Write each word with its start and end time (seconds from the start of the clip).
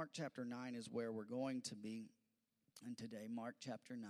Mark 0.00 0.12
chapter 0.14 0.46
9 0.46 0.74
is 0.76 0.88
where 0.90 1.12
we're 1.12 1.24
going 1.24 1.60
to 1.60 1.74
be. 1.74 2.08
And 2.86 2.96
today, 2.96 3.26
Mark 3.30 3.56
chapter 3.60 3.96
9. 3.96 4.08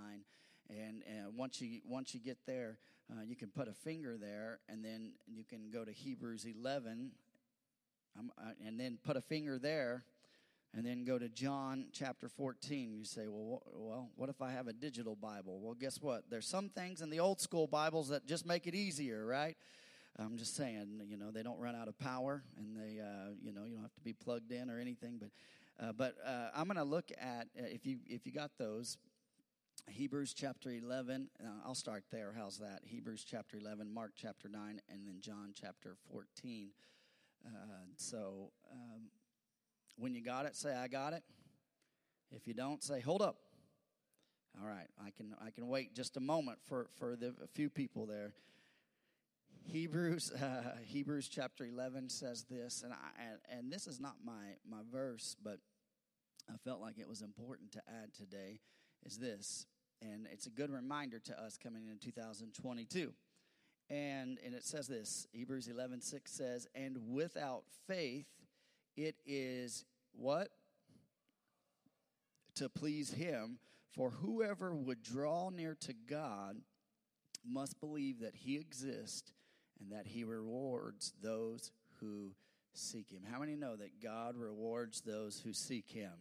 And, 0.68 1.02
and 1.04 1.34
once, 1.34 1.60
you, 1.60 1.80
once 1.84 2.14
you 2.14 2.20
get 2.20 2.38
there, 2.46 2.78
uh, 3.10 3.22
you 3.26 3.34
can 3.34 3.48
put 3.48 3.66
a 3.66 3.72
finger 3.72 4.16
there, 4.16 4.61
and 4.68 4.84
then 4.84 5.14
you 5.26 5.42
can 5.42 5.68
go 5.72 5.84
to 5.84 5.90
Hebrews 5.90 6.46
11, 6.46 7.11
um, 8.16 8.30
uh, 8.38 8.50
and 8.64 8.79
then 8.79 8.98
put 9.04 9.16
a 9.16 9.21
finger 9.21 9.58
there, 9.58 10.04
and 10.72 10.87
then 10.87 11.03
go 11.04 11.18
to 11.18 11.29
John 11.29 11.87
chapter 11.93 12.29
14. 12.29 12.93
You 12.93 13.04
say, 13.04 13.27
well, 13.27 13.61
well, 13.75 14.11
what 14.15 14.29
if 14.29 14.41
I 14.41 14.53
have 14.53 14.69
a 14.69 14.72
digital 14.72 15.17
Bible? 15.17 15.59
Well, 15.61 15.75
guess 15.75 16.01
what? 16.01 16.23
There's 16.30 16.47
some 16.47 16.69
things 16.69 17.01
in 17.01 17.11
the 17.11 17.19
old 17.19 17.41
school 17.41 17.66
Bibles 17.66 18.11
that 18.11 18.29
just 18.29 18.47
make 18.47 18.69
it 18.69 18.77
easier, 18.77 19.27
right? 19.27 19.57
I'm 20.20 20.37
just 20.37 20.55
saying, 20.55 21.01
you 21.09 21.16
know, 21.16 21.33
they 21.33 21.43
don't 21.43 21.59
run 21.59 21.75
out 21.75 21.88
of 21.88 21.98
power, 21.98 22.45
and 22.57 22.77
they, 22.77 23.01
uh, 23.01 23.33
you 23.43 23.52
know, 23.52 23.65
you 23.65 23.75
don't 23.75 23.83
have 23.83 23.95
to 23.95 24.01
be 24.02 24.12
plugged 24.12 24.52
in 24.52 24.70
or 24.70 24.79
anything. 24.79 25.16
But, 25.19 25.30
uh, 25.80 25.92
but 25.92 26.15
uh, 26.27 26.48
I'm 26.55 26.66
going 26.66 26.77
to 26.77 26.84
look 26.84 27.10
at 27.19 27.48
uh, 27.59 27.65
if 27.66 27.87
you 27.87 27.98
if 28.07 28.27
you 28.27 28.33
got 28.33 28.51
those, 28.59 28.98
Hebrews 29.89 30.34
chapter 30.34 30.70
11. 30.70 31.29
Uh, 31.43 31.48
I'll 31.65 31.75
start 31.75 32.05
there. 32.11 32.34
How's 32.37 32.59
that? 32.59 32.80
Hebrews 32.84 33.25
chapter 33.25 33.56
11, 33.56 33.93
Mark 33.93 34.12
chapter 34.16 34.48
9, 34.48 34.80
and 34.89 35.06
then 35.06 35.16
John 35.20 35.53
chapter 35.55 35.97
14. 36.12 36.70
Uh, 37.47 37.51
so 37.97 38.51
um, 38.70 39.09
when 39.97 40.15
you 40.15 40.23
got 40.23 40.47
it, 40.47 40.55
say, 40.55 40.75
I 40.75 40.89
got 40.89 41.12
it. 41.12 41.23
If 42.31 42.47
you 42.47 42.55
don't, 42.55 42.83
say, 42.83 43.01
hold 43.01 43.23
up. 43.23 43.37
All 44.61 44.69
right, 44.69 44.89
I 45.01 45.11
can 45.11 45.34
I 45.41 45.51
can 45.51 45.69
wait 45.69 45.95
just 45.95 46.17
a 46.17 46.20
moment 46.20 46.59
for 46.65 46.89
for 46.97 47.15
the 47.15 47.34
a 47.42 47.47
few 47.47 47.70
people 47.70 48.05
there. 48.05 48.34
Hebrews 49.65 50.33
uh, 50.42 50.77
Hebrews 50.84 51.28
chapter 51.28 51.65
11 51.65 52.09
says 52.11 52.45
this 52.51 52.83
and 52.83 52.92
I 52.92 52.97
and, 53.23 53.59
and 53.59 53.73
this 53.73 53.87
is 53.87 54.01
not 54.01 54.17
my 54.25 54.56
my 54.69 54.83
verse 54.91 55.37
but 55.42 55.61
I 56.53 56.57
felt 56.65 56.81
like 56.81 56.99
it 56.99 57.09
was 57.09 57.23
important 57.23 57.73
to 57.73 57.83
add 57.89 58.13
today 58.15 58.61
is 59.05 59.19
this 59.19 59.67
and 60.03 60.27
it's 60.33 60.47
a 60.47 60.51
good 60.51 60.70
reminder 60.70 61.19
to 61.19 61.42
us 61.42 61.57
coming 61.57 61.87
into 61.89 62.07
2022 62.07 63.12
and 63.89 64.39
and 64.45 64.55
it 64.55 64.65
says 64.65 64.89
this 64.89 65.27
Hebrews 65.33 65.69
11 65.69 66.01
6 66.01 66.31
says 66.31 66.67
and 66.75 66.97
without 67.09 67.65
faith 67.87 68.27
it 68.97 69.17
is 69.25 69.84
what 70.12 70.48
to 72.57 72.69
please 72.69 73.12
him 73.12 73.59
for 73.92 74.11
whoever 74.11 74.75
would 74.75 75.03
draw 75.03 75.51
near 75.51 75.77
to 75.81 75.92
God 75.92 76.57
must 77.45 77.81
believe 77.81 78.20
that 78.20 78.35
he 78.35 78.57
exists 78.57 79.33
and 79.81 79.92
that 79.92 80.07
he 80.07 80.25
rewards 80.25 81.12
those 81.23 81.73
who 82.01 82.33
seek 82.75 83.11
him. 83.11 83.23
How 83.31 83.41
many 83.41 83.57
know 83.57 83.77
that 83.77 84.03
God 84.03 84.37
rewards 84.37 85.01
those 85.01 85.41
who 85.41 85.53
seek 85.53 85.91
him? 85.91 86.12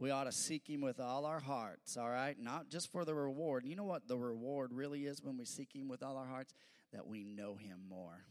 We 0.00 0.10
ought 0.10 0.24
to 0.24 0.32
seek 0.32 0.68
him 0.68 0.80
with 0.80 0.98
all 0.98 1.26
our 1.26 1.40
hearts, 1.40 1.96
all 1.96 2.08
right? 2.08 2.36
Not 2.38 2.70
just 2.70 2.90
for 2.90 3.04
the 3.04 3.14
reward. 3.14 3.66
You 3.66 3.76
know 3.76 3.84
what 3.84 4.08
the 4.08 4.16
reward 4.16 4.72
really 4.72 5.04
is 5.04 5.22
when 5.22 5.36
we 5.36 5.44
seek 5.44 5.74
him 5.74 5.88
with 5.88 6.02
all 6.02 6.16
our 6.16 6.26
hearts? 6.26 6.54
That 6.92 7.06
we 7.06 7.22
know 7.22 7.54
him 7.54 7.82
more. 7.88 8.24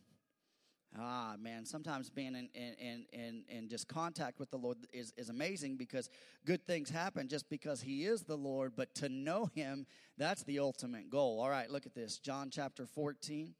Ah, 0.97 1.35
man, 1.39 1.65
sometimes 1.65 2.09
being 2.09 2.33
in, 2.35 2.49
in, 2.55 3.05
in, 3.13 3.43
in, 3.47 3.69
just 3.69 3.87
contact 3.87 4.39
with 4.39 4.49
the 4.49 4.57
Lord 4.57 4.77
is, 4.91 5.13
is 5.15 5.29
amazing 5.29 5.77
because 5.77 6.09
good 6.45 6.65
things 6.65 6.89
happen 6.89 7.27
just 7.27 7.47
because 7.47 7.79
He 7.79 8.05
is 8.05 8.23
the 8.23 8.35
Lord, 8.35 8.73
but 8.75 8.95
to 8.95 9.07
know 9.07 9.51
Him, 9.53 9.85
that's 10.17 10.43
the 10.43 10.57
ultimate 10.57 11.11
goal. 11.11 11.39
All 11.39 11.49
right, 11.49 11.69
look 11.69 11.85
at 11.85 11.93
this. 11.93 12.17
John 12.17 12.49
chapter 12.51 12.87
14 12.87 13.53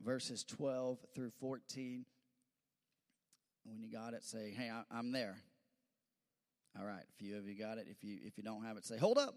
verses 0.00 0.44
12 0.44 0.98
through 1.14 1.30
14. 1.40 2.04
When 3.64 3.82
you 3.82 3.90
got 3.90 4.14
it, 4.14 4.24
say, 4.24 4.54
"Hey, 4.56 4.70
I, 4.70 4.98
am 4.98 5.12
there." 5.12 5.42
All 6.76 6.84
right, 6.84 7.02
a 7.02 7.16
few 7.16 7.36
of 7.36 7.46
you 7.46 7.56
got 7.56 7.78
it. 7.78 7.86
If 7.88 8.02
you 8.02 8.18
if 8.24 8.36
you 8.36 8.42
don't 8.42 8.64
have 8.64 8.76
it, 8.76 8.84
say, 8.84 8.96
"Hold 8.98 9.18
up." 9.18 9.34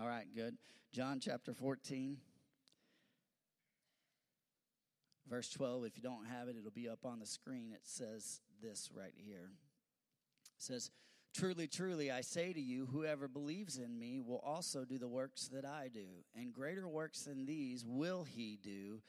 All 0.00 0.06
right, 0.06 0.26
good. 0.34 0.56
John 0.92 1.20
chapter 1.20 1.52
14, 1.52 2.16
verse 5.28 5.50
12. 5.50 5.84
If 5.84 5.96
you 5.96 6.02
don't 6.02 6.26
have 6.26 6.48
it, 6.48 6.56
it'll 6.58 6.70
be 6.70 6.88
up 6.88 7.04
on 7.04 7.18
the 7.18 7.26
screen. 7.26 7.72
It 7.72 7.82
says 7.84 8.40
this 8.62 8.90
right 8.94 9.12
here. 9.14 9.50
It 10.56 10.62
says, 10.62 10.90
Truly, 11.34 11.66
truly, 11.66 12.10
I 12.10 12.20
say 12.20 12.52
to 12.52 12.60
you, 12.60 12.86
whoever 12.86 13.26
believes 13.26 13.78
in 13.78 13.98
me 13.98 14.20
will 14.20 14.42
also 14.44 14.84
do 14.84 14.98
the 14.98 15.08
works 15.08 15.48
that 15.48 15.64
I 15.64 15.88
do, 15.92 16.06
and 16.34 16.52
greater 16.52 16.86
works 16.86 17.22
than 17.22 17.46
these 17.46 17.86
will 17.86 18.24
he 18.24 18.58
do 18.62 19.00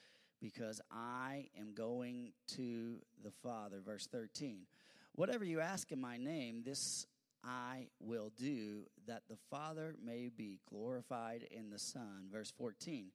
because 0.41 0.79
I 0.89 1.47
am 1.59 1.73
going 1.73 2.31
to 2.55 3.01
the 3.23 3.31
Father. 3.31 3.81
Verse 3.85 4.07
13. 4.07 4.61
Whatever 5.15 5.43
you 5.43 5.59
ask 5.59 5.91
in 5.91 5.99
my 5.99 6.15
name, 6.15 6.63
this 6.65 7.07
I 7.43 7.87
will 7.99 8.31
do, 8.37 8.83
that 9.07 9.23
the 9.29 9.37
Father 9.49 9.95
may 10.03 10.29
be 10.35 10.59
glorified 10.69 11.45
in 11.51 11.69
the 11.69 11.79
Son. 11.79 12.27
Verse 12.31 12.51
14. 12.57 13.11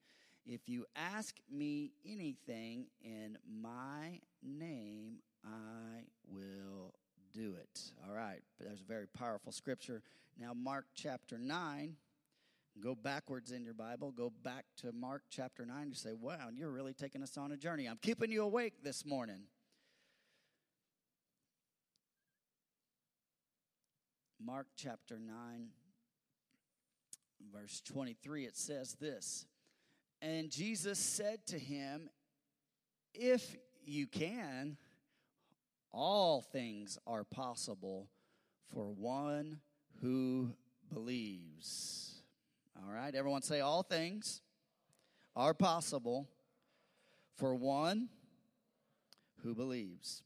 If 0.47 0.69
you 0.69 0.87
ask 0.97 1.37
me 1.51 1.93
anything 2.07 2.87
in 3.03 3.37
my 3.47 4.21
name, 4.43 5.19
I 5.45 6.05
will 6.27 6.95
do 7.33 7.55
it. 7.61 7.81
All 8.07 8.15
right, 8.15 8.41
there's 8.59 8.81
a 8.81 8.85
very 8.85 9.07
powerful 9.07 9.53
scripture. 9.53 10.03
Now, 10.39 10.53
Mark 10.55 10.87
chapter 10.95 11.39
9 11.39 11.97
Go 12.81 12.95
backwards 12.95 13.51
in 13.51 13.65
your 13.65 13.75
Bible. 13.75 14.13
Go 14.13 14.33
back 14.45 14.65
to 14.79 14.93
Mark 14.93 15.23
chapter 15.31 15.67
9. 15.67 15.89
You 15.89 15.95
say, 15.95 16.13
wow, 16.13 16.49
you're 16.55 16.71
really 16.71 16.95
taking 16.95 17.23
us 17.23 17.37
on 17.37 17.51
a 17.51 17.57
journey. 17.57 17.87
I'm 17.87 17.99
keeping 18.01 18.31
you 18.31 18.43
awake 18.43 18.85
this 18.85 19.05
morning. 19.05 19.43
Mark 24.45 24.69
chapter 24.77 25.19
9, 25.19 25.69
verse 27.53 27.83
23, 27.85 28.45
it 28.45 28.57
says 28.57 28.97
this 29.01 29.47
And 30.23 30.51
Jesus 30.51 30.99
said 30.99 31.45
to 31.47 31.59
him, 31.59 32.09
If 33.15 33.57
you 33.85 34.07
can, 34.07 34.77
all 35.93 36.43
things 36.43 36.99
are 37.07 37.25
possible 37.25 38.09
for 38.73 38.93
one 38.93 39.59
who 40.01 40.53
believes. 40.93 42.23
All 42.77 42.93
right, 42.93 43.15
everyone 43.15 43.43
say, 43.43 43.61
All 43.61 43.83
things 43.83 44.41
are 45.35 45.55
possible 45.55 46.29
for 47.35 47.57
one 47.57 48.09
who 49.43 49.55
believes. 49.55 50.23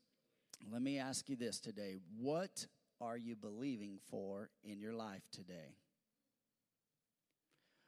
Let 0.71 0.83
me 0.83 0.99
ask 0.99 1.29
you 1.29 1.37
this 1.37 1.61
today. 1.61 1.97
What 2.19 2.67
are 3.03 3.17
you 3.17 3.35
believing 3.35 3.99
for 4.11 4.51
in 4.63 4.81
your 4.81 4.95
life 4.95 5.23
today? 5.33 5.77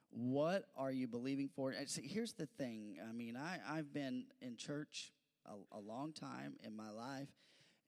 What 0.09 0.65
are 0.77 0.91
you 0.91 1.07
believing 1.07 1.49
for? 1.55 1.73
See, 1.87 2.07
here's 2.07 2.33
the 2.33 2.45
thing. 2.57 2.97
I 3.07 3.11
mean, 3.11 3.35
I, 3.35 3.59
I've 3.67 3.93
been 3.93 4.25
in 4.41 4.57
church 4.57 5.11
a, 5.45 5.77
a 5.77 5.79
long 5.79 6.13
time 6.13 6.55
in 6.63 6.75
my 6.75 6.89
life, 6.89 7.29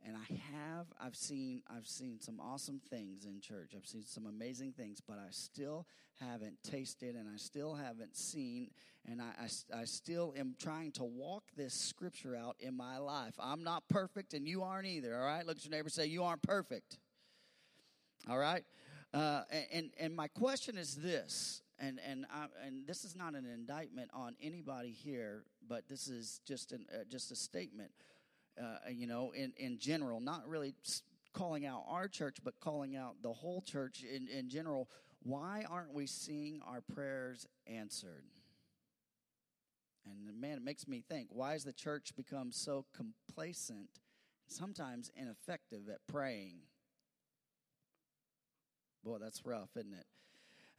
and 0.05 0.16
I 0.16 0.33
have 0.53 0.87
I've 0.99 1.16
seen 1.16 1.63
I've 1.69 1.87
seen 1.87 2.19
some 2.19 2.39
awesome 2.39 2.81
things 2.89 3.25
in 3.25 3.41
church. 3.41 3.73
I've 3.75 3.87
seen 3.87 4.03
some 4.05 4.25
amazing 4.25 4.73
things, 4.73 5.01
but 5.05 5.17
I 5.17 5.27
still 5.31 5.87
haven't 6.19 6.57
tasted 6.63 7.16
and 7.16 7.27
I 7.27 7.37
still 7.37 7.75
haven't 7.75 8.16
seen 8.16 8.71
and 9.09 9.21
I, 9.21 9.31
I, 9.43 9.81
I 9.81 9.85
still 9.85 10.33
am 10.37 10.55
trying 10.59 10.91
to 10.93 11.03
walk 11.03 11.43
this 11.55 11.73
scripture 11.73 12.35
out 12.35 12.55
in 12.59 12.75
my 12.75 12.97
life. 12.97 13.33
I'm 13.39 13.63
not 13.63 13.87
perfect 13.87 14.33
and 14.33 14.47
you 14.47 14.63
aren't 14.63 14.87
either, 14.87 15.17
all 15.17 15.25
right? 15.25 15.45
Look 15.45 15.57
at 15.57 15.66
your 15.66 15.71
neighbor 15.71 15.89
say 15.89 16.07
you 16.07 16.23
aren't 16.23 16.41
perfect. 16.41 16.97
All 18.29 18.38
right? 18.38 18.63
Uh, 19.13 19.43
and 19.71 19.91
and 19.99 20.15
my 20.15 20.27
question 20.27 20.77
is 20.77 20.95
this, 20.95 21.61
and 21.79 21.99
and 22.05 22.25
I, 22.31 22.47
and 22.65 22.85
this 22.85 23.05
is 23.05 23.15
not 23.15 23.35
an 23.35 23.45
indictment 23.45 24.09
on 24.13 24.35
anybody 24.41 24.91
here, 24.91 25.43
but 25.67 25.88
this 25.88 26.07
is 26.07 26.41
just 26.45 26.71
an 26.73 26.85
uh, 26.93 27.03
just 27.09 27.31
a 27.31 27.35
statement 27.35 27.91
uh, 28.59 28.89
you 28.89 29.07
know, 29.07 29.31
in, 29.35 29.53
in 29.57 29.77
general, 29.77 30.19
not 30.19 30.47
really 30.47 30.73
calling 31.33 31.66
out 31.66 31.83
our 31.87 32.07
church, 32.07 32.37
but 32.43 32.59
calling 32.59 32.96
out 32.96 33.16
the 33.22 33.31
whole 33.31 33.61
church 33.61 34.03
in, 34.03 34.28
in 34.28 34.49
general. 34.49 34.90
Why 35.23 35.66
aren't 35.69 35.93
we 35.93 36.07
seeing 36.07 36.61
our 36.66 36.81
prayers 36.81 37.46
answered? 37.67 38.25
And 40.05 40.40
man, 40.40 40.57
it 40.57 40.63
makes 40.63 40.87
me 40.87 41.03
think 41.07 41.28
why 41.31 41.52
has 41.52 41.63
the 41.63 41.73
church 41.73 42.13
become 42.16 42.52
so 42.52 42.85
complacent, 42.96 43.99
sometimes 44.47 45.11
ineffective 45.16 45.90
at 45.90 45.99
praying? 46.07 46.59
Boy, 49.07 49.19
that's 49.21 49.45
rough, 49.45 49.69
isn't 49.77 49.93
it? 49.93 50.05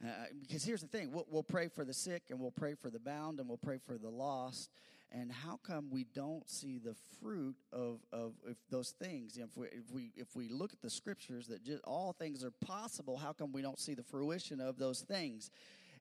Uh, 0.05 0.25
because 0.39 0.63
here's 0.63 0.81
the 0.81 0.87
thing 0.87 1.11
we'll, 1.11 1.25
we'll, 1.31 1.41
pray 1.41 1.67
for 1.67 1.83
the 1.83 1.95
sick 1.95 2.21
and 2.29 2.39
we'll 2.39 2.51
pray 2.51 2.75
for 2.75 2.91
the 2.91 2.99
bound 2.99 3.39
and 3.39 3.49
we'll 3.49 3.57
pray 3.57 3.79
for 3.83 3.97
the 3.97 4.07
lost. 4.07 4.69
And 5.11 5.31
how 5.31 5.59
come 5.63 5.89
we 5.89 6.05
don't 6.13 6.47
see 6.47 6.77
the 6.77 6.93
fruit 7.19 7.55
of, 7.73 8.01
of 8.13 8.33
those 8.69 8.91
things 8.91 9.37
if 9.37 9.57
we, 9.57 9.65
if 9.69 9.91
we 9.91 10.11
if 10.15 10.35
we 10.35 10.47
look 10.47 10.73
at 10.73 10.81
the 10.83 10.91
scriptures 10.91 11.47
that 11.47 11.63
just 11.63 11.83
all 11.85 12.13
things 12.13 12.43
are 12.43 12.51
possible 12.51 13.17
how 13.17 13.33
come 13.33 13.51
we 13.51 13.63
don't 13.63 13.79
see 13.79 13.95
the 13.95 14.03
fruition 14.03 14.61
of 14.61 14.77
those 14.77 15.01
things? 15.01 15.49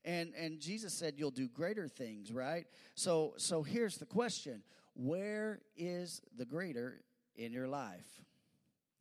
And 0.05 0.35
and 0.39 0.61
jesus 0.61 0.93
said 0.93 1.15
you'll 1.17 1.31
do 1.31 1.49
greater 1.49 1.89
things 1.89 2.31
right? 2.31 2.67
So 2.95 3.33
so 3.39 3.63
here's 3.63 3.97
the 3.97 4.07
question. 4.07 4.63
Where 4.93 5.61
is 5.79 6.21
the 6.37 6.45
greater 6.45 7.01
in 7.37 7.53
your 7.53 7.69
life? 7.69 8.21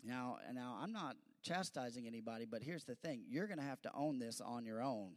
Now, 0.01 0.38
now 0.53 0.77
I'm 0.81 0.94
not 0.94 1.18
chastising 1.44 2.07
anybody, 2.07 2.45
but 2.45 2.62
here's 2.62 2.86
the 2.86 2.95
thing: 2.95 3.24
you're 3.28 3.48
going 3.48 3.60
to 3.60 3.66
have 3.66 3.81
to 3.84 3.92
own 3.94 4.19
this 4.19 4.42
on 4.42 4.66
your 4.66 4.81
own. 4.81 5.12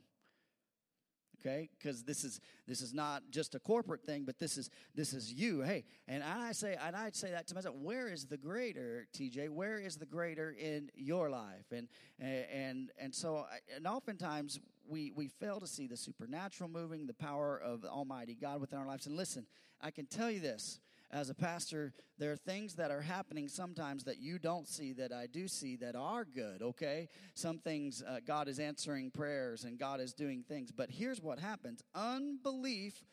Okay? 1.41 1.69
Because 1.79 2.03
this 2.03 2.25
is 2.25 2.41
this 2.67 2.83
is 2.83 2.93
not 2.93 3.23
just 3.31 3.55
a 3.55 3.59
corporate 3.59 4.05
thing 4.05 4.25
but 4.25 4.39
this 4.39 4.57
is 4.57 4.71
this 4.95 5.15
is 5.15 5.33
you. 5.33 5.63
Hey 5.63 5.85
and 6.07 6.23
i 6.23 6.53
say 6.53 6.77
and 6.81 6.95
i'd 6.95 7.17
say 7.17 7.31
that 7.31 7.47
to 7.49 7.55
myself 7.55 7.75
where 7.77 8.09
is 8.09 8.27
the 8.27 8.37
greater 8.37 9.07
tj 9.17 9.49
where 9.49 9.79
is 9.79 9.97
the 9.97 10.07
greater 10.07 10.51
in 10.59 10.91
your 10.95 11.31
life? 11.31 11.73
And 11.73 11.89
and 12.19 12.91
and 12.99 13.15
so 13.15 13.47
and 13.75 13.87
oftentimes 13.87 14.61
we 14.87 15.13
we 15.15 15.29
fail 15.29 15.61
to 15.61 15.67
see 15.67 15.87
the 15.87 15.97
supernatural 15.97 16.69
moving 16.69 17.07
the 17.07 17.15
power 17.15 17.59
of 17.59 17.85
almighty 17.85 18.35
god 18.35 18.61
within 18.61 18.79
our 18.79 18.87
lives. 18.87 19.07
And 19.07 19.17
listen 19.17 19.47
i 19.81 19.91
can 19.91 20.07
tell 20.07 20.31
you 20.31 20.41
this 20.41 20.81
as 21.13 21.29
a 21.29 21.35
pastor, 21.35 21.93
there 22.19 22.31
are 22.33 22.37
things 22.37 22.75
that 22.75 22.91
are 22.91 23.01
happening 23.01 23.49
sometimes 23.49 24.05
that 24.05 24.19
you 24.19 24.39
don't 24.39 24.69
see 24.69 24.93
that 24.93 25.13
I 25.13 25.27
do 25.27 25.49
see 25.49 25.77
that 25.77 25.97
are 25.97 26.25
good, 26.25 26.63
okay? 26.63 27.09
Some 27.35 27.59
things 27.59 28.03
uh, 28.07 28.21
God 28.25 28.49
is 28.49 28.61
answering 28.61 29.11
prayers 29.11 29.65
and 29.65 29.79
God 29.79 30.01
is 30.01 30.13
doing 30.13 30.45
things. 30.47 30.71
But 30.71 30.91
here's 30.91 31.21
what 31.21 31.39
happens 31.39 31.83
unbelief 31.95 33.05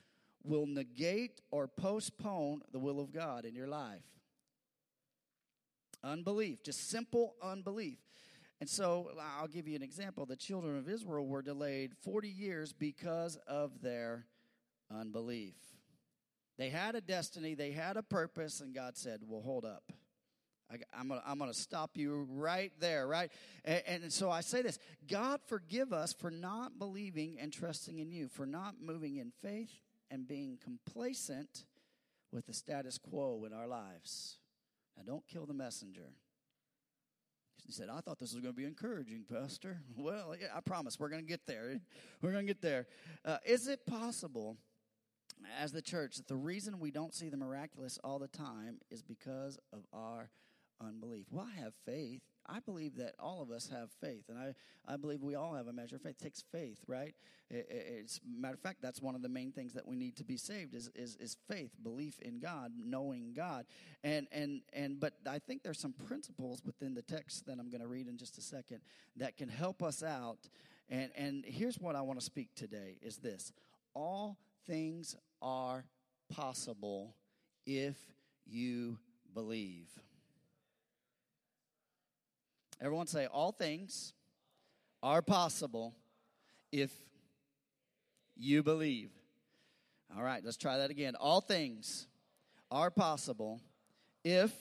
will 0.44 0.68
negate 0.68 1.42
or 1.52 1.68
postpone 1.68 2.62
the 2.72 2.80
will 2.80 3.00
of 3.00 3.12
God 3.12 3.46
in 3.46 3.56
your 3.56 3.68
life. 3.68 4.04
Unbelief, 6.04 6.64
just 6.64 6.90
simple 6.90 7.36
unbelief. 7.42 7.98
And 8.60 8.70
so 8.70 9.12
I'll 9.40 9.48
give 9.48 9.68
you 9.68 9.76
an 9.76 9.84
example. 9.84 10.26
The 10.26 10.36
children 10.36 10.78
of 10.78 10.90
Israel 10.90 11.28
were 11.28 11.42
delayed 11.42 11.94
40 12.04 12.30
years 12.30 12.74
because 12.74 13.38
of 13.48 13.82
their 13.82 14.26
unbelief. 14.92 15.56
They 16.58 16.70
had 16.70 16.96
a 16.96 17.02
destiny, 17.02 17.54
they 17.54 17.72
had 17.72 17.98
a 17.98 18.04
purpose, 18.04 18.62
and 18.62 18.74
God 18.74 18.98
said, 18.98 19.22
Well, 19.26 19.42
hold 19.42 19.66
up. 19.66 19.92
I, 20.70 21.00
am 21.00 21.08
gonna, 21.08 21.24
I'm 21.26 21.38
going 21.38 21.52
to 21.52 21.58
stop 21.58 21.92
you 21.96 22.28
right 22.30 22.74
there, 22.80 23.08
right? 23.08 23.32
And, 23.64 24.04
and, 24.04 24.14
so 24.14 24.30
I 24.30 24.42
say 24.42 24.62
this 24.62 24.80
God, 25.08 25.40
forgive 25.48 25.94
us 25.94 26.14
for 26.14 26.30
not 26.30 26.78
believing 26.78 27.38
and 27.40 27.54
trusting 27.54 28.00
in 28.00 28.12
you, 28.12 28.28
for 28.28 28.46
not 28.46 28.76
moving 28.82 29.18
in 29.18 29.32
faith 29.42 29.72
and 30.12 30.28
being 30.28 30.58
complacent 30.62 31.66
with 32.32 32.46
the 32.48 32.54
status 32.54 32.98
quo 32.98 33.44
in 33.46 33.54
our 33.54 33.68
lives. 33.68 34.38
Now, 34.98 35.04
don't 35.06 35.28
kill 35.28 35.46
the 35.46 35.54
messenger. 35.54 36.10
He 37.66 37.72
said, 37.74 37.90
I 37.90 38.00
thought 38.00 38.18
this 38.18 38.34
was 38.34 38.42
going 38.42 38.54
to 38.54 38.58
be 38.58 38.66
encouraging, 38.66 39.26
Pastor. 39.32 39.80
Well, 39.98 40.36
yeah, 40.40 40.48
I 40.56 40.62
promise 40.62 41.00
we're 41.00 41.10
going 41.10 41.24
to 41.24 41.28
get 41.28 41.46
there. 41.48 41.80
We're 42.22 42.32
going 42.32 42.48
to 42.48 42.54
get 42.54 42.62
there. 42.62 42.88
Uh, 43.26 43.38
is 43.46 43.68
it 43.68 43.86
possible 43.86 44.58
as 45.62 45.72
the 45.72 45.82
church 45.82 46.18
that 46.18 46.28
the 46.28 46.36
reason 46.36 46.80
we 46.80 46.92
don't 46.92 47.14
see 47.14 47.30
the 47.30 47.38
miraculous 47.38 48.00
all 48.04 48.20
the 48.20 48.28
time 48.28 48.80
is 48.90 49.02
because 49.02 49.58
of 49.74 49.86
our 49.94 50.30
unbelief. 50.82 51.26
Well, 51.32 51.48
I 51.52 51.60
have 51.62 51.74
faith. 51.86 52.22
I 52.50 52.60
believe 52.60 52.96
that 52.98 53.16
all 53.20 53.42
of 53.42 53.52
us 53.52 53.70
have 53.70 53.90
faith, 54.00 54.30
and 54.30 54.38
I, 54.38 54.54
I 54.88 54.96
believe 54.96 55.22
we 55.22 55.36
all 55.36 55.54
have 55.54 55.68
a 55.68 55.74
measure 55.74 55.98
of 55.98 56.02
faith. 56.02 56.16
It 56.20 56.24
takes 56.24 56.44
faith, 56.50 56.80
right? 56.88 57.14
It, 57.50 57.68
it's 57.70 58.22
matter 58.26 58.54
of 58.54 58.62
fact, 58.62 58.82
that's 58.82 59.02
one 59.02 59.16
of 59.16 59.22
the 59.22 59.30
main 59.30 59.52
things 59.52 59.74
that 59.74 59.86
we 59.86 59.98
need 59.98 60.16
to 60.18 60.24
be 60.24 60.38
saved 60.38 60.74
is, 60.74 60.90
is 60.96 61.18
is 61.18 61.36
faith, 61.50 61.72
belief 61.84 62.20
in 62.22 62.40
God, 62.40 62.72
knowing 62.78 63.34
God, 63.34 63.66
and 64.04 64.28
and 64.32 64.62
and. 64.72 65.00
But 65.00 65.14
I 65.30 65.40
think 65.40 65.64
there's 65.64 65.80
some 65.80 65.94
principles 66.08 66.62
within 66.66 66.94
the 66.94 67.02
text 67.02 67.48
that 67.48 67.60
I'm 67.60 67.70
going 67.70 67.82
to 67.82 67.88
read 67.88 68.08
in 68.08 68.18
just 68.18 68.38
a 68.38 68.42
second 68.42 68.80
that 69.18 69.36
can 69.36 69.50
help 69.50 69.84
us 69.84 70.02
out. 70.02 70.40
And 70.90 71.12
and 71.18 71.44
here's 71.46 71.80
what 71.80 71.98
I 71.98 72.02
want 72.02 72.20
to 72.20 72.26
speak 72.26 72.56
today: 72.56 72.98
is 73.02 73.18
this 73.18 73.52
all 73.94 74.38
things 74.66 75.16
are 75.42 75.86
possible 76.30 77.16
if 77.66 77.96
you 78.46 78.98
believe. 79.34 79.88
Everyone 82.82 83.08
say, 83.08 83.26
All 83.26 83.52
things 83.52 84.14
are 85.02 85.22
possible 85.22 85.96
if 86.72 86.92
you 88.36 88.64
believe. 88.64 89.12
All 90.16 90.24
right, 90.24 90.44
let's 90.44 90.58
try 90.58 90.78
that 90.78 90.90
again. 90.90 91.16
All 91.16 91.42
things 91.42 92.08
are 92.72 92.90
possible 92.92 93.60
if 94.24 94.52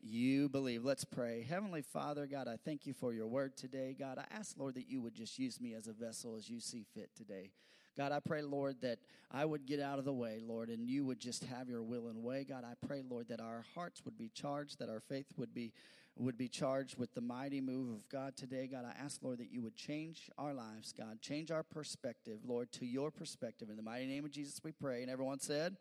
you 0.00 0.48
believe. 0.48 0.84
Let's 0.84 1.04
pray. 1.04 1.44
Heavenly 1.48 1.82
Father, 1.82 2.26
God, 2.26 2.48
I 2.48 2.56
thank 2.64 2.86
you 2.86 2.92
for 2.92 3.12
your 3.12 3.26
word 3.26 3.56
today. 3.56 3.96
God, 3.98 4.18
I 4.18 4.24
ask, 4.34 4.56
Lord, 4.58 4.74
that 4.74 4.88
you 4.88 5.00
would 5.00 5.14
just 5.14 5.38
use 5.38 5.60
me 5.60 5.74
as 5.74 5.88
a 5.88 5.92
vessel 5.92 6.36
as 6.36 6.48
you 6.48 6.60
see 6.60 6.84
fit 6.94 7.10
today. 7.16 7.50
God, 7.98 8.12
I 8.12 8.20
pray, 8.20 8.42
Lord, 8.42 8.76
that 8.82 9.00
I 9.28 9.44
would 9.44 9.66
get 9.66 9.80
out 9.80 9.98
of 9.98 10.04
the 10.04 10.12
way, 10.12 10.38
Lord, 10.40 10.68
and 10.68 10.88
you 10.88 11.04
would 11.04 11.18
just 11.18 11.42
have 11.44 11.68
your 11.68 11.82
will 11.82 12.06
and 12.06 12.22
way. 12.22 12.46
God, 12.48 12.62
I 12.64 12.74
pray, 12.86 13.02
Lord, 13.02 13.26
that 13.28 13.40
our 13.40 13.64
hearts 13.74 14.02
would 14.04 14.16
be 14.16 14.30
charged, 14.32 14.78
that 14.78 14.88
our 14.88 15.00
faith 15.00 15.26
would 15.36 15.52
be 15.52 15.72
would 16.16 16.38
be 16.38 16.48
charged 16.48 16.98
with 16.98 17.14
the 17.14 17.20
mighty 17.20 17.60
move 17.60 17.90
of 17.94 18.08
God 18.08 18.36
today. 18.36 18.66
God, 18.66 18.84
I 18.84 19.04
ask, 19.04 19.22
Lord, 19.22 19.38
that 19.38 19.52
you 19.52 19.62
would 19.62 19.76
change 19.76 20.30
our 20.36 20.52
lives, 20.52 20.92
God, 20.92 21.20
change 21.20 21.52
our 21.52 21.62
perspective, 21.62 22.40
Lord, 22.44 22.72
to 22.72 22.86
your 22.86 23.12
perspective. 23.12 23.68
In 23.70 23.76
the 23.76 23.82
mighty 23.82 24.06
name 24.06 24.24
of 24.24 24.32
Jesus, 24.32 24.60
we 24.64 24.72
pray. 24.72 25.02
And 25.02 25.10
everyone 25.10 25.40
said, 25.40 25.76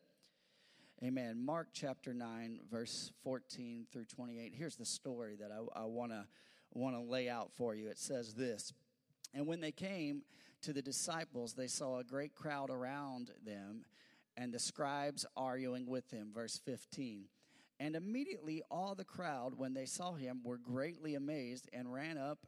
Amen. 1.03 1.43
Mark 1.45 1.67
chapter 1.73 2.13
9, 2.15 2.61
verse 2.71 3.11
14 3.23 3.85
through 3.91 4.05
28. 4.05 4.53
Here's 4.55 4.75
the 4.75 4.85
story 4.85 5.35
that 5.39 5.51
I, 5.51 5.81
I 5.81 5.85
want 5.85 6.11
to 6.11 6.25
want 6.73 6.95
to 6.95 7.01
lay 7.01 7.29
out 7.29 7.51
for 7.55 7.75
you. 7.75 7.87
It 7.87 7.99
says 7.99 8.33
this 8.33 8.73
And 9.35 9.45
when 9.45 9.61
they 9.61 9.71
came, 9.71 10.23
to 10.67 10.73
the 10.73 10.81
disciples, 10.81 11.53
they 11.53 11.67
saw 11.67 11.99
a 11.99 12.03
great 12.03 12.35
crowd 12.35 12.69
around 12.69 13.31
them 13.45 13.85
and 14.35 14.53
the 14.53 14.59
scribes 14.59 15.25
arguing 15.37 15.87
with 15.87 16.11
him. 16.11 16.29
Verse 16.33 16.59
15. 16.65 17.23
And 17.79 17.95
immediately 17.95 18.63
all 18.69 18.93
the 18.93 19.05
crowd, 19.05 19.53
when 19.55 19.73
they 19.73 19.85
saw 19.85 20.15
him, 20.15 20.41
were 20.43 20.57
greatly 20.57 21.15
amazed 21.15 21.69
and 21.71 21.93
ran 21.93 22.17
up 22.17 22.39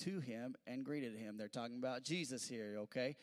to 0.00 0.18
him 0.18 0.56
and 0.66 0.84
greeted 0.84 1.14
him. 1.14 1.36
They're 1.36 1.46
talking 1.46 1.78
about 1.78 2.02
Jesus 2.02 2.48
here, 2.48 2.78
okay? 2.80 3.14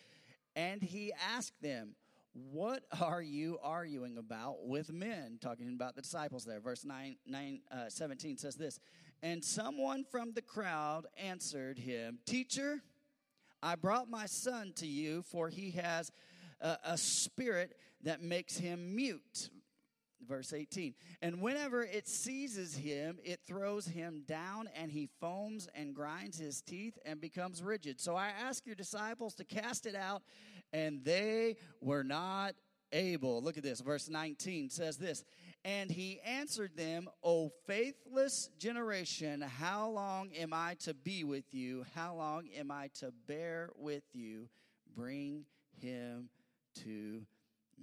And 0.55 0.81
he 0.81 1.11
asked 1.35 1.61
them, 1.61 1.95
What 2.33 2.83
are 3.01 3.21
you 3.21 3.59
arguing 3.61 4.17
about 4.17 4.65
with 4.65 4.89
men? 4.89 5.37
Talking 5.41 5.73
about 5.75 5.97
the 5.97 6.01
disciples 6.01 6.45
there. 6.45 6.61
Verse 6.61 6.85
9, 6.85 7.17
9 7.27 7.61
uh, 7.69 7.89
17 7.89 8.37
says 8.37 8.55
this 8.55 8.79
And 9.21 9.43
someone 9.43 10.05
from 10.09 10.31
the 10.31 10.41
crowd 10.41 11.07
answered 11.21 11.77
him, 11.77 12.19
Teacher, 12.25 12.81
I 13.65 13.73
brought 13.73 14.11
my 14.11 14.27
son 14.27 14.73
to 14.75 14.85
you, 14.85 15.23
for 15.23 15.49
he 15.49 15.71
has 15.71 16.11
a, 16.61 16.77
a 16.83 16.97
spirit 16.97 17.75
that 18.03 18.21
makes 18.21 18.57
him 18.57 18.95
mute. 18.95 19.49
Verse 20.27 20.53
18. 20.53 20.93
And 21.23 21.41
whenever 21.41 21.83
it 21.83 22.07
seizes 22.07 22.75
him, 22.75 23.17
it 23.23 23.39
throws 23.47 23.87
him 23.87 24.21
down, 24.27 24.69
and 24.75 24.91
he 24.91 25.09
foams 25.19 25.67
and 25.73 25.95
grinds 25.95 26.37
his 26.37 26.61
teeth 26.61 26.99
and 27.05 27.19
becomes 27.19 27.63
rigid. 27.63 27.99
So 27.99 28.15
I 28.15 28.27
ask 28.27 28.67
your 28.67 28.75
disciples 28.75 29.33
to 29.35 29.43
cast 29.43 29.87
it 29.87 29.95
out, 29.95 30.21
and 30.71 31.03
they 31.03 31.57
were 31.81 32.03
not 32.03 32.53
able. 32.91 33.41
Look 33.41 33.57
at 33.57 33.63
this. 33.63 33.81
Verse 33.81 34.09
19 34.09 34.69
says 34.69 34.97
this 34.97 35.23
and 35.65 35.89
he 35.89 36.19
answered 36.23 36.77
them, 36.77 37.09
O 37.23 37.51
faithless 37.65 38.51
generation, 38.59 39.41
how 39.41 39.89
long 39.89 40.29
am 40.33 40.53
I 40.53 40.75
to 40.81 40.93
be 40.93 41.23
with 41.23 41.55
you? 41.55 41.87
How 41.95 42.13
long 42.13 42.47
am 42.55 42.69
I 42.69 42.91
to 42.99 43.11
bear 43.27 43.71
with 43.75 44.03
you? 44.13 44.47
Bring 44.95 45.45
him 45.81 46.29
to 46.83 47.25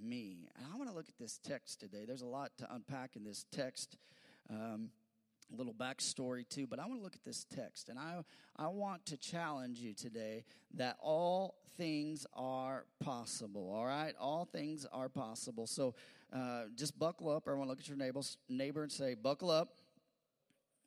me. 0.01 0.47
And 0.55 0.65
I 0.73 0.77
want 0.77 0.89
to 0.89 0.95
look 0.95 1.09
at 1.09 1.17
this 1.19 1.41
text 1.43 1.81
today. 1.81 2.05
There's 2.07 2.21
a 2.21 2.25
lot 2.25 2.51
to 2.59 2.73
unpack 2.73 3.17
in 3.17 3.25
this 3.25 3.45
text. 3.51 3.97
Um, 4.49 4.89
a 5.53 5.57
little 5.57 5.73
backstory 5.73 6.47
too, 6.47 6.65
but 6.65 6.79
I 6.79 6.87
want 6.87 6.99
to 6.99 7.03
look 7.03 7.15
at 7.15 7.23
this 7.25 7.45
text 7.53 7.89
and 7.89 7.99
I, 7.99 8.21
I 8.57 8.67
want 8.67 9.05
to 9.07 9.17
challenge 9.17 9.79
you 9.79 9.93
today 9.93 10.45
that 10.75 10.97
all 11.01 11.55
things 11.77 12.25
are 12.33 12.85
possible, 12.99 13.71
all 13.75 13.85
right? 13.85 14.13
All 14.19 14.45
things 14.45 14.85
are 14.91 15.09
possible. 15.09 15.67
So 15.67 15.95
uh, 16.33 16.63
just 16.75 16.97
buckle 16.97 17.29
up. 17.29 17.43
Everyone, 17.47 17.67
look 17.67 17.79
at 17.79 17.87
your 17.87 17.97
neighbors, 17.97 18.37
neighbor 18.49 18.83
and 18.83 18.91
say, 18.91 19.13
"Buckle 19.13 19.51
up." 19.51 19.69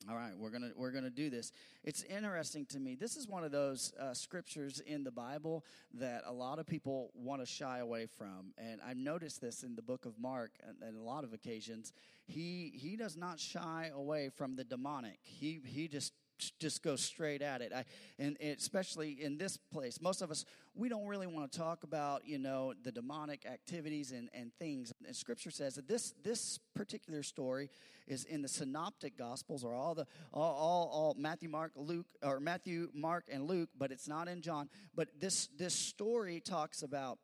All 0.08 0.14
right, 0.14 0.32
we're 0.38 0.50
gonna 0.50 0.70
we're 0.76 0.92
gonna 0.92 1.10
do 1.10 1.30
this. 1.30 1.52
It's 1.82 2.02
interesting 2.04 2.64
to 2.66 2.78
me. 2.78 2.94
This 2.94 3.16
is 3.16 3.26
one 3.26 3.42
of 3.42 3.50
those 3.50 3.92
uh, 3.98 4.14
scriptures 4.14 4.80
in 4.80 5.02
the 5.02 5.10
Bible 5.10 5.64
that 5.94 6.22
a 6.26 6.32
lot 6.32 6.58
of 6.58 6.66
people 6.66 7.10
want 7.14 7.40
to 7.42 7.46
shy 7.46 7.78
away 7.78 8.06
from, 8.06 8.52
and 8.56 8.80
I've 8.86 8.98
noticed 8.98 9.40
this 9.40 9.62
in 9.62 9.74
the 9.74 9.82
book 9.82 10.04
of 10.04 10.18
Mark. 10.18 10.52
And, 10.64 10.96
a 10.96 11.00
lot 11.00 11.24
of 11.24 11.32
occasions, 11.32 11.92
he 12.26 12.72
he 12.74 12.96
does 12.96 13.16
not 13.16 13.40
shy 13.40 13.90
away 13.94 14.28
from 14.28 14.54
the 14.54 14.64
demonic. 14.64 15.18
He 15.22 15.60
he 15.64 15.88
just 15.88 16.12
just 16.58 16.82
go 16.82 16.96
straight 16.96 17.42
at 17.42 17.60
it. 17.60 17.72
I, 17.74 17.84
and 18.18 18.36
especially 18.40 19.12
in 19.22 19.38
this 19.38 19.56
place, 19.56 20.00
most 20.00 20.22
of 20.22 20.30
us, 20.30 20.44
we 20.74 20.88
don't 20.88 21.06
really 21.06 21.26
want 21.26 21.50
to 21.50 21.58
talk 21.58 21.84
about, 21.84 22.26
you 22.26 22.38
know, 22.38 22.74
the 22.82 22.92
demonic 22.92 23.46
activities 23.46 24.12
and, 24.12 24.28
and 24.34 24.52
things. 24.58 24.92
And 25.06 25.16
scripture 25.16 25.50
says 25.50 25.76
that 25.76 25.88
this, 25.88 26.14
this 26.22 26.58
particular 26.74 27.22
story 27.22 27.70
is 28.06 28.24
in 28.24 28.42
the 28.42 28.48
synoptic 28.48 29.16
gospels 29.16 29.64
or 29.64 29.74
all 29.74 29.94
the, 29.94 30.06
all, 30.32 30.54
all, 30.54 30.90
all 30.92 31.16
Matthew, 31.18 31.48
Mark, 31.48 31.72
Luke, 31.76 32.06
or 32.22 32.40
Matthew, 32.40 32.90
Mark, 32.94 33.24
and 33.32 33.48
Luke, 33.48 33.70
but 33.76 33.90
it's 33.90 34.08
not 34.08 34.28
in 34.28 34.42
John. 34.42 34.68
But 34.94 35.08
this, 35.18 35.48
this 35.58 35.74
story 35.74 36.40
talks 36.40 36.82
about 36.82 37.18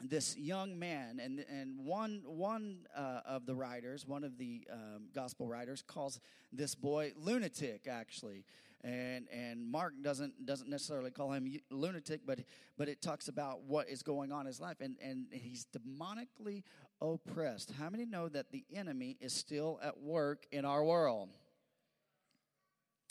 this 0.00 0.36
young 0.36 0.78
man, 0.78 1.20
and 1.20 1.44
and 1.50 1.78
one 1.84 2.22
one 2.24 2.86
uh, 2.96 3.20
of 3.26 3.46
the 3.46 3.54
writers, 3.54 4.06
one 4.06 4.24
of 4.24 4.38
the 4.38 4.66
um, 4.72 5.08
gospel 5.14 5.46
writers, 5.46 5.82
calls 5.86 6.20
this 6.52 6.74
boy 6.74 7.12
lunatic. 7.16 7.86
Actually, 7.88 8.44
and 8.82 9.26
and 9.30 9.70
Mark 9.70 9.94
doesn't 10.02 10.46
doesn't 10.46 10.68
necessarily 10.68 11.10
call 11.10 11.32
him 11.32 11.48
lunatic, 11.70 12.22
but 12.26 12.40
but 12.78 12.88
it 12.88 13.02
talks 13.02 13.28
about 13.28 13.62
what 13.64 13.88
is 13.88 14.02
going 14.02 14.32
on 14.32 14.42
in 14.42 14.46
his 14.46 14.60
life, 14.60 14.80
and 14.80 14.96
and 15.02 15.26
he's 15.30 15.66
demonically 15.66 16.62
oppressed. 17.00 17.72
How 17.78 17.90
many 17.90 18.06
know 18.06 18.28
that 18.28 18.50
the 18.50 18.64
enemy 18.74 19.16
is 19.20 19.32
still 19.32 19.78
at 19.82 20.00
work 20.00 20.46
in 20.52 20.64
our 20.64 20.84
world? 20.84 21.30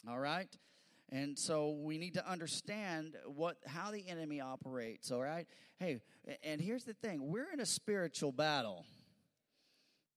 All 0.08 0.20
right. 0.20 0.50
And 1.12 1.38
so 1.38 1.72
we 1.72 1.98
need 1.98 2.14
to 2.16 2.30
understand 2.30 3.16
what 3.26 3.58
how 3.66 3.92
the 3.92 4.08
enemy 4.08 4.42
operates, 4.42 5.12
all 5.12 5.22
right? 5.22 5.48
Hey, 5.78 6.02
and 6.44 6.62
here's 6.62 6.84
the 6.84 6.94
thing, 6.94 7.32
we're 7.32 7.52
in 7.52 7.60
a 7.60 7.66
spiritual 7.66 8.32
battle. 8.32 8.86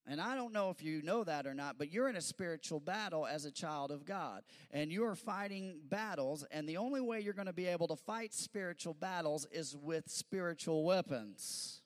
And 0.06 0.20
I 0.20 0.34
don't 0.34 0.52
know 0.52 0.70
if 0.70 0.82
you 0.82 1.00
know 1.02 1.22
that 1.22 1.46
or 1.46 1.54
not, 1.54 1.78
but 1.78 1.92
you're 1.92 2.08
in 2.08 2.16
a 2.16 2.20
spiritual 2.20 2.80
battle 2.80 3.24
as 3.24 3.44
a 3.44 3.52
child 3.52 3.92
of 3.92 4.04
God. 4.04 4.42
And 4.72 4.90
you 4.90 5.04
are 5.04 5.14
fighting 5.14 5.78
battles, 5.88 6.44
and 6.50 6.68
the 6.68 6.76
only 6.76 7.00
way 7.00 7.20
you're 7.20 7.34
going 7.34 7.46
to 7.46 7.52
be 7.52 7.68
able 7.68 7.86
to 7.86 7.96
fight 7.96 8.34
spiritual 8.34 8.94
battles 8.94 9.46
is 9.52 9.76
with 9.76 10.10
spiritual 10.10 10.84
weapons. 10.84 11.82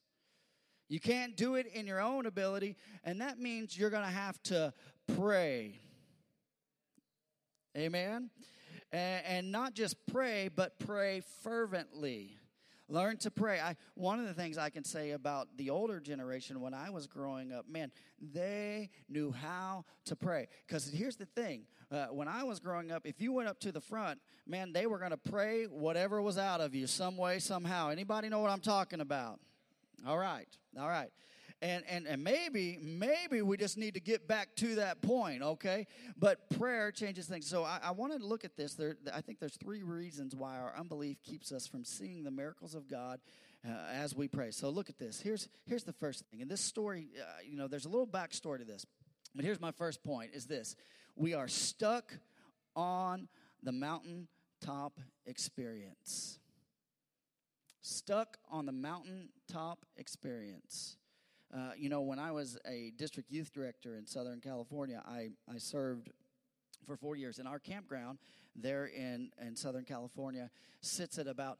You 0.88 0.98
can't 0.98 1.36
do 1.36 1.56
it 1.56 1.66
in 1.66 1.86
your 1.86 2.00
own 2.00 2.24
ability, 2.24 2.76
and 3.04 3.20
that 3.20 3.38
means 3.38 3.76
you're 3.76 3.90
going 3.90 4.04
to 4.04 4.10
have 4.10 4.42
to 4.44 4.72
pray. 5.14 5.80
Amen? 7.76 8.30
And 8.92 9.50
not 9.52 9.74
just 9.74 9.96
pray, 10.06 10.48
but 10.48 10.78
pray 10.78 11.22
fervently. 11.42 12.38
Learn 12.88 13.16
to 13.18 13.32
pray. 13.32 13.58
I, 13.58 13.74
one 13.94 14.20
of 14.20 14.26
the 14.26 14.34
things 14.34 14.58
I 14.58 14.70
can 14.70 14.84
say 14.84 15.10
about 15.10 15.48
the 15.56 15.70
older 15.70 15.98
generation 15.98 16.60
when 16.60 16.72
I 16.72 16.90
was 16.90 17.08
growing 17.08 17.52
up, 17.52 17.68
man, 17.68 17.90
they 18.20 18.90
knew 19.08 19.32
how 19.32 19.84
to 20.04 20.14
pray. 20.14 20.46
Because 20.66 20.88
here's 20.88 21.16
the 21.16 21.26
thing 21.26 21.64
uh, 21.90 22.06
when 22.06 22.28
I 22.28 22.44
was 22.44 22.60
growing 22.60 22.92
up, 22.92 23.04
if 23.04 23.20
you 23.20 23.32
went 23.32 23.48
up 23.48 23.58
to 23.60 23.72
the 23.72 23.80
front, 23.80 24.20
man, 24.46 24.72
they 24.72 24.86
were 24.86 24.98
going 24.98 25.10
to 25.10 25.16
pray 25.16 25.64
whatever 25.64 26.22
was 26.22 26.38
out 26.38 26.60
of 26.60 26.76
you, 26.76 26.86
some 26.86 27.16
way, 27.16 27.40
somehow. 27.40 27.88
Anybody 27.88 28.28
know 28.28 28.38
what 28.38 28.50
I'm 28.50 28.60
talking 28.60 29.00
about? 29.00 29.40
All 30.06 30.18
right, 30.18 30.48
all 30.78 30.88
right 30.88 31.10
and 31.62 31.84
and 31.88 32.06
and 32.06 32.22
maybe 32.22 32.78
maybe 32.82 33.40
we 33.40 33.56
just 33.56 33.78
need 33.78 33.94
to 33.94 34.00
get 34.00 34.28
back 34.28 34.54
to 34.56 34.76
that 34.76 35.00
point 35.00 35.42
okay? 35.42 35.86
But 36.16 36.50
prayer 36.50 36.92
changes 36.92 37.26
things. 37.26 37.48
So 37.48 37.64
i, 37.64 37.78
I 37.82 37.90
wanted 37.92 38.20
to 38.20 38.26
look 38.26 38.44
at 38.44 38.56
this. 38.56 38.74
There 38.74 38.96
i 39.14 39.20
think 39.20 39.38
there's 39.38 39.56
three 39.56 39.82
reasons 39.82 40.34
why 40.34 40.58
our 40.58 40.74
unbelief 40.76 41.22
keeps 41.22 41.52
us 41.52 41.66
from 41.66 41.84
seeing 41.84 42.24
the 42.24 42.30
miracles 42.30 42.74
of 42.74 42.88
god 42.88 43.20
uh, 43.66 43.70
as 43.92 44.14
we 44.14 44.28
pray. 44.28 44.50
So 44.50 44.68
look 44.68 44.90
at 44.90 44.98
this. 44.98 45.20
Here's 45.20 45.48
here's 45.66 45.84
the 45.84 45.92
first 45.92 46.24
thing. 46.30 46.42
And 46.42 46.50
this 46.50 46.60
story 46.60 47.08
uh, 47.18 47.24
you 47.44 47.56
know 47.56 47.68
there's 47.68 47.86
a 47.86 47.90
little 47.90 48.06
backstory 48.06 48.58
to 48.58 48.64
this. 48.64 48.84
But 49.34 49.44
here's 49.44 49.60
my 49.60 49.72
first 49.72 50.02
point 50.04 50.32
is 50.34 50.46
this. 50.46 50.76
We 51.14 51.34
are 51.34 51.48
stuck 51.48 52.12
on 52.74 53.28
the 53.62 53.72
mountaintop 53.72 55.00
experience. 55.24 56.38
Stuck 57.80 58.36
on 58.50 58.66
the 58.66 58.72
mountaintop 58.72 59.86
experience 59.96 60.96
uh, 61.56 61.70
you 61.76 61.88
know, 61.88 62.02
when 62.02 62.18
I 62.18 62.32
was 62.32 62.58
a 62.66 62.92
district 62.96 63.30
youth 63.30 63.52
director 63.52 63.96
in 63.96 64.06
Southern 64.06 64.40
California, 64.40 65.02
I, 65.06 65.30
I 65.52 65.58
served 65.58 66.10
for 66.86 66.96
four 66.96 67.16
years. 67.16 67.38
And 67.38 67.48
our 67.48 67.58
campground 67.58 68.18
there 68.54 68.86
in, 68.86 69.30
in 69.40 69.56
Southern 69.56 69.84
California 69.84 70.50
sits 70.80 71.18
at 71.18 71.26
about 71.26 71.58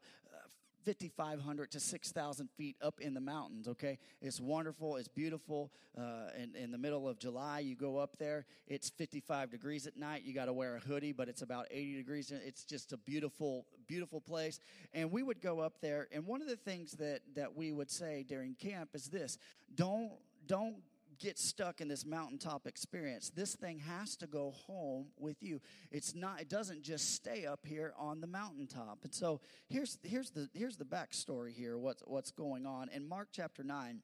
5,500 0.87 1.71
to 1.71 1.81
6,000 1.81 2.49
feet 2.55 2.77
up 2.81 3.01
in 3.01 3.13
the 3.13 3.19
mountains, 3.19 3.67
okay? 3.67 3.97
It's 4.21 4.39
wonderful. 4.39 4.95
It's 4.95 5.09
beautiful. 5.09 5.69
Uh, 5.97 6.29
in, 6.41 6.55
in 6.55 6.71
the 6.71 6.77
middle 6.77 7.09
of 7.09 7.19
July, 7.19 7.59
you 7.59 7.75
go 7.75 7.97
up 7.97 8.15
there. 8.17 8.45
It's 8.67 8.89
55 8.91 9.51
degrees 9.51 9.85
at 9.85 9.97
night. 9.97 10.23
You 10.23 10.33
got 10.33 10.45
to 10.45 10.53
wear 10.53 10.77
a 10.77 10.79
hoodie, 10.79 11.11
but 11.11 11.27
it's 11.27 11.41
about 11.41 11.67
80 11.71 11.97
degrees. 11.97 12.31
It's 12.31 12.63
just 12.63 12.93
a 12.93 12.97
beautiful, 12.97 13.65
beautiful 13.85 14.21
place. 14.21 14.61
And 14.93 15.11
we 15.11 15.23
would 15.23 15.41
go 15.41 15.59
up 15.59 15.81
there. 15.81 16.07
And 16.13 16.25
one 16.25 16.41
of 16.41 16.47
the 16.47 16.55
things 16.55 16.93
that, 16.93 17.19
that 17.35 17.57
we 17.57 17.73
would 17.73 17.91
say 17.91 18.23
during 18.25 18.55
camp 18.55 18.91
is 18.93 19.07
this 19.07 19.37
don't, 19.75 20.11
don't 20.45 20.77
get 21.19 21.37
stuck 21.37 21.81
in 21.81 21.87
this 21.87 22.05
mountaintop 22.05 22.67
experience. 22.67 23.29
This 23.29 23.55
thing 23.55 23.79
has 23.79 24.15
to 24.17 24.27
go 24.27 24.51
home 24.67 25.07
with 25.17 25.41
you. 25.41 25.61
It's 25.91 26.15
not 26.15 26.41
it 26.41 26.49
doesn't 26.49 26.83
just 26.83 27.13
stay 27.15 27.45
up 27.45 27.65
here 27.65 27.93
on 27.97 28.21
the 28.21 28.27
mountaintop. 28.27 28.99
And 29.03 29.13
so 29.13 29.41
here's 29.67 29.97
here's 30.03 30.31
the 30.31 30.49
here's 30.53 30.77
the 30.77 30.85
backstory 30.85 31.53
here, 31.53 31.77
what's 31.77 32.03
what's 32.05 32.31
going 32.31 32.65
on. 32.65 32.89
In 32.89 33.07
Mark 33.07 33.29
chapter 33.31 33.63
9, 33.63 34.01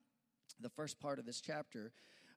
the 0.60 0.70
first 0.70 1.00
part 1.00 1.20
of 1.20 1.26
this 1.26 1.42
chapter, 1.42 1.92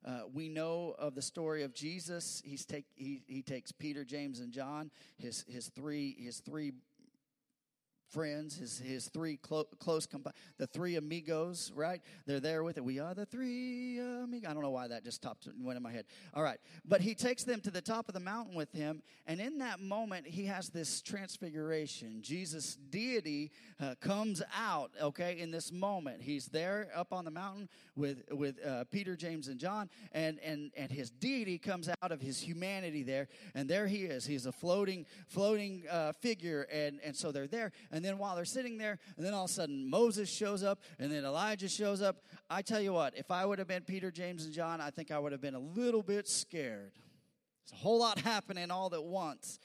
uh, 0.05 0.21
we 0.33 0.49
know 0.49 0.95
of 0.97 1.15
the 1.15 1.21
story 1.21 1.63
of 1.63 1.73
Jesus. 1.73 2.41
He's 2.45 2.65
take, 2.65 2.85
he, 2.95 3.23
he 3.27 3.41
takes 3.41 3.71
Peter, 3.71 4.05
James, 4.05 4.39
and 4.39 4.51
John, 4.51 4.91
his, 5.17 5.43
his, 5.47 5.67
three, 5.69 6.15
his 6.19 6.39
three 6.39 6.73
friends, 8.09 8.57
his 8.57 8.79
his 8.79 9.07
three 9.09 9.37
clo- 9.37 9.67
close 9.79 10.07
the 10.57 10.67
three 10.67 10.95
amigos, 10.95 11.71
right? 11.75 12.01
They're 12.25 12.39
there 12.39 12.63
with 12.63 12.77
it. 12.77 12.83
We 12.83 12.99
are 12.99 13.13
the 13.13 13.25
three 13.25 13.99
amigos. 13.99 14.49
I 14.49 14.53
don't 14.53 14.63
know 14.63 14.69
why 14.69 14.87
that 14.87 15.03
just 15.03 15.21
topped 15.21 15.47
went 15.59 15.77
in 15.77 15.83
my 15.83 15.91
head. 15.91 16.05
All 16.33 16.43
right, 16.43 16.59
but 16.85 17.01
he 17.01 17.13
takes 17.13 17.43
them 17.43 17.61
to 17.61 17.71
the 17.71 17.81
top 17.81 18.07
of 18.07 18.13
the 18.13 18.19
mountain 18.19 18.55
with 18.55 18.71
him, 18.71 19.01
and 19.25 19.39
in 19.39 19.59
that 19.59 19.79
moment, 19.79 20.27
he 20.27 20.45
has 20.45 20.69
this 20.69 21.01
transfiguration. 21.01 22.21
Jesus' 22.21 22.75
deity 22.89 23.51
uh, 23.79 23.95
comes 23.99 24.41
out. 24.55 24.91
Okay, 25.01 25.39
in 25.39 25.51
this 25.51 25.71
moment, 25.71 26.21
he's 26.21 26.47
there 26.47 26.89
up 26.95 27.13
on 27.13 27.25
the 27.25 27.31
mountain 27.31 27.69
with 27.95 28.23
with 28.31 28.63
uh, 28.65 28.85
Peter, 28.91 29.15
James, 29.15 29.47
and 29.47 29.59
John, 29.59 29.89
and 30.11 30.39
and 30.39 30.71
and 30.77 30.91
his 30.91 31.09
deity 31.09 31.57
comes 31.57 31.89
out 32.01 32.11
of 32.11 32.21
his 32.21 32.39
humanity 32.39 33.03
there, 33.03 33.27
and 33.55 33.69
there 33.69 33.87
he 33.87 34.03
is. 34.03 34.25
He's 34.25 34.45
a 34.45 34.51
floating 34.51 35.05
floating 35.27 35.83
uh, 35.89 36.13
figure, 36.13 36.67
and 36.71 36.99
and 37.03 37.15
so 37.15 37.31
they're 37.31 37.47
there. 37.47 37.71
And 37.91 37.96
then 38.03 38.17
while 38.17 38.35
they're 38.35 38.45
sitting 38.45 38.77
there, 38.77 38.99
and 39.15 39.25
then 39.25 39.33
all 39.33 39.45
of 39.45 39.49
a 39.49 39.53
sudden 39.53 39.89
Moses 39.89 40.29
shows 40.29 40.63
up, 40.63 40.79
and 40.99 41.11
then 41.11 41.25
Elijah 41.25 41.69
shows 41.69 42.01
up. 42.01 42.17
I 42.49 42.61
tell 42.61 42.81
you 42.81 42.93
what, 42.93 43.17
if 43.17 43.31
I 43.31 43.45
would 43.45 43.59
have 43.59 43.67
been 43.67 43.83
Peter, 43.83 44.11
James, 44.11 44.45
and 44.45 44.53
John, 44.53 44.81
I 44.81 44.89
think 44.89 45.11
I 45.11 45.19
would 45.19 45.31
have 45.31 45.41
been 45.41 45.55
a 45.55 45.59
little 45.59 46.03
bit 46.03 46.27
scared. 46.27 46.93
It's 47.63 47.73
a 47.73 47.75
whole 47.75 47.99
lot 47.99 48.19
happening 48.19 48.71
all 48.71 48.93
at 48.93 49.03
once. 49.03 49.59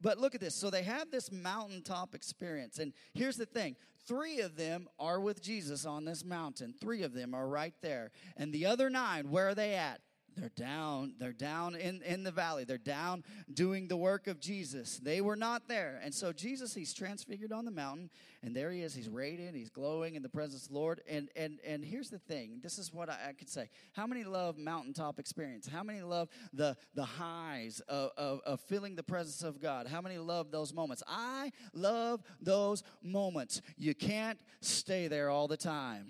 But 0.00 0.18
look 0.18 0.34
at 0.34 0.40
this. 0.40 0.54
So 0.54 0.70
they 0.70 0.84
have 0.84 1.10
this 1.10 1.32
mountaintop 1.32 2.14
experience. 2.14 2.78
And 2.78 2.92
here's 3.14 3.36
the 3.36 3.46
thing 3.46 3.76
three 4.06 4.40
of 4.40 4.56
them 4.56 4.88
are 4.98 5.20
with 5.20 5.42
Jesus 5.42 5.84
on 5.84 6.04
this 6.04 6.24
mountain. 6.24 6.74
Three 6.80 7.02
of 7.02 7.12
them 7.12 7.34
are 7.34 7.48
right 7.48 7.74
there. 7.82 8.10
And 8.36 8.52
the 8.52 8.66
other 8.66 8.88
nine, 8.88 9.30
where 9.30 9.48
are 9.48 9.54
they 9.54 9.74
at? 9.74 10.00
They're 10.38 10.50
down. 10.50 11.14
They're 11.18 11.32
down 11.32 11.74
in, 11.74 12.00
in 12.02 12.22
the 12.22 12.30
valley. 12.30 12.64
They're 12.64 12.78
down 12.78 13.24
doing 13.52 13.88
the 13.88 13.96
work 13.96 14.28
of 14.28 14.38
Jesus. 14.38 14.98
They 14.98 15.20
were 15.20 15.34
not 15.34 15.66
there. 15.66 16.00
And 16.02 16.14
so 16.14 16.32
Jesus, 16.32 16.74
he's 16.74 16.94
transfigured 16.94 17.52
on 17.52 17.64
the 17.64 17.70
mountain, 17.70 18.10
and 18.42 18.54
there 18.54 18.70
he 18.70 18.82
is. 18.82 18.94
He's 18.94 19.08
radiant, 19.08 19.56
he's 19.56 19.70
glowing 19.70 20.14
in 20.14 20.22
the 20.22 20.28
presence 20.28 20.62
of 20.62 20.68
the 20.68 20.74
Lord. 20.74 21.00
And 21.08 21.28
and 21.34 21.58
and 21.66 21.84
here's 21.84 22.10
the 22.10 22.20
thing. 22.20 22.60
This 22.62 22.78
is 22.78 22.92
what 22.92 23.08
I, 23.08 23.30
I 23.30 23.32
could 23.32 23.48
say. 23.48 23.68
How 23.92 24.06
many 24.06 24.22
love 24.22 24.56
mountaintop 24.58 25.18
experience? 25.18 25.66
How 25.66 25.82
many 25.82 26.02
love 26.02 26.28
the 26.52 26.76
the 26.94 27.04
highs 27.04 27.80
of, 27.88 28.10
of, 28.16 28.40
of 28.46 28.60
feeling 28.60 28.94
the 28.94 29.02
presence 29.02 29.42
of 29.42 29.60
God? 29.60 29.88
How 29.88 30.00
many 30.00 30.18
love 30.18 30.50
those 30.52 30.72
moments? 30.72 31.02
I 31.08 31.50
love 31.72 32.22
those 32.40 32.84
moments. 33.02 33.60
You 33.76 33.94
can't 33.94 34.38
stay 34.60 35.08
there 35.08 35.30
all 35.30 35.48
the 35.48 35.56
time. 35.56 36.06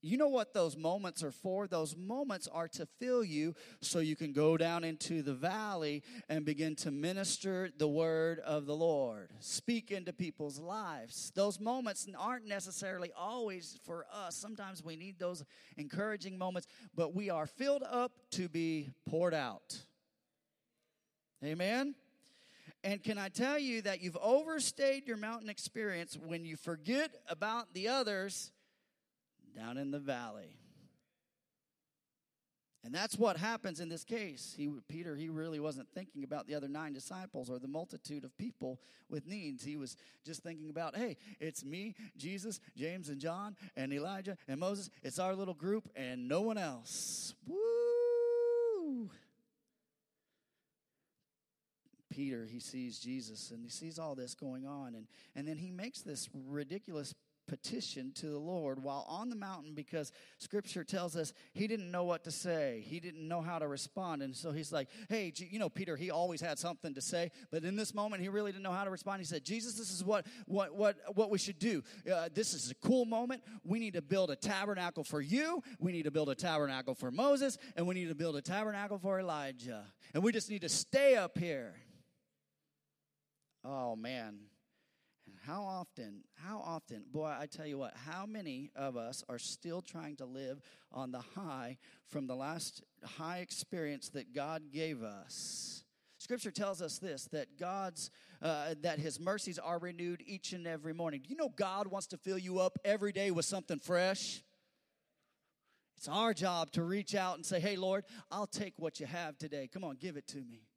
You 0.00 0.16
know 0.16 0.28
what 0.28 0.54
those 0.54 0.76
moments 0.76 1.24
are 1.24 1.32
for? 1.32 1.66
Those 1.66 1.96
moments 1.96 2.46
are 2.46 2.68
to 2.68 2.86
fill 3.00 3.24
you 3.24 3.54
so 3.80 3.98
you 3.98 4.14
can 4.14 4.32
go 4.32 4.56
down 4.56 4.84
into 4.84 5.22
the 5.22 5.34
valley 5.34 6.04
and 6.28 6.44
begin 6.44 6.76
to 6.76 6.92
minister 6.92 7.70
the 7.76 7.88
word 7.88 8.38
of 8.40 8.66
the 8.66 8.76
Lord, 8.76 9.32
speak 9.40 9.90
into 9.90 10.12
people's 10.12 10.60
lives. 10.60 11.32
Those 11.34 11.58
moments 11.58 12.06
aren't 12.16 12.46
necessarily 12.46 13.10
always 13.16 13.76
for 13.84 14.06
us. 14.12 14.36
Sometimes 14.36 14.84
we 14.84 14.94
need 14.94 15.18
those 15.18 15.44
encouraging 15.76 16.38
moments, 16.38 16.68
but 16.94 17.12
we 17.12 17.28
are 17.28 17.46
filled 17.46 17.82
up 17.82 18.12
to 18.32 18.48
be 18.48 18.90
poured 19.08 19.34
out. 19.34 19.80
Amen? 21.44 21.96
And 22.84 23.02
can 23.02 23.18
I 23.18 23.28
tell 23.28 23.58
you 23.58 23.82
that 23.82 24.00
you've 24.00 24.16
overstayed 24.22 25.08
your 25.08 25.16
mountain 25.16 25.48
experience 25.48 26.16
when 26.16 26.44
you 26.44 26.56
forget 26.56 27.10
about 27.28 27.74
the 27.74 27.88
others? 27.88 28.52
Down 29.54 29.78
in 29.78 29.90
the 29.90 29.98
valley. 29.98 30.58
And 32.84 32.94
that's 32.94 33.18
what 33.18 33.36
happens 33.36 33.80
in 33.80 33.88
this 33.88 34.04
case. 34.04 34.54
He, 34.56 34.70
Peter, 34.88 35.16
he 35.16 35.28
really 35.28 35.58
wasn't 35.58 35.88
thinking 35.92 36.22
about 36.22 36.46
the 36.46 36.54
other 36.54 36.68
nine 36.68 36.92
disciples 36.92 37.50
or 37.50 37.58
the 37.58 37.68
multitude 37.68 38.24
of 38.24 38.36
people 38.38 38.80
with 39.10 39.26
needs. 39.26 39.64
He 39.64 39.76
was 39.76 39.96
just 40.24 40.42
thinking 40.42 40.70
about, 40.70 40.96
hey, 40.96 41.16
it's 41.40 41.64
me, 41.64 41.96
Jesus, 42.16 42.60
James, 42.76 43.08
and 43.08 43.20
John, 43.20 43.56
and 43.76 43.92
Elijah, 43.92 44.36
and 44.46 44.60
Moses. 44.60 44.90
It's 45.02 45.18
our 45.18 45.34
little 45.34 45.54
group 45.54 45.88
and 45.96 46.28
no 46.28 46.40
one 46.40 46.56
else. 46.56 47.34
Woo! 47.46 49.10
Peter, 52.10 52.46
he 52.50 52.58
sees 52.58 52.98
Jesus 52.98 53.50
and 53.50 53.62
he 53.62 53.70
sees 53.70 53.98
all 53.98 54.14
this 54.14 54.34
going 54.34 54.66
on. 54.66 54.94
And, 54.94 55.06
and 55.36 55.46
then 55.46 55.56
he 55.56 55.70
makes 55.70 56.00
this 56.00 56.28
ridiculous 56.32 57.14
petition 57.48 58.12
to 58.16 58.26
the 58.26 58.38
Lord 58.38 58.82
while 58.82 59.04
on 59.08 59.30
the 59.30 59.36
mountain 59.36 59.74
because 59.74 60.12
scripture 60.38 60.84
tells 60.84 61.16
us 61.16 61.32
he 61.52 61.66
didn't 61.66 61.90
know 61.90 62.04
what 62.04 62.22
to 62.24 62.30
say. 62.30 62.84
He 62.86 63.00
didn't 63.00 63.26
know 63.26 63.40
how 63.40 63.58
to 63.58 63.66
respond. 63.66 64.22
And 64.22 64.36
so 64.36 64.52
he's 64.52 64.72
like, 64.72 64.88
hey, 65.08 65.32
you 65.36 65.58
know, 65.58 65.68
Peter, 65.68 65.96
he 65.96 66.10
always 66.10 66.40
had 66.40 66.58
something 66.58 66.94
to 66.94 67.00
say, 67.00 67.30
but 67.50 67.64
in 67.64 67.74
this 67.74 67.94
moment, 67.94 68.22
he 68.22 68.28
really 68.28 68.52
didn't 68.52 68.62
know 68.62 68.72
how 68.72 68.84
to 68.84 68.90
respond. 68.90 69.20
He 69.20 69.24
said, 69.24 69.44
Jesus, 69.44 69.74
this 69.74 69.90
is 69.90 70.04
what, 70.04 70.26
what, 70.46 70.74
what, 70.76 70.96
what 71.14 71.30
we 71.30 71.38
should 71.38 71.58
do. 71.58 71.82
Uh, 72.10 72.28
this 72.32 72.54
is 72.54 72.70
a 72.70 72.74
cool 72.76 73.04
moment. 73.04 73.42
We 73.64 73.78
need 73.78 73.94
to 73.94 74.02
build 74.02 74.30
a 74.30 74.36
tabernacle 74.36 75.02
for 75.02 75.20
you. 75.20 75.62
We 75.80 75.90
need 75.90 76.04
to 76.04 76.10
build 76.10 76.28
a 76.28 76.34
tabernacle 76.34 76.94
for 76.94 77.10
Moses, 77.10 77.58
and 77.76 77.86
we 77.86 77.94
need 77.94 78.08
to 78.08 78.14
build 78.14 78.36
a 78.36 78.42
tabernacle 78.42 78.98
for 78.98 79.18
Elijah. 79.18 79.84
And 80.14 80.22
we 80.22 80.32
just 80.32 80.50
need 80.50 80.60
to 80.60 80.68
stay 80.68 81.16
up 81.16 81.38
here. 81.38 81.74
Oh, 83.64 83.96
man. 83.96 84.38
How 85.48 85.62
often, 85.62 86.24
how 86.34 86.58
often, 86.58 87.04
boy, 87.10 87.24
I 87.40 87.46
tell 87.46 87.66
you 87.66 87.78
what, 87.78 87.94
how 87.96 88.26
many 88.26 88.70
of 88.76 88.98
us 88.98 89.24
are 89.30 89.38
still 89.38 89.80
trying 89.80 90.16
to 90.16 90.26
live 90.26 90.60
on 90.92 91.10
the 91.10 91.22
high 91.34 91.78
from 92.06 92.26
the 92.26 92.36
last 92.36 92.82
high 93.02 93.38
experience 93.38 94.10
that 94.10 94.34
God 94.34 94.64
gave 94.70 95.02
us? 95.02 95.84
Scripture 96.18 96.50
tells 96.50 96.82
us 96.82 96.98
this 96.98 97.24
that 97.32 97.58
God's 97.58 98.10
uh, 98.42 98.74
that 98.82 98.98
His 98.98 99.18
mercies 99.18 99.58
are 99.58 99.78
renewed 99.78 100.22
each 100.26 100.52
and 100.52 100.66
every 100.66 100.92
morning. 100.92 101.22
Do 101.24 101.30
you 101.30 101.36
know 101.36 101.48
God 101.48 101.86
wants 101.86 102.08
to 102.08 102.18
fill 102.18 102.38
you 102.38 102.58
up 102.58 102.78
every 102.84 103.12
day 103.12 103.30
with 103.30 103.46
something 103.46 103.78
fresh? 103.78 104.42
It's 105.96 106.08
our 106.08 106.34
job 106.34 106.72
to 106.72 106.82
reach 106.82 107.14
out 107.14 107.36
and 107.36 107.46
say, 107.46 107.58
"Hey, 107.58 107.76
Lord, 107.76 108.04
I'll 108.30 108.46
take 108.46 108.74
what 108.76 109.00
you 109.00 109.06
have 109.06 109.38
today. 109.38 109.66
Come 109.72 109.82
on, 109.82 109.96
give 109.96 110.18
it 110.18 110.26
to 110.28 110.38
me." 110.38 110.67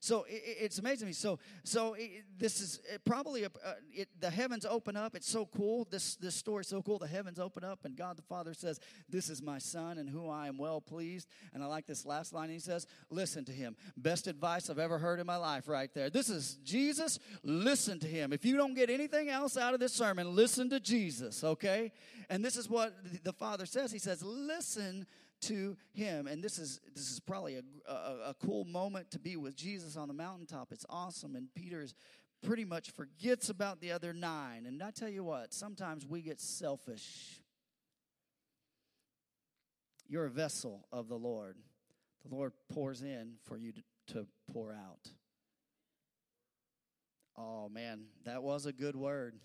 So 0.00 0.24
it, 0.28 0.42
it's 0.44 0.78
amazing 0.78 1.06
me. 1.06 1.12
So 1.12 1.38
so 1.62 1.94
it, 1.94 2.24
this 2.38 2.60
is 2.60 2.80
probably 3.04 3.44
a, 3.44 3.48
uh, 3.64 3.74
it, 3.92 4.08
the 4.18 4.30
heavens 4.30 4.64
open 4.64 4.96
up. 4.96 5.14
It's 5.14 5.28
so 5.28 5.46
cool. 5.46 5.86
This 5.90 6.16
this 6.16 6.34
story 6.34 6.64
so 6.64 6.82
cool. 6.82 6.98
The 6.98 7.06
heavens 7.06 7.38
open 7.38 7.64
up, 7.64 7.84
and 7.84 7.94
God 7.94 8.16
the 8.16 8.22
Father 8.22 8.54
says, 8.54 8.80
"This 9.10 9.28
is 9.28 9.42
my 9.42 9.58
Son, 9.58 9.98
and 9.98 10.08
who 10.08 10.28
I 10.28 10.48
am 10.48 10.56
well 10.56 10.80
pleased." 10.80 11.28
And 11.52 11.62
I 11.62 11.66
like 11.66 11.86
this 11.86 12.06
last 12.06 12.32
line. 12.32 12.48
He 12.48 12.58
says, 12.58 12.86
"Listen 13.10 13.44
to 13.44 13.52
him." 13.52 13.76
Best 13.96 14.26
advice 14.26 14.70
I've 14.70 14.78
ever 14.78 14.98
heard 14.98 15.20
in 15.20 15.26
my 15.26 15.36
life, 15.36 15.68
right 15.68 15.92
there. 15.92 16.08
This 16.08 16.30
is 16.30 16.54
Jesus. 16.64 17.18
Listen 17.42 17.98
to 18.00 18.06
him. 18.06 18.32
If 18.32 18.46
you 18.46 18.56
don't 18.56 18.74
get 18.74 18.88
anything 18.88 19.28
else 19.28 19.58
out 19.58 19.74
of 19.74 19.80
this 19.80 19.92
sermon, 19.92 20.34
listen 20.34 20.70
to 20.70 20.80
Jesus. 20.80 21.44
Okay. 21.44 21.92
And 22.30 22.42
this 22.42 22.56
is 22.56 22.70
what 22.70 22.94
the 23.22 23.34
Father 23.34 23.66
says. 23.66 23.92
He 23.92 23.98
says, 23.98 24.22
"Listen." 24.22 25.06
To 25.42 25.76
him. 25.92 26.26
And 26.26 26.42
this 26.42 26.58
is 26.58 26.80
this 26.94 27.10
is 27.10 27.20
probably 27.20 27.56
a, 27.56 27.90
a, 27.90 28.30
a 28.30 28.36
cool 28.44 28.64
moment 28.64 29.10
to 29.12 29.18
be 29.18 29.36
with 29.36 29.56
Jesus 29.56 29.96
on 29.96 30.08
the 30.08 30.14
mountaintop. 30.14 30.72
It's 30.72 30.86
awesome. 30.88 31.36
And 31.36 31.48
Peter's 31.54 31.94
pretty 32.42 32.64
much 32.64 32.90
forgets 32.90 33.48
about 33.48 33.80
the 33.80 33.92
other 33.92 34.12
nine. 34.12 34.66
And 34.66 34.82
I 34.82 34.90
tell 34.90 35.08
you 35.08 35.24
what, 35.24 35.52
sometimes 35.52 36.06
we 36.06 36.22
get 36.22 36.40
selfish. 36.40 37.40
You're 40.08 40.26
a 40.26 40.30
vessel 40.30 40.86
of 40.90 41.08
the 41.08 41.18
Lord. 41.18 41.56
The 42.26 42.34
Lord 42.34 42.52
pours 42.72 43.02
in 43.02 43.34
for 43.44 43.56
you 43.56 43.72
to, 43.72 43.82
to 44.14 44.26
pour 44.52 44.72
out. 44.72 45.08
Oh 47.36 47.68
man, 47.68 48.02
that 48.24 48.42
was 48.42 48.66
a 48.66 48.72
good 48.72 48.96
word. 48.96 49.36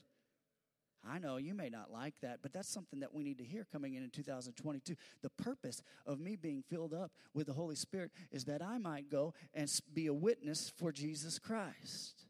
I 1.10 1.20
know 1.20 1.38
you 1.38 1.54
may 1.54 1.70
not 1.70 1.92
like 1.92 2.16
that, 2.22 2.40
but 2.42 2.54
that's 2.54 2.70
something 2.70 3.00
that 3.00 3.14
we 3.14 3.24
need 3.24 3.38
to 3.38 3.44
hear 3.44 3.66
coming 3.72 3.94
in 3.94 4.04
in 4.04 4.10
2022. 4.10 4.96
The 5.22 5.30
purpose 5.30 5.82
of 6.06 6.20
me 6.20 6.36
being 6.36 6.64
filled 6.70 6.94
up 6.94 7.12
with 7.34 7.48
the 7.48 7.54
Holy 7.54 7.76
Spirit 7.76 8.12
is 8.32 8.46
that 8.46 8.62
I 8.62 8.78
might 8.78 9.10
go 9.10 9.34
and 9.54 9.70
be 9.94 10.08
a 10.08 10.14
witness 10.14 10.72
for 10.78 10.92
Jesus 10.92 11.40
Christ. 11.40 12.25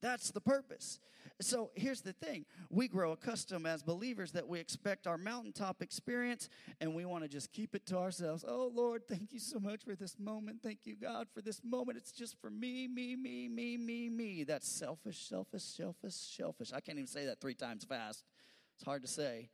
That's 0.00 0.30
the 0.30 0.40
purpose. 0.40 1.00
So 1.40 1.70
here's 1.74 2.00
the 2.00 2.12
thing 2.12 2.46
we 2.70 2.88
grow 2.88 3.12
accustomed 3.12 3.66
as 3.66 3.82
believers 3.82 4.32
that 4.32 4.48
we 4.48 4.58
expect 4.58 5.06
our 5.06 5.18
mountaintop 5.18 5.82
experience 5.82 6.48
and 6.80 6.94
we 6.94 7.04
want 7.04 7.22
to 7.22 7.28
just 7.28 7.52
keep 7.52 7.74
it 7.74 7.86
to 7.86 7.98
ourselves. 7.98 8.44
Oh, 8.46 8.70
Lord, 8.74 9.06
thank 9.06 9.32
you 9.32 9.38
so 9.38 9.60
much 9.60 9.84
for 9.84 9.94
this 9.94 10.18
moment. 10.18 10.62
Thank 10.62 10.80
you, 10.84 10.96
God, 10.96 11.28
for 11.32 11.40
this 11.40 11.60
moment. 11.62 11.96
It's 11.96 12.12
just 12.12 12.40
for 12.40 12.50
me, 12.50 12.88
me, 12.88 13.14
me, 13.14 13.48
me, 13.48 13.76
me, 13.76 14.08
me. 14.08 14.44
That's 14.44 14.68
selfish, 14.68 15.28
selfish, 15.28 15.62
selfish, 15.62 16.14
selfish. 16.14 16.72
I 16.72 16.80
can't 16.80 16.98
even 16.98 17.06
say 17.06 17.26
that 17.26 17.40
three 17.40 17.54
times 17.54 17.84
fast. 17.84 18.24
It's 18.74 18.84
hard 18.84 19.02
to 19.02 19.08
say. 19.08 19.50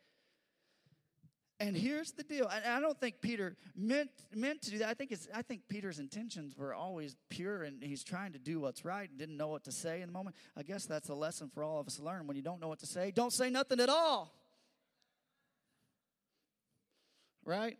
And 1.60 1.76
here's 1.76 2.10
the 2.12 2.24
deal. 2.24 2.48
I, 2.50 2.78
I 2.78 2.80
don't 2.80 2.98
think 2.98 3.20
Peter 3.20 3.56
meant 3.76 4.10
meant 4.34 4.62
to 4.62 4.70
do 4.70 4.78
that. 4.78 4.88
I 4.88 4.94
think 4.94 5.14
I 5.32 5.42
think 5.42 5.62
Peter's 5.68 6.00
intentions 6.00 6.56
were 6.56 6.74
always 6.74 7.16
pure 7.28 7.62
and 7.62 7.82
he's 7.82 8.02
trying 8.02 8.32
to 8.32 8.38
do 8.38 8.60
what's 8.60 8.84
right 8.84 9.08
and 9.08 9.18
didn't 9.18 9.36
know 9.36 9.48
what 9.48 9.64
to 9.64 9.72
say 9.72 10.00
in 10.00 10.08
the 10.08 10.12
moment. 10.12 10.34
I 10.56 10.62
guess 10.62 10.84
that's 10.84 11.08
a 11.08 11.14
lesson 11.14 11.50
for 11.54 11.62
all 11.62 11.78
of 11.78 11.86
us 11.86 11.96
to 11.96 12.02
learn. 12.02 12.26
When 12.26 12.36
you 12.36 12.42
don't 12.42 12.60
know 12.60 12.68
what 12.68 12.80
to 12.80 12.86
say, 12.86 13.12
don't 13.12 13.32
say 13.32 13.50
nothing 13.50 13.78
at 13.78 13.88
all. 13.88 14.34
Right? 17.44 17.78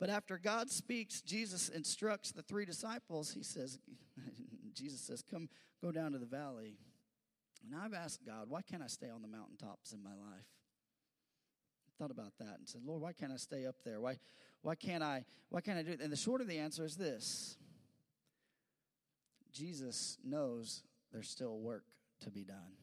But 0.00 0.08
after 0.08 0.38
God 0.38 0.70
speaks, 0.70 1.20
Jesus 1.20 1.68
instructs 1.68 2.32
the 2.32 2.42
three 2.42 2.64
disciples. 2.64 3.32
He 3.32 3.42
says, 3.42 3.78
Jesus 4.72 5.00
says, 5.00 5.22
Come, 5.22 5.48
go 5.82 5.92
down 5.92 6.12
to 6.12 6.18
the 6.18 6.26
valley. 6.26 6.78
And 7.64 7.80
I've 7.80 7.94
asked 7.94 8.24
God, 8.26 8.48
why 8.48 8.62
can't 8.62 8.82
I 8.82 8.88
stay 8.88 9.08
on 9.08 9.22
the 9.22 9.28
mountaintops 9.28 9.92
in 9.92 10.02
my 10.02 10.10
life? 10.10 10.46
Thought 11.98 12.10
about 12.10 12.32
that 12.38 12.58
and 12.58 12.68
said, 12.68 12.82
Lord, 12.84 13.02
why 13.02 13.12
can't 13.12 13.32
I 13.32 13.36
stay 13.36 13.66
up 13.66 13.76
there? 13.84 14.00
Why, 14.00 14.18
why 14.62 14.74
can't 14.74 15.02
I, 15.02 15.24
why 15.50 15.60
can't 15.60 15.78
I 15.78 15.82
do 15.82 15.92
it? 15.92 16.00
And 16.00 16.12
the 16.12 16.16
short 16.16 16.40
of 16.40 16.48
the 16.48 16.58
answer 16.58 16.84
is 16.84 16.96
this. 16.96 17.56
Jesus 19.52 20.18
knows 20.24 20.82
there's 21.12 21.28
still 21.28 21.58
work 21.58 21.84
to 22.22 22.30
be 22.30 22.44
done. 22.44 22.76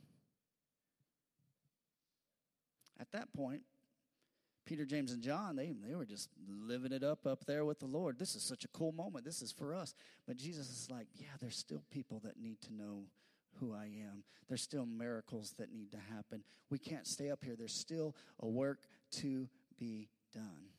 At 3.00 3.12
that 3.12 3.34
point, 3.34 3.63
Peter, 4.65 4.86
James, 4.86 5.12
and 5.12 5.21
John, 5.21 5.56
they, 5.56 5.74
they 5.86 5.95
were 5.95 6.06
just 6.06 6.30
living 6.47 6.93
it 6.93 7.04
up 7.04 7.26
up 7.26 7.45
there 7.45 7.65
with 7.65 7.80
the 7.80 7.88
Lord. 7.88 8.19
This 8.19 8.36
is 8.36 8.43
such 8.43 8.63
a 8.63 8.67
cool 8.69 8.91
moment. 8.91 9.26
This 9.26 9.41
is 9.41 9.52
for 9.52 9.74
us. 9.74 9.93
But 10.28 10.38
Jesus 10.38 10.69
is 10.69 10.88
like, 10.89 11.08
yeah, 11.15 11.34
there's 11.41 11.58
still 11.58 11.84
people 11.91 12.21
that 12.24 12.39
need 12.39 12.62
to 12.62 12.74
know 12.74 13.06
who 13.59 13.73
I 13.73 13.85
am. 13.85 14.23
There's 14.47 14.61
still 14.61 14.85
miracles 14.85 15.53
that 15.57 15.71
need 15.71 15.91
to 15.91 15.97
happen. 16.13 16.43
We 16.69 16.79
can't 16.79 17.07
stay 17.07 17.29
up 17.29 17.43
here. 17.43 17.55
There's 17.55 17.73
still 17.73 18.15
a 18.39 18.47
work 18.47 18.87
to 19.19 19.47
be 19.77 20.09
done. 20.33 20.71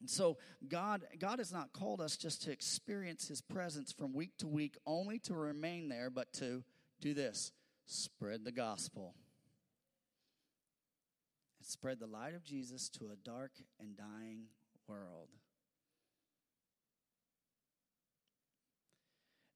And 0.00 0.10
so 0.10 0.36
God 0.68 1.04
God 1.18 1.38
has 1.38 1.52
not 1.52 1.72
called 1.72 2.00
us 2.00 2.16
just 2.16 2.42
to 2.42 2.52
experience 2.52 3.28
his 3.28 3.40
presence 3.40 3.92
from 3.92 4.12
week 4.12 4.36
to 4.38 4.46
week 4.46 4.76
only 4.86 5.18
to 5.20 5.34
remain 5.34 5.88
there 5.88 6.10
but 6.10 6.32
to 6.34 6.62
do 7.00 7.14
this, 7.14 7.52
spread 7.86 8.44
the 8.44 8.52
gospel. 8.52 9.14
And 11.58 11.66
spread 11.66 12.00
the 12.00 12.06
light 12.06 12.34
of 12.34 12.44
Jesus 12.44 12.88
to 12.90 13.06
a 13.12 13.16
dark 13.16 13.52
and 13.80 13.96
dying 13.96 14.44
world. 14.88 15.28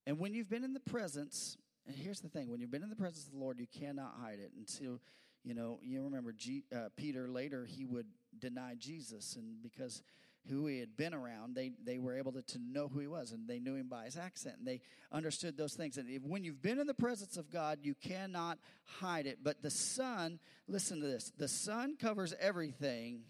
And 0.06 0.18
when 0.18 0.32
you've 0.32 0.48
been 0.48 0.64
in 0.64 0.72
the 0.72 0.80
presence 0.80 1.58
and 1.88 1.96
here's 1.96 2.20
the 2.20 2.28
thing 2.28 2.50
when 2.50 2.60
you've 2.60 2.70
been 2.70 2.82
in 2.82 2.90
the 2.90 2.96
presence 2.96 3.26
of 3.26 3.32
the 3.32 3.38
Lord, 3.38 3.58
you 3.58 3.66
cannot 3.66 4.14
hide 4.20 4.38
it. 4.38 4.52
until 4.56 5.00
you 5.44 5.54
know, 5.54 5.78
you 5.82 6.02
remember 6.02 6.32
G, 6.32 6.64
uh, 6.74 6.88
Peter 6.96 7.28
later, 7.28 7.64
he 7.64 7.86
would 7.86 8.06
deny 8.38 8.74
Jesus. 8.78 9.36
And 9.36 9.62
because 9.62 10.02
who 10.50 10.66
he 10.66 10.78
had 10.78 10.96
been 10.96 11.14
around, 11.14 11.54
they, 11.54 11.72
they 11.84 11.98
were 11.98 12.18
able 12.18 12.32
to, 12.32 12.42
to 12.42 12.58
know 12.58 12.88
who 12.88 13.00
he 13.00 13.06
was. 13.06 13.32
And 13.32 13.48
they 13.48 13.58
knew 13.58 13.74
him 13.74 13.88
by 13.88 14.04
his 14.04 14.18
accent. 14.18 14.56
And 14.58 14.66
they 14.66 14.82
understood 15.10 15.56
those 15.56 15.74
things. 15.74 15.96
And 15.96 16.10
if, 16.10 16.22
when 16.22 16.44
you've 16.44 16.60
been 16.60 16.78
in 16.78 16.86
the 16.86 16.92
presence 16.92 17.36
of 17.36 17.50
God, 17.50 17.78
you 17.82 17.94
cannot 17.94 18.58
hide 19.00 19.26
it. 19.26 19.38
But 19.42 19.62
the 19.62 19.70
sun, 19.70 20.38
listen 20.66 21.00
to 21.00 21.06
this 21.06 21.32
the 21.38 21.48
sun 21.48 21.96
covers 21.96 22.34
everything. 22.38 23.20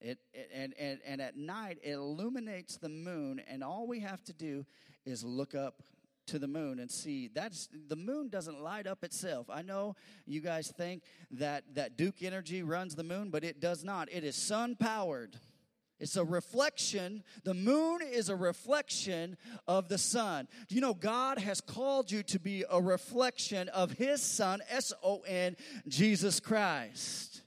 It, 0.00 0.18
it, 0.34 0.50
and, 0.52 0.74
and, 0.78 0.98
and 1.06 1.22
at 1.22 1.36
night, 1.36 1.78
it 1.82 1.92
illuminates 1.92 2.76
the 2.76 2.88
moon, 2.88 3.40
and 3.46 3.62
all 3.62 3.86
we 3.86 4.00
have 4.00 4.24
to 4.24 4.32
do 4.32 4.66
is 5.06 5.22
look 5.22 5.54
up 5.54 5.80
to 6.26 6.38
the 6.38 6.46
moon 6.46 6.78
and 6.78 6.90
see 6.90 7.28
that's 7.34 7.68
the 7.88 7.96
moon 7.96 8.28
doesn't 8.28 8.60
light 8.62 8.86
up 8.86 9.04
itself 9.04 9.48
i 9.50 9.62
know 9.62 9.94
you 10.26 10.40
guys 10.40 10.72
think 10.76 11.02
that 11.30 11.64
that 11.74 11.96
duke 11.96 12.22
energy 12.22 12.62
runs 12.62 12.94
the 12.94 13.04
moon 13.04 13.30
but 13.30 13.44
it 13.44 13.60
does 13.60 13.84
not 13.84 14.10
it 14.12 14.24
is 14.24 14.36
sun 14.36 14.76
powered 14.76 15.36
it's 16.02 16.16
a 16.16 16.24
reflection. 16.24 17.22
The 17.44 17.54
moon 17.54 18.00
is 18.02 18.28
a 18.28 18.34
reflection 18.34 19.36
of 19.68 19.88
the 19.88 19.98
sun. 19.98 20.48
Do 20.68 20.74
you 20.74 20.80
know 20.80 20.94
God 20.94 21.38
has 21.38 21.60
called 21.60 22.10
you 22.10 22.24
to 22.24 22.40
be 22.40 22.64
a 22.68 22.82
reflection 22.82 23.68
of 23.68 23.92
His 23.92 24.20
Son, 24.20 24.60
S 24.68 24.92
O 25.04 25.20
N, 25.20 25.56
Jesus 25.86 26.40
Christ? 26.40 27.42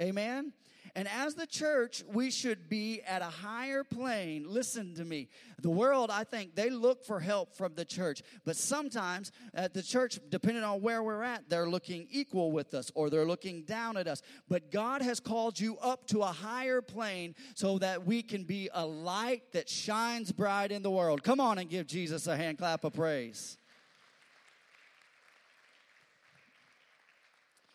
Amen? 0.00 0.54
And 0.94 1.08
as 1.08 1.34
the 1.34 1.46
church, 1.46 2.02
we 2.12 2.30
should 2.30 2.68
be 2.68 3.02
at 3.02 3.22
a 3.22 3.26
higher 3.26 3.84
plane. 3.84 4.44
Listen 4.48 4.94
to 4.94 5.04
me. 5.04 5.28
The 5.60 5.70
world, 5.70 6.10
I 6.10 6.24
think, 6.24 6.54
they 6.54 6.70
look 6.70 7.04
for 7.04 7.20
help 7.20 7.54
from 7.54 7.74
the 7.74 7.84
church. 7.84 8.22
But 8.44 8.56
sometimes 8.56 9.30
at 9.54 9.74
the 9.74 9.82
church, 9.82 10.18
depending 10.28 10.64
on 10.64 10.80
where 10.80 11.02
we're 11.02 11.22
at, 11.22 11.48
they're 11.48 11.68
looking 11.68 12.06
equal 12.10 12.52
with 12.52 12.74
us 12.74 12.90
or 12.94 13.10
they're 13.10 13.26
looking 13.26 13.62
down 13.62 13.96
at 13.96 14.08
us. 14.08 14.22
But 14.48 14.70
God 14.70 15.02
has 15.02 15.20
called 15.20 15.60
you 15.60 15.76
up 15.78 16.06
to 16.08 16.20
a 16.22 16.26
higher 16.26 16.82
plane 16.82 17.34
so 17.54 17.78
that 17.78 18.06
we 18.06 18.22
can 18.22 18.44
be 18.44 18.68
a 18.72 18.84
light 18.84 19.52
that 19.52 19.68
shines 19.68 20.32
bright 20.32 20.72
in 20.72 20.82
the 20.82 20.90
world. 20.90 21.22
Come 21.22 21.40
on 21.40 21.58
and 21.58 21.68
give 21.68 21.86
Jesus 21.86 22.26
a 22.26 22.36
hand 22.36 22.58
clap 22.58 22.84
of 22.84 22.94
praise. 22.94 23.58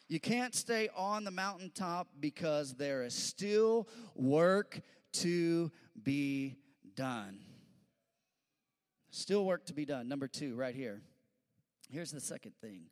You 0.07 0.19
can't 0.19 0.53
stay 0.53 0.89
on 0.95 1.23
the 1.23 1.31
mountaintop 1.31 2.07
because 2.19 2.75
there 2.75 3.03
is 3.03 3.15
still 3.15 3.87
work 4.15 4.81
to 5.13 5.71
be 6.03 6.57
done. 6.95 7.39
Still 9.09 9.45
work 9.45 9.65
to 9.65 9.73
be 9.73 9.85
done. 9.85 10.07
Number 10.07 10.27
two, 10.27 10.55
right 10.55 10.75
here. 10.75 11.01
Here's 11.89 12.11
the 12.11 12.19
second 12.19 12.53
thing 12.61 12.83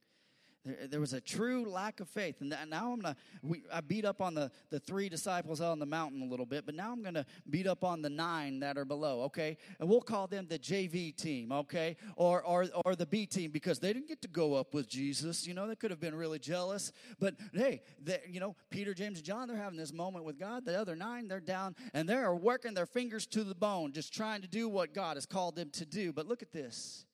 there, 0.65 0.88
there 0.89 0.99
was 0.99 1.13
a 1.13 1.21
true 1.21 1.65
lack 1.65 1.99
of 1.99 2.10
faith. 2.10 2.41
And 2.41 2.49
now 2.69 2.93
I'm 2.93 2.99
going 2.99 3.15
to, 3.15 3.62
I 3.71 3.82
beat 3.82 4.06
up 4.06 4.21
on 4.21 4.34
the, 4.34 4.52
the 4.69 4.80
three 4.80 5.10
disciples 5.10 5.62
out 5.62 5.71
on 5.71 5.80
the 5.80 5.86
mountain 5.86 6.21
a 6.21 6.26
little 6.26 6.45
bit, 6.45 6.65
but 6.65 6.76
now 6.76 6.91
I'm 6.91 7.02
going 7.02 7.15
to 7.15 7.26
beat 7.49 7.67
up 7.67 7.84
on 7.84 8.02
the 8.02 8.10
nine 8.10 8.60
that 8.62 8.78
are 8.78 8.86
below, 8.86 9.21
okay? 9.23 9.58
And 9.80 9.89
we'll 9.89 10.02
call 10.02 10.28
them 10.28 10.47
the 10.47 10.60
JV 10.60 11.15
team, 11.15 11.52
okay? 11.52 11.97
Or, 12.15 12.43
or, 12.43 12.67
or 12.86 12.95
the 12.95 13.06
B 13.06 13.26
team 13.26 13.52
because 13.52 13.80
they 13.80 13.93
didn't 13.93 14.08
get 14.08 14.21
to 14.21 14.28
go 14.28 14.56
up 14.56 14.73
with 14.73 14.88
Jesus. 14.88 15.45
You 15.45 15.54
know, 15.54 15.67
they 15.67 15.76
could 15.76 15.91
have 15.91 15.99
been 15.99 16.15
really 16.15 16.39
jealous. 16.39 16.91
But 17.19 17.36
hey, 17.54 17.82
they, 18.02 18.21
you 18.28 18.39
know, 18.39 18.56
Peter, 18.69 18.93
James, 18.93 19.17
and 19.17 19.26
John, 19.26 19.47
they're 19.47 19.58
having 19.58 19.78
this 19.78 19.93
moment 19.93 20.26
with 20.26 20.39
God. 20.39 20.65
The 20.65 20.80
other 20.80 20.95
nine, 20.95 21.28
they're 21.28 21.39
down 21.39 21.76
and 21.93 22.08
they're 22.08 22.34
working 22.34 22.73
their 22.73 22.86
fingers 22.86 23.26
to 23.28 23.43
the 23.43 23.56
bone, 23.56 23.91
just 23.91 24.13
trying 24.13 24.41
to 24.41 24.47
do 24.47 24.69
what 24.69 24.93
God 24.93 25.17
has 25.17 25.26
called 25.26 25.56
them 25.56 25.69
to 25.71 25.86
do. 25.86 26.13
But 26.13 26.28
look 26.28 26.41
at 26.41 26.52
this. 26.52 27.06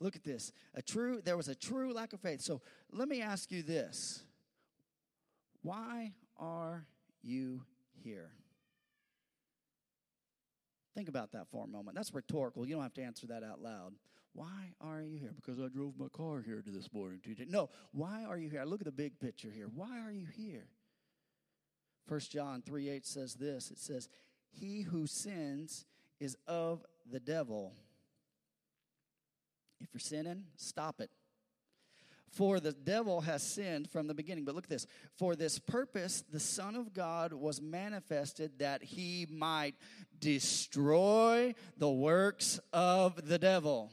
Look 0.00 0.16
at 0.16 0.24
this. 0.24 0.52
A 0.74 0.82
true 0.82 1.20
there 1.24 1.36
was 1.36 1.48
a 1.48 1.54
true 1.54 1.92
lack 1.92 2.12
of 2.12 2.20
faith. 2.20 2.40
So 2.40 2.60
let 2.92 3.08
me 3.08 3.22
ask 3.22 3.50
you 3.50 3.62
this. 3.62 4.22
Why 5.62 6.12
are 6.36 6.86
you 7.22 7.62
here? 8.02 8.30
Think 10.94 11.08
about 11.08 11.32
that 11.32 11.48
for 11.50 11.64
a 11.64 11.66
moment. 11.66 11.96
That's 11.96 12.14
rhetorical. 12.14 12.66
You 12.66 12.74
don't 12.74 12.82
have 12.82 12.94
to 12.94 13.02
answer 13.02 13.26
that 13.28 13.42
out 13.42 13.60
loud. 13.60 13.94
Why 14.32 14.74
are 14.80 15.00
you 15.00 15.16
here? 15.16 15.32
Because 15.34 15.60
I 15.60 15.68
drove 15.68 15.94
my 15.98 16.08
car 16.08 16.42
here 16.44 16.60
to 16.60 16.70
this 16.70 16.92
morning. 16.92 17.20
No, 17.48 17.70
why 17.92 18.24
are 18.24 18.36
you 18.36 18.48
here? 18.48 18.64
Look 18.64 18.80
at 18.80 18.84
the 18.84 18.92
big 18.92 19.18
picture 19.18 19.50
here. 19.50 19.68
Why 19.72 20.00
are 20.00 20.12
you 20.12 20.26
here? 20.26 20.66
1 22.08 22.20
John 22.30 22.62
3 22.62 22.88
8 22.90 23.06
says 23.06 23.34
this 23.34 23.70
it 23.70 23.78
says, 23.78 24.08
He 24.50 24.82
who 24.82 25.06
sins 25.06 25.86
is 26.20 26.36
of 26.46 26.84
the 27.10 27.20
devil 27.20 27.72
if 29.84 29.94
you're 29.94 30.00
sinning, 30.00 30.44
stop 30.56 31.00
it. 31.00 31.10
For 32.34 32.58
the 32.58 32.72
devil 32.72 33.20
has 33.20 33.44
sinned 33.44 33.88
from 33.88 34.08
the 34.08 34.14
beginning. 34.14 34.44
But 34.44 34.56
look 34.56 34.64
at 34.64 34.70
this. 34.70 34.88
For 35.16 35.36
this 35.36 35.60
purpose, 35.60 36.24
the 36.28 36.40
Son 36.40 36.74
of 36.74 36.92
God 36.92 37.32
was 37.32 37.62
manifested 37.62 38.58
that 38.58 38.82
he 38.82 39.26
might 39.30 39.76
destroy 40.18 41.54
the 41.76 41.90
works 41.90 42.58
of 42.72 43.28
the 43.28 43.38
devil. 43.38 43.92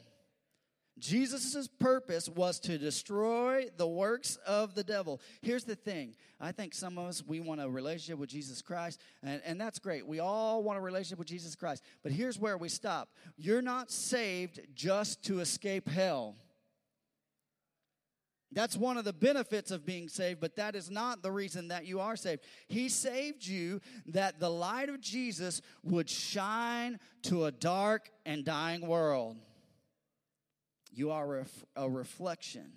Jesus' 1.02 1.68
purpose 1.68 2.30
was 2.30 2.60
to 2.62 2.78
destroy 2.78 3.66
the 3.76 3.88
works 3.88 4.38
of 4.46 4.76
the 4.76 4.84
devil. 4.84 5.20
Here's 5.42 5.64
the 5.64 5.76
thing 5.76 6.16
I 6.40 6.52
think 6.52 6.74
some 6.74 6.98
of 6.98 7.08
us, 7.08 7.24
we 7.26 7.40
want 7.40 7.60
a 7.60 7.70
relationship 7.70 8.20
with 8.20 8.30
Jesus 8.30 8.62
Christ, 8.62 9.02
and, 9.24 9.42
and 9.44 9.60
that's 9.60 9.80
great. 9.80 10.08
We 10.08 10.20
all 10.20 10.64
want 10.64 10.78
a 10.78 10.82
relationship 10.82 11.20
with 11.20 11.28
Jesus 11.28 11.56
Christ. 11.56 11.84
But 12.04 12.12
here's 12.12 12.40
where 12.40 12.58
we 12.58 12.70
stop 12.70 13.10
you're 13.36 13.62
not 13.62 13.92
saved 13.92 14.62
just 14.76 15.24
to 15.26 15.40
escape 15.40 15.90
hell. 15.90 16.36
That's 18.54 18.76
one 18.76 18.98
of 18.98 19.06
the 19.06 19.14
benefits 19.14 19.72
of 19.72 19.86
being 19.86 20.10
saved, 20.10 20.42
but 20.42 20.58
that 20.58 20.76
is 20.76 20.92
not 20.92 21.24
the 21.24 21.32
reason 21.32 21.70
that 21.70 21.86
you 21.86 22.02
are 22.02 22.18
saved. 22.18 22.44
He 22.68 22.90
saved 22.90 23.48
you 23.48 23.80
that 24.08 24.40
the 24.40 24.50
light 24.50 24.90
of 24.90 25.00
Jesus 25.00 25.62
would 25.84 26.10
shine 26.10 27.00
to 27.24 27.46
a 27.46 27.52
dark 27.52 28.10
and 28.26 28.44
dying 28.44 28.86
world. 28.86 29.38
You 30.92 31.12
are 31.12 31.46
a, 31.76 31.90
reflection. 31.90 32.74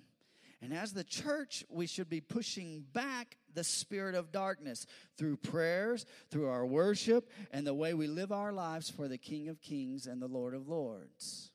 And 0.61 0.73
as 0.73 0.93
the 0.93 1.03
church, 1.03 1.63
we 1.69 1.85
should 1.85 2.09
be 2.09 2.21
pushing 2.21 2.85
back 2.93 3.37
the 3.53 3.63
spirit 3.63 4.15
of 4.15 4.31
darkness 4.31 4.85
through 5.17 5.37
prayers, 5.37 6.05
through 6.31 6.47
our 6.47 6.65
worship, 6.65 7.29
and 7.51 7.67
the 7.67 7.73
way 7.73 7.93
we 7.93 8.07
live 8.07 8.31
our 8.31 8.51
lives 8.51 8.89
for 8.89 9.07
the 9.07 9.17
King 9.17 9.49
of 9.49 9.61
Kings 9.61 10.07
and 10.07 10.21
the 10.21 10.27
Lord 10.27 10.53
of 10.53 10.67
Lords. 10.67 11.51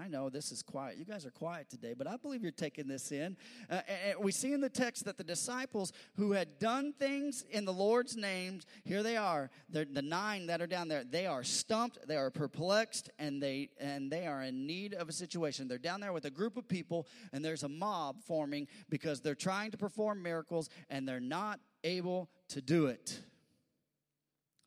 I 0.00 0.08
know 0.08 0.28
this 0.28 0.50
is 0.50 0.62
quiet. 0.62 0.98
You 0.98 1.04
guys 1.04 1.24
are 1.24 1.30
quiet 1.30 1.70
today, 1.70 1.94
but 1.96 2.08
I 2.08 2.16
believe 2.16 2.42
you're 2.42 2.50
taking 2.50 2.88
this 2.88 3.12
in. 3.12 3.36
Uh, 3.70 3.80
we 4.18 4.32
see 4.32 4.52
in 4.52 4.60
the 4.60 4.68
text 4.68 5.04
that 5.04 5.16
the 5.16 5.24
disciples 5.24 5.92
who 6.16 6.32
had 6.32 6.58
done 6.58 6.92
things 6.92 7.44
in 7.50 7.64
the 7.64 7.72
Lord's 7.72 8.16
name, 8.16 8.60
here 8.84 9.04
they 9.04 9.16
are. 9.16 9.50
They're, 9.68 9.84
the 9.84 10.02
nine 10.02 10.46
that 10.48 10.60
are 10.60 10.66
down 10.66 10.88
there, 10.88 11.04
they 11.04 11.26
are 11.26 11.44
stumped, 11.44 11.98
they 12.08 12.16
are 12.16 12.30
perplexed, 12.30 13.10
and 13.18 13.40
they 13.40 13.70
and 13.78 14.10
they 14.10 14.26
are 14.26 14.42
in 14.42 14.66
need 14.66 14.94
of 14.94 15.08
a 15.08 15.12
situation. 15.12 15.68
They're 15.68 15.78
down 15.78 16.00
there 16.00 16.12
with 16.12 16.24
a 16.24 16.30
group 16.30 16.56
of 16.56 16.66
people, 16.66 17.06
and 17.32 17.44
there's 17.44 17.62
a 17.62 17.68
mob 17.68 18.22
forming 18.22 18.66
because 18.88 19.20
they're 19.20 19.34
trying 19.34 19.70
to 19.70 19.76
perform 19.76 20.22
miracles 20.22 20.68
and 20.90 21.06
they're 21.06 21.20
not 21.20 21.60
able 21.84 22.30
to 22.48 22.60
do 22.60 22.86
it. 22.86 23.20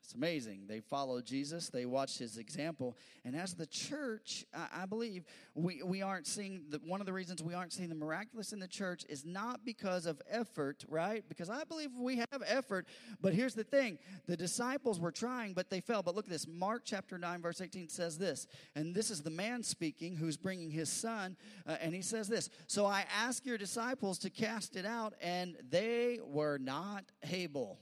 It's 0.08 0.14
amazing. 0.14 0.62
They 0.66 0.80
followed 0.80 1.26
Jesus, 1.26 1.68
they 1.68 1.84
watched 1.84 2.18
his 2.18 2.38
example. 2.38 2.96
And 3.26 3.36
as 3.36 3.52
the 3.52 3.66
church, 3.66 4.46
I, 4.54 4.84
I 4.84 4.86
believe 4.86 5.26
we, 5.54 5.82
we 5.82 6.00
aren't 6.00 6.26
seeing 6.26 6.62
the, 6.70 6.80
one 6.86 7.00
of 7.00 7.06
the 7.06 7.12
reasons 7.12 7.42
we 7.42 7.52
aren't 7.52 7.74
seeing 7.74 7.90
the 7.90 7.94
miraculous 7.94 8.54
in 8.54 8.58
the 8.58 8.66
church 8.66 9.04
is 9.10 9.26
not 9.26 9.66
because 9.66 10.06
of 10.06 10.22
effort, 10.26 10.86
right? 10.88 11.28
Because 11.28 11.50
I 11.50 11.64
believe 11.64 11.90
we 11.94 12.16
have 12.16 12.42
effort. 12.46 12.86
But 13.20 13.34
here's 13.34 13.52
the 13.52 13.64
thing 13.64 13.98
the 14.26 14.34
disciples 14.34 14.98
were 14.98 15.12
trying, 15.12 15.52
but 15.52 15.68
they 15.68 15.82
fell. 15.82 16.02
But 16.02 16.14
look 16.14 16.24
at 16.24 16.30
this 16.30 16.48
Mark 16.48 16.84
chapter 16.86 17.18
9, 17.18 17.42
verse 17.42 17.60
18 17.60 17.90
says 17.90 18.16
this. 18.16 18.46
And 18.74 18.94
this 18.94 19.10
is 19.10 19.20
the 19.20 19.28
man 19.28 19.62
speaking 19.62 20.16
who's 20.16 20.38
bringing 20.38 20.70
his 20.70 20.88
son. 20.88 21.36
Uh, 21.66 21.76
and 21.82 21.94
he 21.94 22.00
says 22.00 22.28
this 22.28 22.48
So 22.66 22.86
I 22.86 23.04
ask 23.14 23.44
your 23.44 23.58
disciples 23.58 24.18
to 24.20 24.30
cast 24.30 24.74
it 24.74 24.86
out, 24.86 25.12
and 25.20 25.54
they 25.68 26.18
were 26.24 26.56
not 26.56 27.04
able 27.30 27.78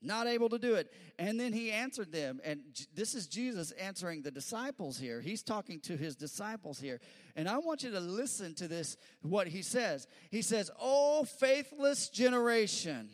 not 0.00 0.26
able 0.26 0.48
to 0.50 0.58
do 0.58 0.74
it. 0.74 0.92
And 1.18 1.38
then 1.38 1.52
he 1.52 1.72
answered 1.72 2.12
them. 2.12 2.40
And 2.44 2.60
this 2.94 3.14
is 3.14 3.26
Jesus 3.26 3.72
answering 3.72 4.22
the 4.22 4.30
disciples 4.30 4.98
here. 4.98 5.20
He's 5.20 5.42
talking 5.42 5.80
to 5.80 5.96
his 5.96 6.16
disciples 6.16 6.78
here. 6.78 7.00
And 7.36 7.48
I 7.48 7.58
want 7.58 7.82
you 7.82 7.90
to 7.90 8.00
listen 8.00 8.54
to 8.56 8.68
this, 8.68 8.96
what 9.22 9.48
he 9.48 9.62
says. 9.62 10.06
He 10.30 10.42
says, 10.42 10.70
Oh, 10.80 11.24
faithless 11.24 12.08
generation. 12.08 13.10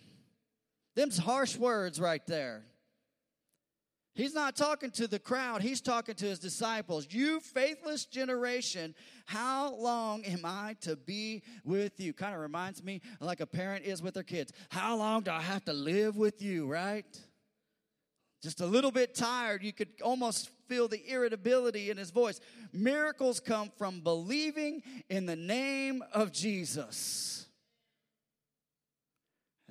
Them's 0.95 1.19
harsh 1.19 1.57
words 1.57 2.01
right 2.01 2.25
there. 2.27 2.65
He's 4.15 4.35
not 4.35 4.55
talking 4.55 4.93
to 4.93 5.09
the 5.09 5.19
crowd, 5.19 5.63
he's 5.63 5.81
talking 5.81 6.15
to 6.15 6.25
his 6.27 6.39
disciples. 6.39 7.09
You 7.11 7.41
faithless 7.41 8.05
generation, 8.05 8.95
how 9.27 9.75
long 9.75 10.25
am 10.25 10.43
I 10.45 10.77
to 10.83 10.95
be 10.95 11.43
with 11.65 11.99
you? 11.99 12.13
Kind 12.13 12.35
of 12.35 12.41
reminds 12.41 12.83
me 12.85 13.01
like 13.21 13.41
a 13.41 13.47
parent 13.47 13.85
is 13.85 14.03
with 14.03 14.15
their 14.15 14.23
kids. 14.23 14.53
How 14.69 14.97
long 14.97 15.23
do 15.23 15.33
I 15.33 15.41
have 15.41 15.65
to 15.65 15.73
live 15.73 16.17
with 16.17 16.41
you, 16.41 16.67
right? 16.67 17.07
Just 18.41 18.61
a 18.61 18.67
little 18.67 18.93
bit 18.93 19.15
tired. 19.15 19.65
You 19.65 19.73
could 19.73 19.89
almost 20.03 20.51
feel 20.69 20.87
the 20.87 21.03
irritability 21.11 21.91
in 21.91 21.97
his 21.97 22.11
voice. 22.11 22.41
Miracles 22.73 23.41
come 23.41 23.73
from 23.79 24.01
believing 24.01 24.83
in 25.09 25.27
the 25.27 25.35
name 25.35 26.05
of 26.13 26.31
Jesus. 26.31 27.44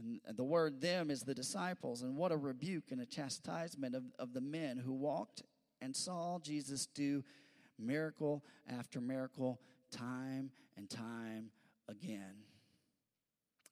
And 0.04 0.38
the 0.38 0.44
word 0.44 0.82
them 0.82 1.10
is 1.10 1.22
the 1.22 1.34
disciples. 1.34 2.02
And 2.02 2.18
what 2.18 2.32
a 2.32 2.38
rebuke 2.38 2.92
and 2.92 3.02
a 3.02 3.06
chastisement 3.06 3.96
of, 3.96 4.04
of 4.20 4.34
the 4.34 4.42
men 4.42 4.78
who 4.78 4.94
walked 4.94 5.44
and 5.82 5.96
saw 5.96 6.39
Jesus 6.39 6.86
do 6.88 7.24
miracle 7.80 8.44
after 8.68 9.02
miracle, 9.02 9.60
time 9.92 10.52
and 10.78 10.89
time 10.89 11.50
again. 11.88 12.36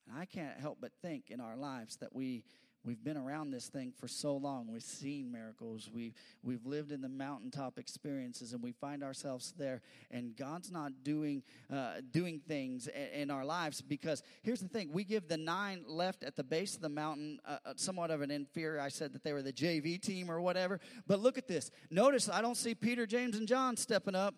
And 0.08 0.18
I 0.18 0.26
can't 0.26 0.60
help 0.60 0.78
but 0.82 0.92
think 1.02 1.30
in 1.30 1.40
our 1.40 1.56
lives 1.56 1.98
that 1.98 2.14
we 2.16 2.44
We've 2.84 3.04
been 3.04 3.18
around 3.18 3.52
this 3.52 3.68
thing 3.68 3.94
for 3.96 4.08
so 4.08 4.36
long. 4.36 4.68
We've 4.72 4.82
seen 4.82 5.32
miracles. 5.32 5.90
We've, 5.94 6.14
we've 6.42 6.66
lived 6.66 6.92
in 6.92 7.02
the 7.02 7.10
mountaintop 7.10 7.78
experiences 7.78 8.54
and 8.54 8.64
we 8.64 8.72
find 8.72 9.04
ourselves 9.04 9.54
there. 9.56 9.82
And 10.10 10.36
God's 10.36 10.72
not 10.72 11.04
doing, 11.04 11.44
uh, 11.72 12.02
doing 12.12 12.42
things 12.48 12.88
in, 12.88 13.30
our 13.32 13.46
lives 13.46 13.82
because 13.82 14.24
here's 14.42 14.60
the 14.60 14.68
thing 14.68 14.92
we 14.92 15.04
give 15.04 15.28
the 15.28 15.38
nine 15.38 15.86
left 15.88 16.24
at 16.24 16.36
the 16.36 16.44
base 16.44 16.76
of 16.76 16.82
the 16.82 16.90
mountain 16.90 17.40
uh, 17.46 17.58
uh 17.66 17.74
somewhat 17.76 18.10
of 18.10 18.22
an 18.22 18.32
inferior. 18.32 18.82
I 18.82 18.90
said 18.90 19.14
that 19.14 19.24
they 19.24 19.32
were 19.32 19.44
the 19.44 19.54
JV 19.54 20.02
team 20.02 20.30
or 20.30 20.42
whatever. 20.42 20.80
But 21.08 21.20
look 21.20 21.38
at 21.38 21.48
this. 21.48 21.70
Notice 21.92 22.30
I 22.30 22.42
don't 22.42 22.58
see 22.58 22.74
Peter, 22.74 23.06
James, 23.06 23.38
and 23.38 23.48
John 23.48 23.78
stepping 23.78 24.16
up 24.16 24.34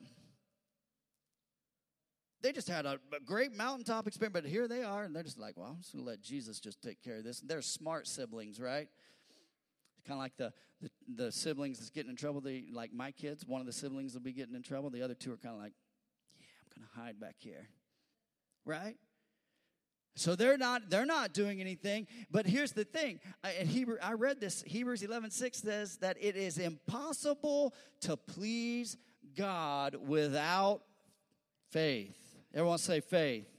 they 2.44 2.52
just 2.52 2.68
had 2.68 2.86
a, 2.86 3.00
a, 3.16 3.20
great 3.26 3.56
mountaintop 3.56 4.06
experience, 4.06 4.34
but 4.34 4.46
here 4.46 4.68
they 4.68 4.84
are, 4.84 5.06
and 5.06 5.16
they're 5.16 5.24
just 5.24 5.40
like, 5.40 5.56
well, 5.58 5.70
I'm 5.70 5.78
just 5.78 5.94
going 5.94 6.04
to 6.04 6.12
let 6.12 6.22
Jesus 6.22 6.60
just 6.60 6.82
take 6.82 7.02
care 7.02 7.18
of 7.18 7.24
this. 7.24 7.40
And 7.40 7.50
they're 7.50 7.62
smart 7.62 8.06
siblings, 8.06 8.60
right? 8.60 8.90
Kind 10.06 10.18
of 10.18 10.22
like 10.22 10.36
the, 10.36 10.52
the, 10.82 10.90
the 11.26 11.32
siblings 11.32 11.80
that's 11.80 11.90
getting 11.90 12.12
in 12.12 12.18
trouble. 12.18 12.42
They 12.42 12.66
like 12.72 12.94
my 12.94 13.12
kids. 13.12 13.48
One 13.48 13.62
of 13.62 13.66
the 13.66 13.74
siblings 13.74 14.14
will 14.14 14.22
be 14.22 14.34
getting 14.34 14.56
in 14.56 14.62
trouble. 14.62 14.90
The 14.90 15.02
other 15.02 15.14
two 15.14 15.32
are 15.32 15.38
kind 15.38 15.56
of 15.56 15.62
like, 15.62 15.72
yeah, 16.38 16.46
I'm 16.62 16.82
going 16.82 16.90
to 16.94 17.02
hide 17.02 17.20
back 17.20 17.36
here, 17.40 17.70
right? 18.66 18.98
So 20.16 20.36
they're 20.36 20.58
not 20.60 20.90
they're 20.90 21.08
not 21.08 21.34
doing 21.34 21.60
anything. 21.60 22.06
But 22.30 22.46
here's 22.46 22.74
the 22.74 22.84
thing. 22.84 23.20
I, 23.44 23.52
Hebrew, 23.52 23.98
I 24.02 24.14
read 24.14 24.40
this. 24.40 24.64
Hebrews 24.68 25.02
11, 25.02 25.32
6 25.32 25.58
says 25.58 25.98
that 25.98 26.18
it 26.22 26.36
is 26.36 26.60
impossible 26.60 27.74
to 28.02 28.16
please 28.16 28.96
God 29.36 29.96
without 29.96 30.82
faith. 31.72 32.23
Everyone 32.54 32.78
say 32.78 33.00
faith. 33.00 33.50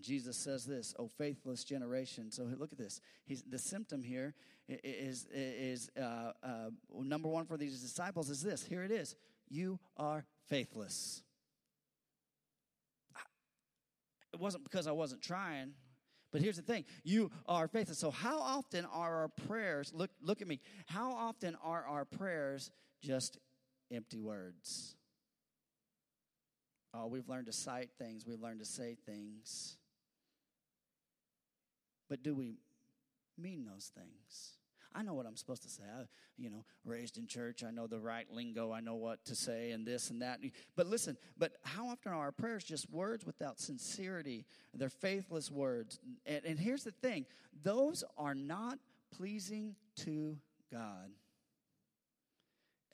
Jesus 0.00 0.36
says 0.36 0.64
this, 0.64 0.94
"Oh 0.98 1.08
faithless 1.08 1.64
generation." 1.64 2.30
So 2.30 2.44
look 2.44 2.72
at 2.72 2.78
this. 2.78 3.00
He's 3.24 3.42
the 3.42 3.58
symptom 3.58 4.02
here 4.02 4.34
is 4.68 5.26
is 5.32 5.90
uh, 5.98 6.32
uh, 6.42 6.70
number 6.92 7.28
one 7.28 7.46
for 7.46 7.56
these 7.56 7.80
disciples 7.80 8.30
is 8.30 8.42
this. 8.42 8.64
Here 8.64 8.84
it 8.84 8.90
is. 8.90 9.16
You 9.48 9.78
are 9.96 10.24
faithless. 10.48 11.22
It 14.32 14.40
wasn't 14.40 14.64
because 14.64 14.86
I 14.86 14.92
wasn't 14.92 15.22
trying, 15.22 15.72
but 16.30 16.42
here's 16.42 16.56
the 16.56 16.62
thing: 16.62 16.84
you 17.02 17.30
are 17.46 17.66
faithless. 17.66 17.98
So 17.98 18.10
how 18.10 18.40
often 18.40 18.84
are 18.84 19.22
our 19.22 19.28
prayers? 19.46 19.92
Look, 19.94 20.10
look 20.20 20.42
at 20.42 20.48
me. 20.48 20.60
How 20.86 21.12
often 21.12 21.56
are 21.62 21.84
our 21.84 22.04
prayers 22.04 22.70
just 23.02 23.38
empty 23.90 24.20
words? 24.20 24.97
Oh, 26.94 27.06
we've 27.06 27.28
learned 27.28 27.46
to 27.46 27.52
cite 27.52 27.90
things. 27.98 28.26
We've 28.26 28.40
learned 28.40 28.60
to 28.60 28.66
say 28.66 28.96
things. 29.06 29.76
But 32.08 32.22
do 32.22 32.34
we 32.34 32.54
mean 33.36 33.66
those 33.66 33.92
things? 33.94 34.54
I 34.94 35.02
know 35.02 35.14
what 35.14 35.26
I'm 35.26 35.36
supposed 35.36 35.62
to 35.62 35.68
say. 35.68 35.82
I, 35.84 36.04
you 36.38 36.50
know, 36.50 36.64
raised 36.84 37.18
in 37.18 37.26
church, 37.26 37.62
I 37.62 37.70
know 37.70 37.86
the 37.86 38.00
right 38.00 38.26
lingo, 38.30 38.72
I 38.72 38.80
know 38.80 38.94
what 38.94 39.24
to 39.26 39.34
say, 39.34 39.72
and 39.72 39.86
this 39.86 40.10
and 40.10 40.22
that. 40.22 40.40
But 40.76 40.86
listen, 40.86 41.16
but 41.36 41.52
how 41.62 41.88
often 41.88 42.12
are 42.12 42.18
our 42.18 42.32
prayers 42.32 42.64
just 42.64 42.90
words 42.90 43.26
without 43.26 43.60
sincerity? 43.60 44.46
They're 44.72 44.88
faithless 44.88 45.50
words. 45.50 46.00
And, 46.24 46.44
and 46.44 46.58
here's 46.58 46.84
the 46.84 46.92
thing 46.92 47.26
those 47.62 48.02
are 48.16 48.34
not 48.34 48.78
pleasing 49.14 49.74
to 49.96 50.38
God. 50.72 51.10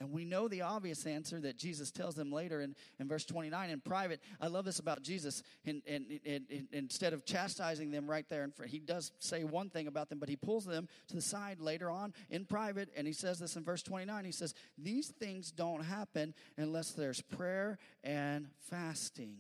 And 0.01 0.11
we 0.11 0.25
know 0.25 0.49
the 0.49 0.63
obvious 0.63 1.07
answer 1.07 1.41
that 1.41 1.57
Jesus 1.57 1.91
tells 1.91 2.17
them 2.17 2.33
later 2.33 2.61
in, 2.61 2.75
in 2.99 3.07
verse 3.07 3.25
29 3.25 3.71
in 3.71 3.81
private. 3.81 4.21
I 4.41 4.49
love 4.49 4.65
this 4.65 4.81
about 4.81 5.03
Jesus. 5.03 5.43
And, 5.65 5.83
and, 5.87 6.21
and, 6.27 6.45
and 6.51 6.69
instead 6.73 7.13
of 7.13 7.25
chastising 7.25 7.91
them 7.91 8.11
right 8.11 8.29
there, 8.29 8.43
in 8.43 8.51
front, 8.51 8.73
he 8.73 8.81
does 8.81 9.13
say 9.21 9.45
one 9.45 9.71
thing 9.71 9.87
about 9.87 10.09
them, 10.09 10.19
but 10.19 10.29
he 10.29 10.37
pulls 10.37 10.65
them 10.65 10.89
to 11.09 11.15
the 11.15 11.23
side 11.23 11.61
later 11.61 11.91
on 11.91 12.13
in 12.29 12.45
private. 12.45 12.89
And 12.97 13.07
he 13.07 13.13
says 13.13 13.39
this 13.39 13.55
in 13.55 13.63
verse 13.63 13.83
29. 13.83 14.25
He 14.25 14.33
says, 14.33 14.55
These 14.77 15.09
things 15.09 15.53
don't 15.53 15.85
happen 15.85 16.35
unless 16.57 16.91
there's 16.91 17.21
prayer 17.21 17.79
and 18.03 18.49
fasting. 18.71 19.37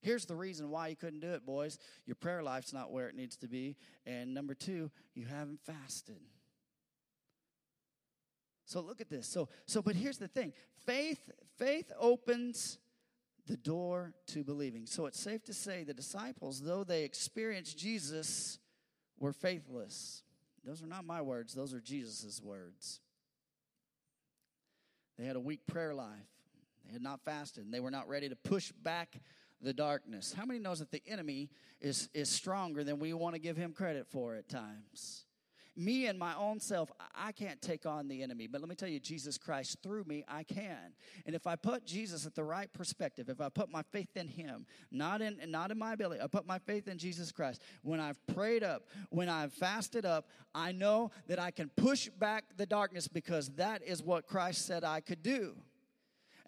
Here's 0.00 0.24
the 0.24 0.34
reason 0.34 0.70
why 0.70 0.88
you 0.88 0.96
couldn't 0.96 1.20
do 1.20 1.32
it, 1.32 1.44
boys. 1.44 1.78
Your 2.06 2.14
prayer 2.14 2.42
life's 2.42 2.72
not 2.72 2.90
where 2.90 3.08
it 3.08 3.14
needs 3.14 3.36
to 3.38 3.48
be. 3.48 3.76
And 4.06 4.32
number 4.32 4.54
two, 4.54 4.90
you 5.14 5.26
haven't 5.26 5.60
fasted. 5.60 6.20
So 8.70 8.80
look 8.80 9.00
at 9.00 9.10
this. 9.10 9.26
So 9.26 9.48
so 9.66 9.82
but 9.82 9.96
here's 9.96 10.18
the 10.18 10.28
thing. 10.28 10.52
Faith 10.86 11.28
faith 11.58 11.90
opens 11.98 12.78
the 13.48 13.56
door 13.56 14.12
to 14.28 14.44
believing. 14.44 14.86
So 14.86 15.06
it's 15.06 15.18
safe 15.18 15.42
to 15.46 15.52
say 15.52 15.82
the 15.82 15.92
disciples 15.92 16.60
though 16.60 16.84
they 16.84 17.02
experienced 17.02 17.76
Jesus 17.76 18.60
were 19.18 19.32
faithless. 19.32 20.22
Those 20.64 20.84
are 20.84 20.86
not 20.86 21.04
my 21.04 21.20
words, 21.20 21.52
those 21.52 21.74
are 21.74 21.80
Jesus' 21.80 22.40
words. 22.40 23.00
They 25.18 25.24
had 25.24 25.34
a 25.34 25.40
weak 25.40 25.66
prayer 25.66 25.92
life. 25.92 26.30
They 26.86 26.92
had 26.92 27.02
not 27.02 27.24
fasted, 27.24 27.64
and 27.64 27.74
they 27.74 27.80
were 27.80 27.90
not 27.90 28.08
ready 28.08 28.28
to 28.28 28.36
push 28.36 28.70
back 28.70 29.20
the 29.60 29.72
darkness. 29.72 30.32
How 30.32 30.44
many 30.44 30.60
knows 30.60 30.78
that 30.78 30.92
the 30.92 31.02
enemy 31.08 31.50
is, 31.80 32.08
is 32.14 32.28
stronger 32.28 32.84
than 32.84 33.00
we 33.00 33.12
want 33.14 33.34
to 33.34 33.40
give 33.40 33.56
him 33.56 33.72
credit 33.72 34.06
for 34.06 34.36
at 34.36 34.48
times? 34.48 35.24
Me 35.80 36.06
and 36.06 36.18
my 36.18 36.34
own 36.36 36.60
self, 36.60 36.90
I 37.14 37.32
can't 37.32 37.60
take 37.60 37.86
on 37.86 38.06
the 38.08 38.22
enemy. 38.22 38.46
But 38.46 38.60
let 38.60 38.68
me 38.68 38.74
tell 38.74 38.88
you, 38.88 39.00
Jesus 39.00 39.38
Christ 39.38 39.78
through 39.82 40.04
me, 40.04 40.24
I 40.28 40.42
can. 40.42 40.92
And 41.26 41.34
if 41.34 41.46
I 41.46 41.56
put 41.56 41.86
Jesus 41.86 42.26
at 42.26 42.34
the 42.34 42.44
right 42.44 42.72
perspective, 42.72 43.28
if 43.28 43.40
I 43.40 43.48
put 43.48 43.70
my 43.70 43.82
faith 43.90 44.16
in 44.16 44.28
Him, 44.28 44.66
not 44.90 45.22
in 45.22 45.38
not 45.48 45.70
in 45.70 45.78
my 45.78 45.94
ability, 45.94 46.20
I 46.20 46.26
put 46.26 46.46
my 46.46 46.58
faith 46.58 46.88
in 46.88 46.98
Jesus 46.98 47.32
Christ. 47.32 47.62
When 47.82 48.00
I've 48.00 48.24
prayed 48.26 48.62
up, 48.62 48.86
when 49.08 49.28
I've 49.28 49.52
fasted 49.52 50.04
up, 50.04 50.28
I 50.54 50.72
know 50.72 51.10
that 51.28 51.38
I 51.38 51.50
can 51.50 51.70
push 51.76 52.08
back 52.08 52.44
the 52.56 52.66
darkness 52.66 53.08
because 53.08 53.48
that 53.50 53.82
is 53.82 54.02
what 54.02 54.26
Christ 54.26 54.66
said 54.66 54.84
I 54.84 55.00
could 55.00 55.22
do. 55.22 55.56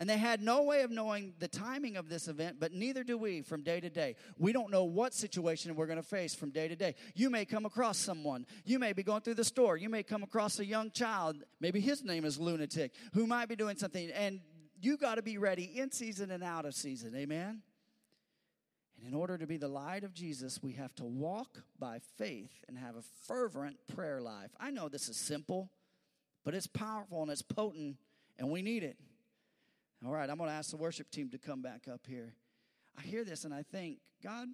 And 0.02 0.10
they 0.10 0.18
had 0.18 0.42
no 0.42 0.64
way 0.64 0.82
of 0.82 0.90
knowing 0.90 1.32
the 1.38 1.46
timing 1.46 1.96
of 1.96 2.08
this 2.08 2.26
event, 2.26 2.56
but 2.58 2.72
neither 2.72 3.04
do 3.04 3.16
we 3.16 3.40
from 3.40 3.62
day 3.62 3.78
to 3.78 3.88
day. 3.88 4.16
We 4.36 4.52
don't 4.52 4.72
know 4.72 4.82
what 4.82 5.14
situation 5.14 5.72
we're 5.76 5.86
going 5.86 5.96
to 5.96 6.02
face 6.02 6.34
from 6.34 6.50
day 6.50 6.66
to 6.66 6.74
day. 6.74 6.96
You 7.14 7.30
may 7.30 7.44
come 7.44 7.66
across 7.66 7.98
someone. 7.98 8.44
You 8.64 8.80
may 8.80 8.94
be 8.94 9.04
going 9.04 9.20
through 9.20 9.34
the 9.34 9.44
store. 9.44 9.76
You 9.76 9.88
may 9.88 10.02
come 10.02 10.24
across 10.24 10.58
a 10.58 10.66
young 10.66 10.90
child. 10.90 11.36
Maybe 11.60 11.78
his 11.78 12.02
name 12.02 12.24
is 12.24 12.36
Lunatic, 12.36 12.90
who 13.14 13.28
might 13.28 13.48
be 13.48 13.54
doing 13.54 13.76
something. 13.76 14.10
And 14.10 14.40
you 14.80 14.96
got 14.96 15.14
to 15.14 15.22
be 15.22 15.38
ready 15.38 15.70
in 15.78 15.92
season 15.92 16.32
and 16.32 16.42
out 16.42 16.64
of 16.64 16.74
season. 16.74 17.14
Amen? 17.14 17.62
And 18.98 19.06
in 19.06 19.14
order 19.14 19.38
to 19.38 19.46
be 19.46 19.56
the 19.56 19.68
light 19.68 20.02
of 20.02 20.14
Jesus, 20.14 20.60
we 20.60 20.72
have 20.72 20.92
to 20.96 21.04
walk 21.04 21.62
by 21.78 22.00
faith 22.18 22.64
and 22.66 22.76
have 22.76 22.96
a 22.96 23.02
fervent 23.28 23.76
prayer 23.94 24.20
life. 24.20 24.50
I 24.58 24.72
know 24.72 24.88
this 24.88 25.08
is 25.08 25.16
simple, 25.16 25.70
but 26.44 26.54
it's 26.54 26.66
powerful 26.66 27.22
and 27.22 27.30
it's 27.30 27.40
potent, 27.40 27.98
and 28.36 28.50
we 28.50 28.62
need 28.62 28.82
it. 28.82 28.96
All 30.04 30.10
right, 30.10 30.28
I'm 30.28 30.36
going 30.36 30.50
to 30.50 30.56
ask 30.56 30.72
the 30.72 30.76
worship 30.76 31.12
team 31.12 31.30
to 31.30 31.38
come 31.38 31.62
back 31.62 31.86
up 31.86 32.00
here. 32.08 32.34
I 32.98 33.02
hear 33.02 33.24
this 33.24 33.44
and 33.44 33.54
I 33.54 33.62
think, 33.62 33.98
God, 34.20 34.48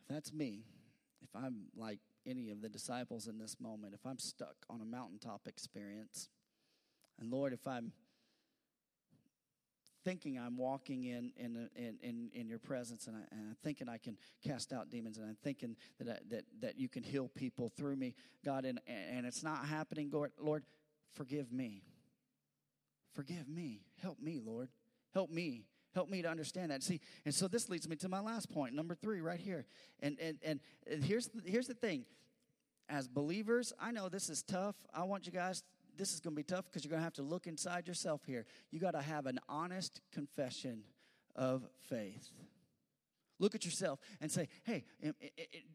if 0.00 0.06
that's 0.08 0.32
me, 0.32 0.62
if 1.24 1.34
I'm 1.34 1.64
like 1.76 1.98
any 2.24 2.50
of 2.50 2.62
the 2.62 2.68
disciples 2.68 3.26
in 3.26 3.36
this 3.36 3.56
moment, 3.60 3.94
if 3.94 4.06
I'm 4.06 4.18
stuck 4.18 4.54
on 4.70 4.80
a 4.80 4.84
mountaintop 4.84 5.48
experience, 5.48 6.28
and 7.18 7.32
Lord, 7.32 7.52
if 7.52 7.66
I'm 7.66 7.92
thinking 10.04 10.38
I'm 10.38 10.56
walking 10.56 11.04
in 11.04 11.32
in 11.36 11.68
in 11.74 11.98
in, 12.00 12.30
in 12.32 12.48
your 12.48 12.60
presence, 12.60 13.08
and, 13.08 13.16
I, 13.16 13.34
am 13.34 13.56
thinking 13.64 13.88
I 13.88 13.98
can 13.98 14.16
cast 14.46 14.72
out 14.72 14.88
demons, 14.88 15.18
and 15.18 15.26
I'm 15.26 15.36
thinking 15.42 15.74
that 15.98 16.08
I, 16.08 16.18
that 16.30 16.44
that 16.60 16.78
you 16.78 16.88
can 16.88 17.02
heal 17.02 17.28
people 17.34 17.72
through 17.76 17.96
me, 17.96 18.14
God, 18.44 18.64
and 18.64 18.80
and 18.86 19.26
it's 19.26 19.42
not 19.42 19.66
happening, 19.66 20.10
Lord, 20.12 20.30
Lord, 20.40 20.62
forgive 21.12 21.52
me. 21.52 21.82
Forgive 23.14 23.48
me. 23.48 23.80
Help 24.02 24.20
me, 24.20 24.40
Lord. 24.44 24.68
Help 25.12 25.30
me. 25.30 25.64
Help 25.94 26.08
me 26.08 26.22
to 26.22 26.28
understand 26.28 26.72
that. 26.72 26.82
See, 26.82 27.00
and 27.24 27.32
so 27.32 27.46
this 27.46 27.68
leads 27.68 27.88
me 27.88 27.94
to 27.96 28.08
my 28.08 28.20
last 28.20 28.50
point, 28.50 28.74
number 28.74 28.94
three, 28.94 29.20
right 29.20 29.38
here. 29.38 29.64
And 30.00 30.18
and 30.20 30.38
and, 30.42 31.04
here's 31.04 31.28
the, 31.28 31.40
here's 31.48 31.68
the 31.68 31.74
thing. 31.74 32.04
As 32.88 33.08
believers, 33.08 33.72
I 33.80 33.92
know 33.92 34.08
this 34.08 34.28
is 34.28 34.42
tough. 34.42 34.74
I 34.92 35.04
want 35.04 35.26
you 35.26 35.32
guys. 35.32 35.62
This 35.96 36.12
is 36.12 36.20
going 36.20 36.34
to 36.34 36.36
be 36.36 36.42
tough 36.42 36.64
because 36.64 36.84
you're 36.84 36.90
going 36.90 37.00
to 37.00 37.04
have 37.04 37.14
to 37.14 37.22
look 37.22 37.46
inside 37.46 37.86
yourself 37.86 38.22
here. 38.26 38.46
You 38.72 38.80
got 38.80 38.90
to 38.90 39.00
have 39.00 39.26
an 39.26 39.38
honest 39.48 40.00
confession 40.12 40.82
of 41.36 41.62
faith. 41.88 42.30
Look 43.38 43.54
at 43.54 43.64
yourself 43.64 43.98
and 44.20 44.30
say, 44.30 44.48
hey, 44.64 44.84
am, 45.02 45.14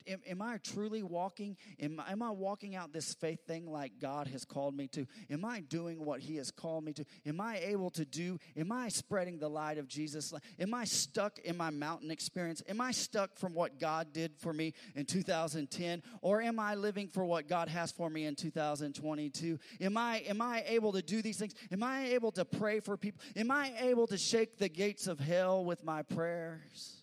am, 0.08 0.22
am, 0.28 0.42
I 0.42 0.58
truly 0.58 1.04
walking? 1.04 1.58
Am, 1.82 2.02
am 2.10 2.22
I 2.22 2.30
walking 2.30 2.76
out 2.76 2.94
this 2.94 3.14
faith 3.14 3.46
thing 3.46 3.70
like 3.70 3.94
God 4.00 4.28
has 4.28 4.46
called 4.46 4.76
me 4.76 4.88
to? 4.90 5.06
Am 5.30 5.44
I 5.44 5.60
doing 5.60 6.06
what 6.06 6.22
He 6.22 6.38
has 6.38 6.52
called 6.52 6.86
me 6.86 6.94
to? 6.94 7.06
Am 7.26 7.42
I 7.42 7.58
able 7.58 7.90
to 7.92 8.06
do? 8.06 8.40
Am 8.56 8.72
I 8.72 8.88
spreading 8.88 9.40
the 9.40 9.50
light 9.50 9.78
of 9.78 9.88
Jesus? 9.88 10.34
Am 10.58 10.74
I 10.74 10.86
stuck 10.86 11.38
in 11.40 11.58
my 11.58 11.70
mountain 11.70 12.12
experience? 12.12 12.64
Am 12.70 12.80
I 12.80 12.92
stuck 12.92 13.38
from 13.38 13.54
what 13.54 13.78
God 13.78 14.14
did 14.14 14.38
for 14.38 14.54
me 14.54 14.74
in 14.96 15.06
2010? 15.06 16.02
Or 16.22 16.42
am 16.42 16.60
I 16.60 16.76
living 16.76 17.10
for 17.10 17.26
what 17.26 17.50
God 17.50 17.68
has 17.68 17.92
for 17.92 18.10
me 18.10 18.26
in 18.26 18.36
2022? 18.36 19.60
Am 19.82 19.98
I, 19.98 20.20
am 20.20 20.42
I 20.42 20.64
able 20.66 20.94
to 20.94 21.02
do 21.02 21.22
these 21.22 21.38
things? 21.38 21.56
Am 21.72 21.84
I 21.84 22.08
able 22.08 22.32
to 22.34 22.46
pray 22.46 22.80
for 22.80 22.96
people? 22.96 23.22
Am 23.36 23.52
I 23.52 23.74
able 23.80 24.08
to 24.08 24.18
shake 24.18 24.58
the 24.58 24.70
gates 24.70 25.08
of 25.08 25.20
hell 25.20 25.66
with 25.66 25.84
my 25.84 26.04
prayers? 26.04 26.99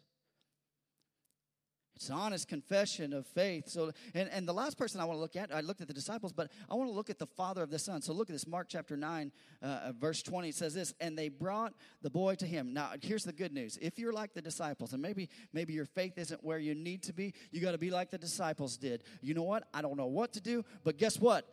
It's 1.96 2.10
an 2.10 2.14
honest 2.14 2.46
confession 2.46 3.14
of 3.14 3.26
faith. 3.26 3.70
So, 3.70 3.90
and, 4.12 4.28
and 4.30 4.46
the 4.46 4.52
last 4.52 4.76
person 4.76 5.00
I 5.00 5.06
want 5.06 5.16
to 5.16 5.20
look 5.20 5.34
at, 5.34 5.52
I 5.52 5.60
looked 5.62 5.80
at 5.80 5.88
the 5.88 5.94
disciples, 5.94 6.30
but 6.30 6.50
I 6.70 6.74
want 6.74 6.90
to 6.90 6.94
look 6.94 7.08
at 7.08 7.18
the 7.18 7.26
father 7.26 7.62
of 7.62 7.70
the 7.70 7.78
son. 7.78 8.02
So 8.02 8.12
look 8.12 8.28
at 8.28 8.34
this, 8.34 8.46
Mark 8.46 8.66
chapter 8.68 8.98
9, 8.98 9.32
uh, 9.62 9.66
uh, 9.66 9.92
verse 9.98 10.22
20. 10.22 10.50
It 10.50 10.54
says 10.54 10.74
this, 10.74 10.92
and 11.00 11.16
they 11.16 11.30
brought 11.30 11.72
the 12.02 12.10
boy 12.10 12.34
to 12.34 12.46
him. 12.46 12.74
Now, 12.74 12.90
here's 13.00 13.24
the 13.24 13.32
good 13.32 13.50
news. 13.50 13.78
If 13.80 13.98
you're 13.98 14.12
like 14.12 14.34
the 14.34 14.42
disciples, 14.42 14.92
and 14.92 15.00
maybe, 15.00 15.30
maybe 15.54 15.72
your 15.72 15.86
faith 15.86 16.18
isn't 16.18 16.44
where 16.44 16.58
you 16.58 16.74
need 16.74 17.02
to 17.04 17.14
be, 17.14 17.32
you 17.50 17.62
got 17.62 17.72
to 17.72 17.78
be 17.78 17.90
like 17.90 18.10
the 18.10 18.18
disciples 18.18 18.76
did. 18.76 19.02
You 19.22 19.32
know 19.32 19.44
what? 19.44 19.66
I 19.72 19.80
don't 19.80 19.96
know 19.96 20.06
what 20.06 20.34
to 20.34 20.40
do, 20.42 20.66
but 20.84 20.98
guess 20.98 21.18
what? 21.18 21.48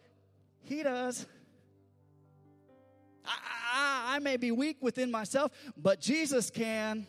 He 0.64 0.84
does. 0.84 1.26
I, 3.26 3.38
I, 3.74 4.16
I 4.16 4.20
may 4.20 4.36
be 4.36 4.52
weak 4.52 4.78
within 4.82 5.10
myself, 5.10 5.54
but 5.78 6.02
Jesus 6.02 6.50
can. 6.50 7.08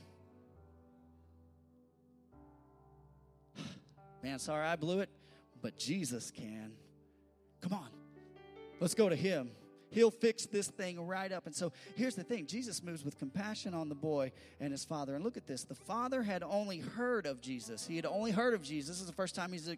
Man, 4.25 4.39
sorry 4.39 4.67
I 4.67 4.77
blew 4.77 5.01
it, 5.01 5.11
but 5.61 5.77
Jesus 5.77 6.31
can. 6.31 6.73
Come 7.61 7.75
on, 7.75 7.89
let's 8.81 8.95
go 8.95 9.11
to 9.11 9.15
Him. 9.15 9.51
He'll 9.91 10.11
fix 10.11 10.47
this 10.47 10.67
thing 10.67 11.07
right 11.07 11.31
up. 11.31 11.45
And 11.47 11.55
so 11.55 11.73
here's 11.95 12.15
the 12.15 12.25
thing 12.25 12.47
Jesus 12.47 12.83
moves 12.83 13.05
with 13.05 13.19
compassion 13.19 13.75
on 13.75 13.91
the 13.91 13.95
boy 13.95 14.33
and 14.59 14.73
his 14.73 14.85
father. 14.85 15.15
And 15.15 15.23
look 15.23 15.37
at 15.37 15.47
this. 15.47 15.63
The 15.63 15.75
father 15.75 16.23
had 16.23 16.43
only 16.43 16.79
heard 16.79 17.27
of 17.27 17.41
Jesus. 17.41 17.87
He 17.87 17.95
had 17.95 18.07
only 18.07 18.33
heard 18.33 18.55
of 18.55 18.63
Jesus. 18.63 18.97
This 18.97 19.03
is 19.03 19.07
the 19.07 19.13
first 19.13 19.37
time 19.37 19.53
he's 19.53 19.71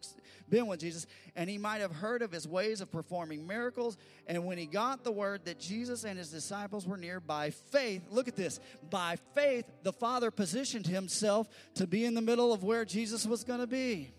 been 0.48 0.68
with 0.68 0.80
Jesus. 0.80 1.06
And 1.35 1.50
he 1.50 1.59
might 1.59 1.82
have 1.82 1.92
heard 1.92 2.22
of 2.22 2.32
his 2.32 2.48
ways 2.48 2.80
of 2.80 2.90
performing 2.90 3.46
miracles. 3.46 3.98
And 4.26 4.46
when 4.46 4.56
he 4.56 4.64
got 4.64 5.04
the 5.04 5.12
word 5.12 5.44
that 5.44 5.61
Jesus 5.61 6.04
and 6.04 6.16
his 6.16 6.30
disciples 6.30 6.87
were 6.87 6.96
near 6.96 7.20
by 7.20 7.50
faith, 7.50 8.02
look 8.09 8.26
at 8.26 8.37
this. 8.37 8.59
By 8.88 9.18
faith, 9.35 9.70
the 9.82 9.92
father 9.92 10.30
positioned 10.30 10.87
himself 10.87 11.46
to 11.74 11.87
be 11.87 12.06
in 12.06 12.14
the 12.14 12.22
middle 12.22 12.54
of 12.54 12.64
where 12.64 12.87
Jesus 12.87 13.26
was 13.26 13.44
going 13.44 13.61
to 13.61 13.66
be. 13.66 14.14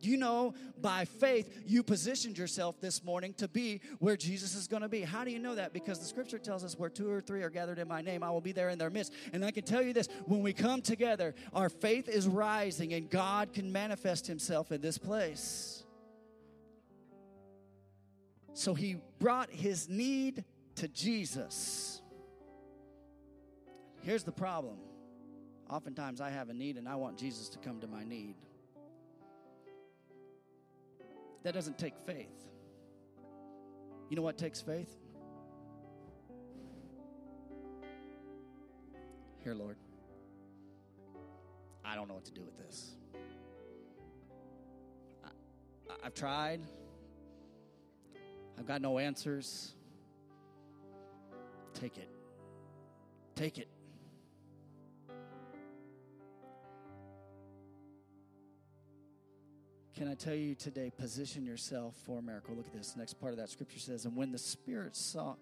You 0.00 0.16
know, 0.16 0.54
by 0.80 1.06
faith, 1.06 1.62
you 1.66 1.82
positioned 1.82 2.36
yourself 2.36 2.80
this 2.80 3.02
morning 3.02 3.32
to 3.34 3.48
be 3.48 3.80
where 4.00 4.16
Jesus 4.16 4.54
is 4.54 4.66
going 4.66 4.82
to 4.82 4.88
be. 4.88 5.00
How 5.00 5.24
do 5.24 5.30
you 5.30 5.38
know 5.38 5.54
that? 5.54 5.72
Because 5.72 5.98
the 5.98 6.04
scripture 6.04 6.38
tells 6.38 6.62
us 6.62 6.78
where 6.78 6.90
two 6.90 7.10
or 7.10 7.20
three 7.20 7.42
are 7.42 7.50
gathered 7.50 7.78
in 7.78 7.88
my 7.88 8.02
name, 8.02 8.22
I 8.22 8.30
will 8.30 8.42
be 8.42 8.52
there 8.52 8.68
in 8.68 8.78
their 8.78 8.90
midst. 8.90 9.14
And 9.32 9.44
I 9.44 9.50
can 9.50 9.64
tell 9.64 9.82
you 9.82 9.92
this 9.92 10.08
when 10.26 10.42
we 10.42 10.52
come 10.52 10.82
together, 10.82 11.34
our 11.54 11.68
faith 11.68 12.08
is 12.08 12.28
rising 12.28 12.92
and 12.92 13.08
God 13.08 13.52
can 13.52 13.72
manifest 13.72 14.26
himself 14.26 14.72
in 14.72 14.80
this 14.80 14.98
place. 14.98 15.84
So 18.52 18.74
he 18.74 18.96
brought 19.18 19.50
his 19.50 19.88
need 19.88 20.44
to 20.76 20.88
Jesus. 20.88 22.02
Here's 24.02 24.22
the 24.22 24.32
problem. 24.32 24.76
Oftentimes 25.70 26.20
I 26.20 26.30
have 26.30 26.50
a 26.50 26.54
need 26.54 26.76
and 26.76 26.88
I 26.88 26.94
want 26.94 27.18
Jesus 27.18 27.48
to 27.50 27.58
come 27.58 27.80
to 27.80 27.86
my 27.86 28.04
need. 28.04 28.36
That 31.44 31.52
doesn't 31.52 31.78
take 31.78 31.94
faith. 32.06 32.48
You 34.08 34.16
know 34.16 34.22
what 34.22 34.38
takes 34.38 34.60
faith? 34.60 34.92
Here, 39.42 39.54
Lord, 39.54 39.76
I 41.84 41.94
don't 41.94 42.08
know 42.08 42.14
what 42.14 42.24
to 42.24 42.32
do 42.32 42.40
with 42.42 42.56
this. 42.56 42.96
I, 45.22 45.28
I've 46.02 46.14
tried, 46.14 46.62
I've 48.58 48.66
got 48.66 48.80
no 48.80 48.98
answers. 48.98 49.74
Take 51.74 51.98
it. 51.98 52.08
Take 53.34 53.58
it. 53.58 53.68
Can 59.94 60.08
I 60.08 60.14
tell 60.14 60.34
you 60.34 60.56
today, 60.56 60.90
position 60.90 61.46
yourself 61.46 61.94
for 62.04 62.18
a 62.18 62.22
miracle? 62.22 62.56
Look 62.56 62.66
at 62.66 62.72
this. 62.72 62.96
Next 62.96 63.14
part 63.14 63.30
of 63.32 63.38
that 63.38 63.48
scripture 63.48 63.78
says, 63.78 64.06
And 64.06 64.16
when 64.16 64.32
the 64.32 64.38
Spirit 64.38 64.96
saw, 64.96 65.36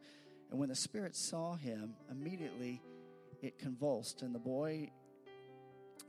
and 0.50 0.60
when 0.60 0.68
the 0.68 0.74
Spirit 0.74 1.16
saw 1.16 1.54
him, 1.54 1.94
immediately 2.10 2.82
it 3.40 3.58
convulsed, 3.58 4.20
and 4.20 4.34
the 4.34 4.38
boy, 4.38 4.90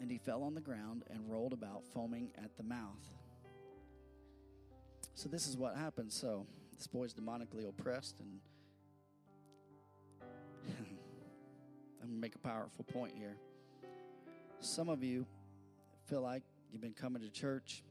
and 0.01 0.12
he 0.12 0.17
fell 0.17 0.43
on 0.43 0.56
the 0.56 0.62
ground 0.62 1.03
and 1.10 1.21
rolled 1.32 1.53
about, 1.53 1.86
foaming 1.93 2.32
at 2.38 2.58
the 2.58 2.63
mouth. 2.63 2.99
So 5.15 5.29
this 5.29 5.47
is 5.47 5.56
what 5.56 5.77
happened. 5.77 6.12
So 6.12 6.45
this 6.75 6.86
boy's 6.86 7.13
demonically 7.13 7.69
oppressed, 7.69 8.19
and 8.19 8.39
I'm 12.01 12.10
gonna 12.10 12.19
make 12.19 12.36
a 12.36 12.39
powerful 12.39 12.84
point 12.84 13.13
here. 13.17 13.38
Some 14.60 14.89
of 14.89 15.01
you 15.01 15.25
feel 16.08 16.21
like 16.21 16.43
you've 16.73 16.82
been 16.82 16.91
coming 16.91 17.21
to 17.21 17.29
church 17.29 17.84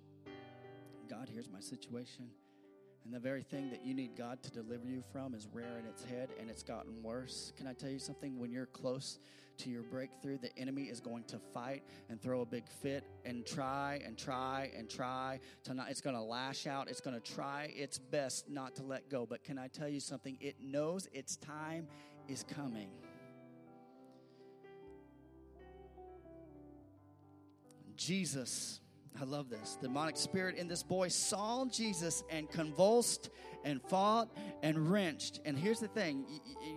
God, 1.13 1.29
here's 1.31 1.51
my 1.51 1.61
situation. 1.61 2.27
And 3.05 3.13
the 3.13 3.19
very 3.19 3.43
thing 3.43 3.69
that 3.69 3.85
you 3.85 3.93
need 3.93 4.17
God 4.17 4.43
to 4.45 4.51
deliver 4.51 4.87
you 4.87 5.03
from 5.13 5.35
is 5.35 5.47
rearing 5.53 5.85
its 5.85 6.03
head 6.03 6.31
and 6.41 6.49
it's 6.49 6.63
gotten 6.63 7.03
worse. 7.03 7.53
Can 7.59 7.67
I 7.67 7.75
tell 7.75 7.91
you 7.91 7.99
something? 7.99 8.39
When 8.39 8.51
you're 8.51 8.65
close 8.65 9.19
to 9.59 9.69
your 9.69 9.83
breakthrough, 9.83 10.39
the 10.39 10.57
enemy 10.57 10.85
is 10.85 11.01
going 11.01 11.25
to 11.25 11.39
fight 11.53 11.83
and 12.09 12.19
throw 12.19 12.41
a 12.41 12.47
big 12.47 12.67
fit 12.67 13.05
and 13.27 13.45
try 13.45 14.01
and 14.07 14.17
try 14.17 14.71
and 14.75 14.89
try 14.89 15.41
to 15.65 15.75
not, 15.75 15.91
it's 15.91 16.01
going 16.01 16.17
to 16.17 16.23
lash 16.23 16.67
out. 16.67 16.89
It's 16.89 17.03
going 17.03 17.21
to 17.21 17.33
try 17.35 17.71
its 17.77 17.99
best 17.99 18.49
not 18.49 18.75
to 18.77 18.83
let 18.83 19.11
go. 19.11 19.27
But 19.27 19.45
can 19.45 19.59
I 19.59 19.69
tell 19.69 19.89
you 19.89 20.01
something? 20.01 20.39
It 20.41 20.57
knows 20.63 21.09
its 21.13 21.37
time 21.37 21.89
is 22.27 22.43
coming. 22.43 22.89
Jesus 27.97 28.81
I 29.21 29.25
love 29.25 29.51
this. 29.51 29.77
The 29.81 29.89
demonic 29.89 30.17
spirit 30.17 30.57
in 30.57 30.69
this 30.69 30.83
boy 30.83 31.09
saw 31.09 31.67
Jesus 31.67 32.25
and 32.31 32.51
convulsed 32.51 33.31
and 33.65 33.81
fought 33.83 34.35
and 34.63 34.91
wrenched. 34.91 35.41
And 35.45 35.57
here's 35.57 35.81
the 35.81 35.89
thing 35.89 36.25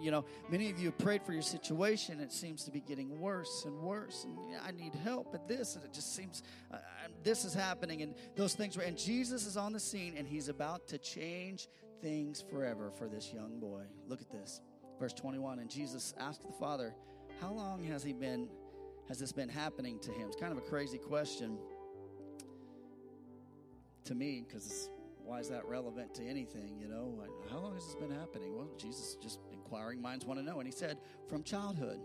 you, 0.01 0.11
know, 0.11 0.25
many 0.49 0.69
of 0.69 0.77
you 0.77 0.87
have 0.87 0.97
prayed 0.97 1.23
for 1.23 1.31
your 1.31 1.41
situation. 1.41 2.19
It 2.19 2.31
seems 2.31 2.63
to 2.65 2.71
be 2.71 2.81
getting 2.81 3.19
worse 3.19 3.63
and 3.65 3.79
worse. 3.79 4.25
And 4.25 4.37
I 4.65 4.71
need 4.71 4.93
help 4.95 5.33
at 5.33 5.47
this. 5.47 5.75
And 5.75 5.85
it 5.85 5.93
just 5.93 6.15
seems 6.15 6.43
uh, 6.71 6.77
this 7.23 7.45
is 7.45 7.53
happening. 7.53 8.01
And 8.01 8.13
those 8.35 8.53
things 8.53 8.75
were, 8.75 8.83
and 8.83 8.97
Jesus 8.97 9.45
is 9.45 9.55
on 9.55 9.71
the 9.71 9.79
scene 9.79 10.15
and 10.17 10.27
he's 10.27 10.49
about 10.49 10.87
to 10.89 10.97
change 10.97 11.67
things 12.01 12.43
forever 12.49 12.91
for 12.97 13.07
this 13.07 13.31
young 13.33 13.59
boy. 13.59 13.83
Look 14.07 14.21
at 14.21 14.29
this. 14.29 14.61
Verse 14.99 15.13
21. 15.13 15.59
And 15.59 15.69
Jesus 15.69 16.13
asked 16.19 16.45
the 16.45 16.53
father, 16.53 16.93
How 17.39 17.51
long 17.51 17.83
has 17.85 18.03
he 18.03 18.13
been, 18.13 18.49
has 19.07 19.19
this 19.19 19.31
been 19.31 19.49
happening 19.49 19.99
to 19.99 20.11
him? 20.11 20.27
It's 20.27 20.39
kind 20.39 20.51
of 20.51 20.57
a 20.57 20.67
crazy 20.69 20.97
question 20.97 21.57
to 24.05 24.15
me 24.15 24.45
because 24.47 24.89
why 25.23 25.39
is 25.39 25.49
that 25.49 25.65
relevant 25.65 26.13
to 26.15 26.23
anything? 26.23 26.77
You 26.79 26.87
know, 26.87 27.13
how 27.49 27.59
long 27.59 27.73
has 27.73 27.85
this 27.85 27.95
been 27.95 28.11
happening? 28.11 28.55
Well, 28.55 28.69
Jesus 28.77 29.17
just 29.21 29.39
inquiring 29.51 30.01
minds 30.01 30.25
want 30.25 30.39
to 30.39 30.45
know. 30.45 30.59
And 30.59 30.67
he 30.67 30.71
said, 30.71 30.97
from 31.27 31.43
childhood. 31.43 31.99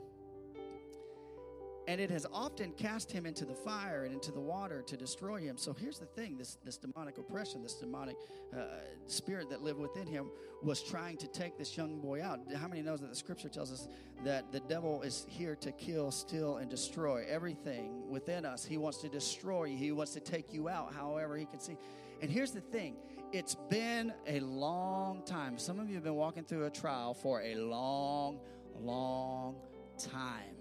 And 1.89 2.01
it 2.01 2.11
has 2.11 2.27
often 2.33 2.73
cast 2.73 3.11
him 3.11 3.27
into 3.27 3.45
the 3.45 3.55
fire 3.55 4.05
and 4.05 4.15
into 4.15 4.31
the 4.31 4.41
water 4.41 4.83
to 4.83 4.97
destroy 4.97 5.41
him. 5.41 5.57
So 5.57 5.73
here's 5.73 5.99
the 5.99 6.07
thing 6.07 6.37
this, 6.37 6.59
this 6.65 6.77
demonic 6.77 7.19
oppression, 7.19 7.63
this 7.63 7.75
demonic 7.75 8.17
uh, 8.57 8.65
spirit 9.07 9.51
that 9.51 9.63
lived 9.63 9.81
within 9.81 10.07
him 10.07 10.31
was 10.63 10.83
trying 10.83 11.17
to 11.17 11.27
take 11.27 11.57
this 11.57 11.77
young 11.77 11.99
boy 12.01 12.23
out. 12.23 12.41
How 12.55 12.69
many 12.69 12.83
knows 12.83 13.01
that 13.01 13.09
the 13.09 13.17
scripture 13.17 13.49
tells 13.49 13.73
us 13.73 13.89
that 14.25 14.53
the 14.53 14.61
devil 14.61 15.03
is 15.03 15.27
here 15.29 15.57
to 15.57 15.73
kill, 15.73 16.11
steal, 16.11 16.59
and 16.59 16.71
destroy 16.71 17.25
everything 17.29 18.09
within 18.09 18.45
us? 18.45 18.65
He 18.65 18.77
wants 18.77 18.99
to 18.99 19.09
destroy 19.09 19.65
you, 19.65 19.77
he 19.77 19.93
wants 19.93 20.13
to 20.13 20.21
take 20.21 20.53
you 20.53 20.69
out 20.69 20.93
however 20.95 21.37
he 21.37 21.47
can 21.47 21.61
see. 21.61 21.77
And 22.21 22.31
here's 22.31 22.53
the 22.53 22.61
thing 22.61 22.97
it's 23.33 23.55
been 23.55 24.13
a 24.27 24.41
long 24.41 25.23
time. 25.25 25.57
Some 25.59 25.79
of 25.79 25.89
you 25.89 25.95
have 25.95 26.05
been 26.05 26.15
walking 26.17 26.45
through 26.45 26.67
a 26.67 26.71
trial 26.71 27.15
for 27.15 27.41
a 27.43 27.55
long, 27.55 28.41
long 28.81 29.57
time. 29.99 30.60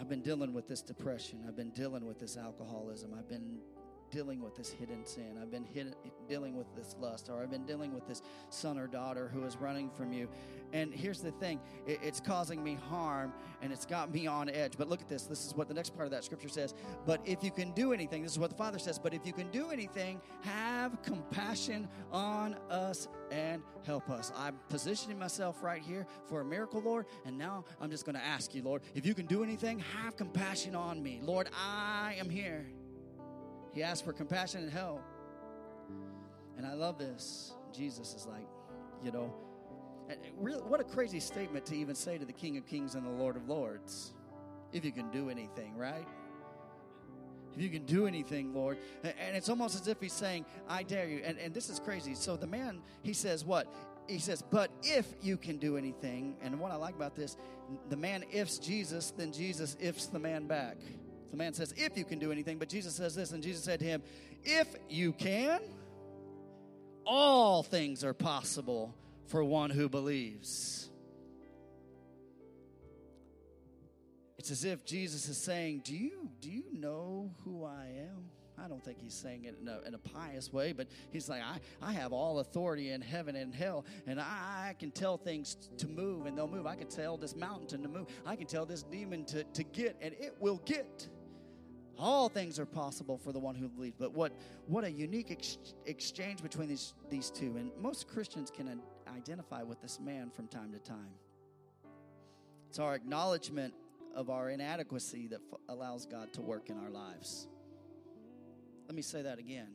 I've 0.00 0.08
been 0.08 0.22
dealing 0.22 0.52
with 0.52 0.68
this 0.68 0.82
depression. 0.82 1.44
I've 1.46 1.56
been 1.56 1.70
dealing 1.70 2.04
with 2.06 2.18
this 2.18 2.36
alcoholism. 2.36 3.14
I've 3.16 3.28
been 3.28 3.58
dealing 4.14 4.40
with 4.40 4.54
this 4.54 4.70
hidden 4.70 5.04
sin. 5.04 5.36
I've 5.42 5.50
been 5.50 5.64
hid, 5.64 5.96
dealing 6.28 6.56
with 6.56 6.72
this 6.76 6.94
lust, 7.00 7.28
or 7.28 7.42
I've 7.42 7.50
been 7.50 7.66
dealing 7.66 7.92
with 7.92 8.06
this 8.06 8.22
son 8.48 8.78
or 8.78 8.86
daughter 8.86 9.28
who 9.34 9.42
is 9.42 9.56
running 9.56 9.90
from 9.90 10.12
you. 10.12 10.28
And 10.72 10.94
here's 10.94 11.20
the 11.20 11.32
thing 11.32 11.60
it, 11.84 11.98
it's 12.00 12.20
causing 12.20 12.62
me 12.62 12.74
harm 12.74 13.32
and 13.60 13.72
it's 13.72 13.84
got 13.84 14.14
me 14.14 14.28
on 14.28 14.48
edge. 14.48 14.74
But 14.78 14.88
look 14.88 15.00
at 15.00 15.08
this. 15.08 15.24
This 15.24 15.44
is 15.44 15.54
what 15.56 15.66
the 15.66 15.74
next 15.74 15.96
part 15.96 16.06
of 16.06 16.12
that 16.12 16.22
scripture 16.22 16.48
says. 16.48 16.74
But 17.04 17.20
if 17.24 17.42
you 17.42 17.50
can 17.50 17.72
do 17.72 17.92
anything, 17.92 18.22
this 18.22 18.30
is 18.30 18.38
what 18.38 18.50
the 18.50 18.56
Father 18.56 18.78
says, 18.78 19.00
but 19.00 19.14
if 19.14 19.26
you 19.26 19.32
can 19.32 19.50
do 19.50 19.70
anything, 19.70 20.20
have 20.42 21.02
compassion 21.02 21.88
on 22.12 22.54
us 22.70 23.08
and 23.32 23.62
help 23.84 24.08
us. 24.10 24.30
I'm 24.36 24.60
positioning 24.68 25.18
myself 25.18 25.60
right 25.60 25.82
here 25.82 26.06
for 26.26 26.40
a 26.40 26.44
miracle, 26.44 26.80
Lord. 26.80 27.06
And 27.26 27.36
now 27.36 27.64
I'm 27.80 27.90
just 27.90 28.04
going 28.06 28.14
to 28.14 28.24
ask 28.24 28.54
you, 28.54 28.62
Lord, 28.62 28.82
if 28.94 29.04
you 29.04 29.14
can 29.14 29.26
do 29.26 29.42
anything, 29.42 29.80
have 29.80 30.16
compassion 30.16 30.76
on 30.76 31.02
me. 31.02 31.20
Lord, 31.20 31.48
I 31.52 32.14
am 32.20 32.30
here. 32.30 32.64
He 33.74 33.82
asked 33.82 34.04
for 34.04 34.12
compassion 34.12 34.62
and 34.62 34.72
help. 34.72 35.02
And 36.56 36.66
I 36.66 36.74
love 36.74 36.98
this. 36.98 37.52
Jesus 37.76 38.14
is 38.14 38.26
like, 38.26 38.46
you 39.02 39.10
know, 39.10 39.34
really, 40.38 40.62
what 40.62 40.80
a 40.80 40.84
crazy 40.84 41.18
statement 41.18 41.66
to 41.66 41.76
even 41.76 41.94
say 41.94 42.16
to 42.16 42.24
the 42.24 42.32
King 42.32 42.56
of 42.56 42.66
Kings 42.66 42.94
and 42.94 43.04
the 43.04 43.10
Lord 43.10 43.36
of 43.36 43.48
Lords. 43.48 44.14
If 44.72 44.84
you 44.84 44.92
can 44.92 45.10
do 45.10 45.28
anything, 45.30 45.76
right? 45.76 46.06
If 47.54 47.62
you 47.62 47.68
can 47.68 47.84
do 47.84 48.06
anything, 48.06 48.54
Lord. 48.54 48.78
And 49.02 49.36
it's 49.36 49.48
almost 49.48 49.80
as 49.80 49.88
if 49.88 50.00
he's 50.00 50.12
saying, 50.12 50.44
I 50.68 50.82
dare 50.82 51.06
you. 51.08 51.22
And, 51.24 51.38
and 51.38 51.54
this 51.54 51.68
is 51.68 51.78
crazy. 51.78 52.14
So 52.14 52.36
the 52.36 52.46
man, 52.46 52.80
he 53.02 53.12
says, 53.12 53.44
what? 53.44 53.72
He 54.08 54.18
says, 54.18 54.42
but 54.42 54.70
if 54.82 55.06
you 55.22 55.36
can 55.36 55.56
do 55.56 55.76
anything, 55.76 56.36
and 56.42 56.58
what 56.60 56.70
I 56.70 56.76
like 56.76 56.94
about 56.94 57.14
this, 57.14 57.36
the 57.88 57.96
man 57.96 58.24
ifs 58.32 58.58
Jesus, 58.58 59.12
then 59.16 59.32
Jesus 59.32 59.76
ifs 59.80 60.06
the 60.06 60.18
man 60.18 60.46
back. 60.46 60.76
The 61.34 61.38
man 61.42 61.52
says, 61.52 61.74
If 61.76 61.98
you 61.98 62.04
can 62.04 62.20
do 62.20 62.30
anything. 62.30 62.58
But 62.58 62.68
Jesus 62.68 62.94
says 62.94 63.16
this, 63.16 63.32
and 63.32 63.42
Jesus 63.42 63.64
said 63.64 63.80
to 63.80 63.84
him, 63.84 64.04
If 64.44 64.68
you 64.88 65.12
can, 65.12 65.60
all 67.04 67.64
things 67.64 68.04
are 68.04 68.14
possible 68.14 68.94
for 69.26 69.42
one 69.42 69.70
who 69.70 69.88
believes. 69.88 70.88
It's 74.38 74.52
as 74.52 74.64
if 74.64 74.84
Jesus 74.84 75.28
is 75.28 75.36
saying, 75.36 75.82
Do 75.84 75.96
you, 75.96 76.30
do 76.40 76.48
you 76.48 76.66
know 76.72 77.34
who 77.42 77.64
I 77.64 77.86
am? 77.98 78.30
I 78.56 78.68
don't 78.68 78.84
think 78.84 79.00
he's 79.00 79.14
saying 79.14 79.46
it 79.46 79.56
in 79.60 79.66
a, 79.66 79.80
in 79.88 79.94
a 79.94 79.98
pious 79.98 80.52
way, 80.52 80.70
but 80.70 80.86
he's 81.10 81.28
like, 81.28 81.42
I, 81.42 81.58
I 81.82 81.94
have 81.94 82.12
all 82.12 82.38
authority 82.38 82.90
in 82.90 83.00
heaven 83.00 83.34
and 83.34 83.52
hell, 83.52 83.84
and 84.06 84.20
I, 84.20 84.68
I 84.68 84.76
can 84.78 84.92
tell 84.92 85.16
things 85.16 85.56
to 85.78 85.88
move, 85.88 86.26
and 86.26 86.38
they'll 86.38 86.46
move. 86.46 86.64
I 86.64 86.76
can 86.76 86.86
tell 86.86 87.16
this 87.16 87.34
mountain 87.34 87.82
to 87.82 87.88
move. 87.88 88.06
I 88.24 88.36
can 88.36 88.46
tell 88.46 88.64
this 88.64 88.84
demon 88.84 89.24
to, 89.24 89.42
to 89.42 89.64
get, 89.64 89.96
and 90.00 90.14
it 90.14 90.36
will 90.38 90.62
get. 90.64 91.08
All 91.98 92.28
things 92.28 92.58
are 92.58 92.66
possible 92.66 93.18
for 93.18 93.32
the 93.32 93.38
one 93.38 93.54
who 93.54 93.68
believes. 93.68 93.94
But 93.98 94.12
what, 94.12 94.32
what 94.66 94.84
a 94.84 94.90
unique 94.90 95.30
ex- 95.30 95.58
exchange 95.86 96.42
between 96.42 96.68
these, 96.68 96.94
these 97.08 97.30
two. 97.30 97.56
And 97.56 97.70
most 97.80 98.08
Christians 98.08 98.50
can 98.50 98.80
identify 99.16 99.62
with 99.62 99.80
this 99.80 100.00
man 100.00 100.30
from 100.30 100.48
time 100.48 100.72
to 100.72 100.78
time. 100.78 101.14
It's 102.68 102.78
our 102.78 102.94
acknowledgement 102.94 103.74
of 104.14 104.30
our 104.30 104.50
inadequacy 104.50 105.28
that 105.28 105.40
f- 105.52 105.60
allows 105.68 106.06
God 106.06 106.32
to 106.32 106.40
work 106.40 106.70
in 106.70 106.78
our 106.78 106.90
lives. 106.90 107.46
Let 108.86 108.96
me 108.96 109.02
say 109.02 109.22
that 109.22 109.38
again. 109.38 109.68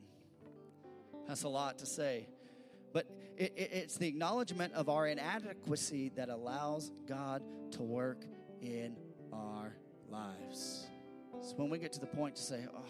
That's 1.26 1.44
a 1.44 1.48
lot 1.48 1.78
to 1.78 1.86
say. 1.86 2.28
But 2.92 3.06
it, 3.36 3.52
it, 3.56 3.70
it's 3.72 3.96
the 3.96 4.08
acknowledgement 4.08 4.74
of 4.74 4.88
our 4.88 5.06
inadequacy 5.06 6.10
that 6.16 6.28
allows 6.28 6.90
God 7.06 7.42
to 7.72 7.82
work 7.82 8.24
in 8.60 8.96
our 9.32 9.74
lives. 10.08 10.86
So 11.40 11.54
when 11.56 11.70
we 11.70 11.78
get 11.78 11.92
to 11.94 12.00
the 12.00 12.06
point 12.06 12.36
to 12.36 12.42
say, 12.42 12.66
Oh, 12.74 12.84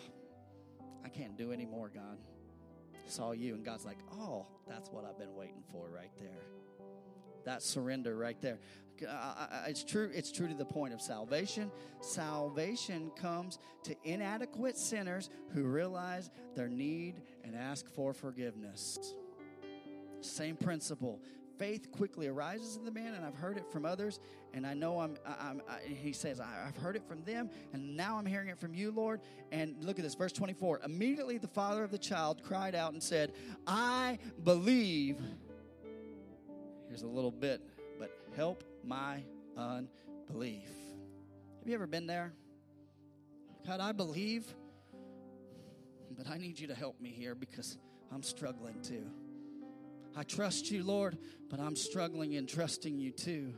I 1.05 1.09
can't 1.09 1.36
do 1.36 1.53
anymore, 1.53 1.91
God, 1.93 2.18
it's 3.07 3.18
all 3.18 3.34
you. 3.34 3.55
And 3.55 3.64
God's 3.64 3.84
like, 3.84 3.99
Oh, 4.12 4.47
that's 4.68 4.91
what 4.91 5.05
I've 5.05 5.18
been 5.18 5.34
waiting 5.34 5.62
for 5.70 5.88
right 5.88 6.11
there. 6.18 6.43
That 7.45 7.62
surrender 7.62 8.16
right 8.16 8.41
there. 8.41 8.59
It's 9.66 9.82
true. 9.82 10.11
It's 10.12 10.30
true 10.30 10.47
to 10.47 10.55
the 10.55 10.64
point 10.64 10.93
of 10.93 11.01
salvation. 11.01 11.70
Salvation 12.01 13.11
comes 13.16 13.59
to 13.84 13.97
inadequate 14.05 14.76
sinners 14.76 15.30
who 15.55 15.64
realize 15.64 16.30
their 16.55 16.68
need 16.68 17.22
and 17.43 17.57
ask 17.57 17.88
for 17.88 18.12
forgiveness. 18.12 19.14
Same 20.20 20.55
principle 20.55 21.22
faith 21.61 21.93
quickly 21.93 22.26
arises 22.26 22.76
in 22.76 22.86
the 22.86 22.91
man, 22.91 23.12
and 23.12 23.22
I've 23.22 23.34
heard 23.34 23.59
it 23.59 23.70
from 23.70 23.84
others, 23.84 24.18
and 24.55 24.66
I 24.66 24.74
know 24.74 25.01
I'm. 25.01 25.16
I'm 25.24 25.62
I, 25.68 25.86
he 25.86 26.12
says 26.12 26.40
I've 26.40 26.76
heard 26.76 26.96
it 26.96 27.07
from 27.07 27.22
them, 27.24 27.51
and 27.72 27.96
now 27.96 28.16
I'm 28.16 28.26
hearing 28.26 28.48
it 28.48 28.59
from 28.59 28.74
you, 28.74 28.90
Lord. 28.90 29.20
And 29.53 29.76
look 29.82 29.98
at 29.98 30.03
this, 30.03 30.14
verse 30.14 30.32
24. 30.32 30.80
Immediately, 30.84 31.38
the 31.38 31.48
father 31.48 31.84
of 31.84 31.90
the 31.90 31.98
child 31.98 32.42
cried 32.42 32.74
out 32.74 32.92
and 32.92 33.03
said, 33.03 33.32
"I 33.66 34.18
believe." 34.42 35.18
Here's 36.88 37.03
a 37.03 37.09
little 37.09 37.30
bit, 37.30 37.62
but 37.98 38.11
help 38.34 38.64
my 38.84 39.22
unbelief. 39.57 40.68
Have 41.61 41.68
you 41.68 41.74
ever 41.74 41.86
been 41.86 42.07
there? 42.07 42.32
God, 43.66 43.80
I 43.80 43.92
believe, 43.92 44.53
but 46.16 46.28
I 46.28 46.38
need 46.38 46.59
you 46.59 46.66
to 46.68 46.74
help 46.74 47.01
me 47.01 47.11
here 47.11 47.34
because 47.34 47.78
I'm 48.12 48.22
struggling 48.22 48.80
too. 48.82 49.05
I 50.16 50.24
trust 50.24 50.70
you, 50.70 50.82
Lord, 50.82 51.18
but 51.48 51.61
I'm 51.61 51.76
struggling 51.76 52.32
in 52.32 52.46
trusting 52.46 52.98
you 52.98 53.12
too. 53.12 53.55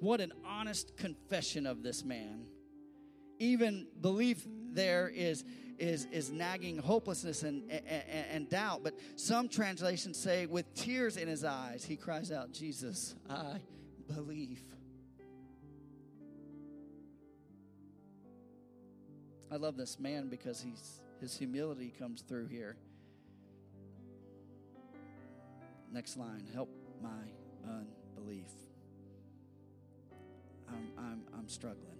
What 0.00 0.20
an 0.20 0.32
honest 0.44 0.96
confession 0.96 1.66
of 1.66 1.82
this 1.82 2.04
man. 2.04 2.46
Even 3.38 3.86
belief 4.00 4.46
there 4.72 5.08
is 5.08 5.44
is 5.78 6.06
is 6.06 6.30
nagging 6.30 6.78
hopelessness 6.78 7.42
and, 7.42 7.70
and, 7.70 8.26
and 8.30 8.48
doubt. 8.48 8.82
But 8.82 8.94
some 9.16 9.48
translations 9.48 10.18
say, 10.18 10.46
with 10.46 10.72
tears 10.74 11.16
in 11.16 11.28
his 11.28 11.44
eyes, 11.44 11.84
he 11.84 11.96
cries 11.96 12.32
out, 12.32 12.52
Jesus, 12.52 13.14
I 13.28 13.60
believe. 14.14 14.62
I 19.50 19.56
love 19.56 19.76
this 19.76 19.98
man 19.98 20.28
because 20.28 20.60
he's 20.60 21.00
his 21.20 21.36
humility 21.36 21.92
comes 21.98 22.22
through 22.22 22.48
here. 22.48 22.76
Next 25.92 26.16
line, 26.16 26.46
help 26.52 26.68
my 27.02 27.08
unbelief. 27.66 28.50
I'm, 30.68 30.88
I'm, 30.98 31.22
I'm 31.36 31.48
struggling. 31.48 31.98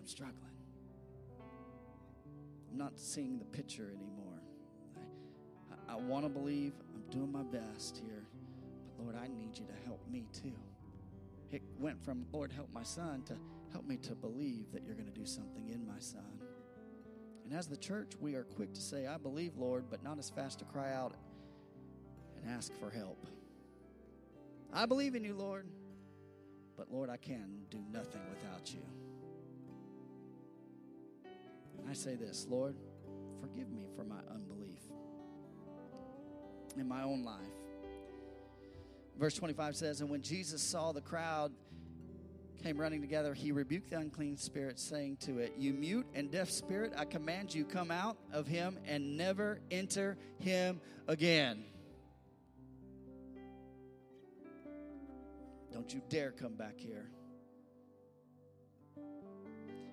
I'm 0.00 0.06
struggling. 0.06 0.36
I'm 2.70 2.78
not 2.78 2.98
seeing 2.98 3.38
the 3.38 3.44
picture 3.44 3.90
anymore. 3.90 4.42
I, 4.96 5.92
I, 5.92 5.94
I 5.94 5.96
want 5.96 6.24
to 6.24 6.28
believe. 6.28 6.72
I'm 6.94 7.02
doing 7.10 7.30
my 7.30 7.42
best 7.42 7.98
here. 7.98 8.24
But 8.96 9.04
Lord, 9.04 9.16
I 9.16 9.28
need 9.28 9.58
you 9.58 9.66
to 9.66 9.86
help 9.86 10.00
me 10.10 10.26
too. 10.32 10.56
It 11.50 11.62
went 11.78 12.02
from, 12.02 12.24
Lord, 12.32 12.50
help 12.50 12.72
my 12.72 12.82
son, 12.82 13.22
to 13.26 13.36
help 13.72 13.86
me 13.86 13.98
to 13.98 14.14
believe 14.14 14.72
that 14.72 14.84
you're 14.84 14.94
going 14.94 15.12
to 15.12 15.18
do 15.18 15.26
something 15.26 15.68
in 15.68 15.86
my 15.86 15.98
son. 15.98 16.40
And 17.44 17.52
as 17.52 17.66
the 17.66 17.76
church, 17.76 18.12
we 18.20 18.34
are 18.34 18.44
quick 18.44 18.72
to 18.72 18.80
say, 18.80 19.06
I 19.06 19.18
believe, 19.18 19.56
Lord, 19.58 19.84
but 19.90 20.02
not 20.02 20.18
as 20.18 20.30
fast 20.30 20.60
to 20.60 20.64
cry 20.64 20.94
out 20.94 21.14
and 22.36 22.50
ask 22.50 22.72
for 22.80 22.88
help. 22.90 23.26
I 24.72 24.86
believe 24.86 25.14
in 25.14 25.24
you, 25.24 25.34
Lord, 25.34 25.66
but 26.76 26.90
Lord, 26.90 27.10
I 27.10 27.16
can 27.16 27.62
do 27.70 27.78
nothing 27.90 28.20
without 28.30 28.72
you. 28.72 28.82
And 31.78 31.88
I 31.88 31.94
say 31.94 32.14
this, 32.14 32.46
Lord, 32.48 32.76
forgive 33.40 33.70
me 33.70 33.86
for 33.96 34.04
my 34.04 34.20
unbelief 34.32 34.78
in 36.76 36.88
my 36.88 37.02
own 37.02 37.24
life. 37.24 37.40
Verse 39.18 39.34
25 39.34 39.76
says, 39.76 40.00
And 40.00 40.10
when 40.10 40.22
Jesus 40.22 40.62
saw 40.62 40.92
the 40.92 41.00
crowd 41.00 41.52
came 42.62 42.80
running 42.80 43.00
together, 43.00 43.34
he 43.34 43.52
rebuked 43.52 43.90
the 43.90 43.98
unclean 43.98 44.36
spirit, 44.36 44.78
saying 44.78 45.16
to 45.18 45.38
it, 45.38 45.54
You 45.58 45.72
mute 45.72 46.06
and 46.14 46.30
deaf 46.30 46.48
spirit, 46.50 46.92
I 46.96 47.04
command 47.04 47.54
you, 47.54 47.64
come 47.64 47.90
out 47.90 48.16
of 48.32 48.46
him 48.46 48.78
and 48.86 49.16
never 49.16 49.60
enter 49.70 50.16
him 50.38 50.80
again. 51.08 51.64
Don't 55.72 55.92
you 55.92 56.02
dare 56.08 56.32
come 56.32 56.54
back 56.54 56.78
here. 56.78 57.10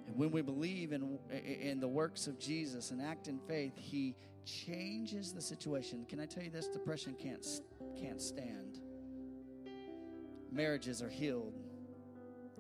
And 0.08 0.18
when 0.18 0.32
we 0.32 0.42
believe 0.42 0.92
in, 0.92 1.20
in 1.32 1.80
the 1.80 1.88
works 1.88 2.28
of 2.28 2.40
Jesus 2.40 2.92
and 2.92 3.02
act 3.02 3.28
in 3.28 3.40
faith, 3.40 3.74
He 3.76 4.16
changes 4.46 5.32
the 5.34 5.42
situation. 5.42 6.06
Can 6.08 6.20
I 6.20 6.26
tell 6.26 6.44
you 6.44 6.50
this? 6.50 6.68
Depression 6.68 7.16
can't, 7.18 7.46
can't 8.00 8.22
stand. 8.22 8.80
Marriages 10.52 11.02
are 11.02 11.10
healed, 11.10 11.54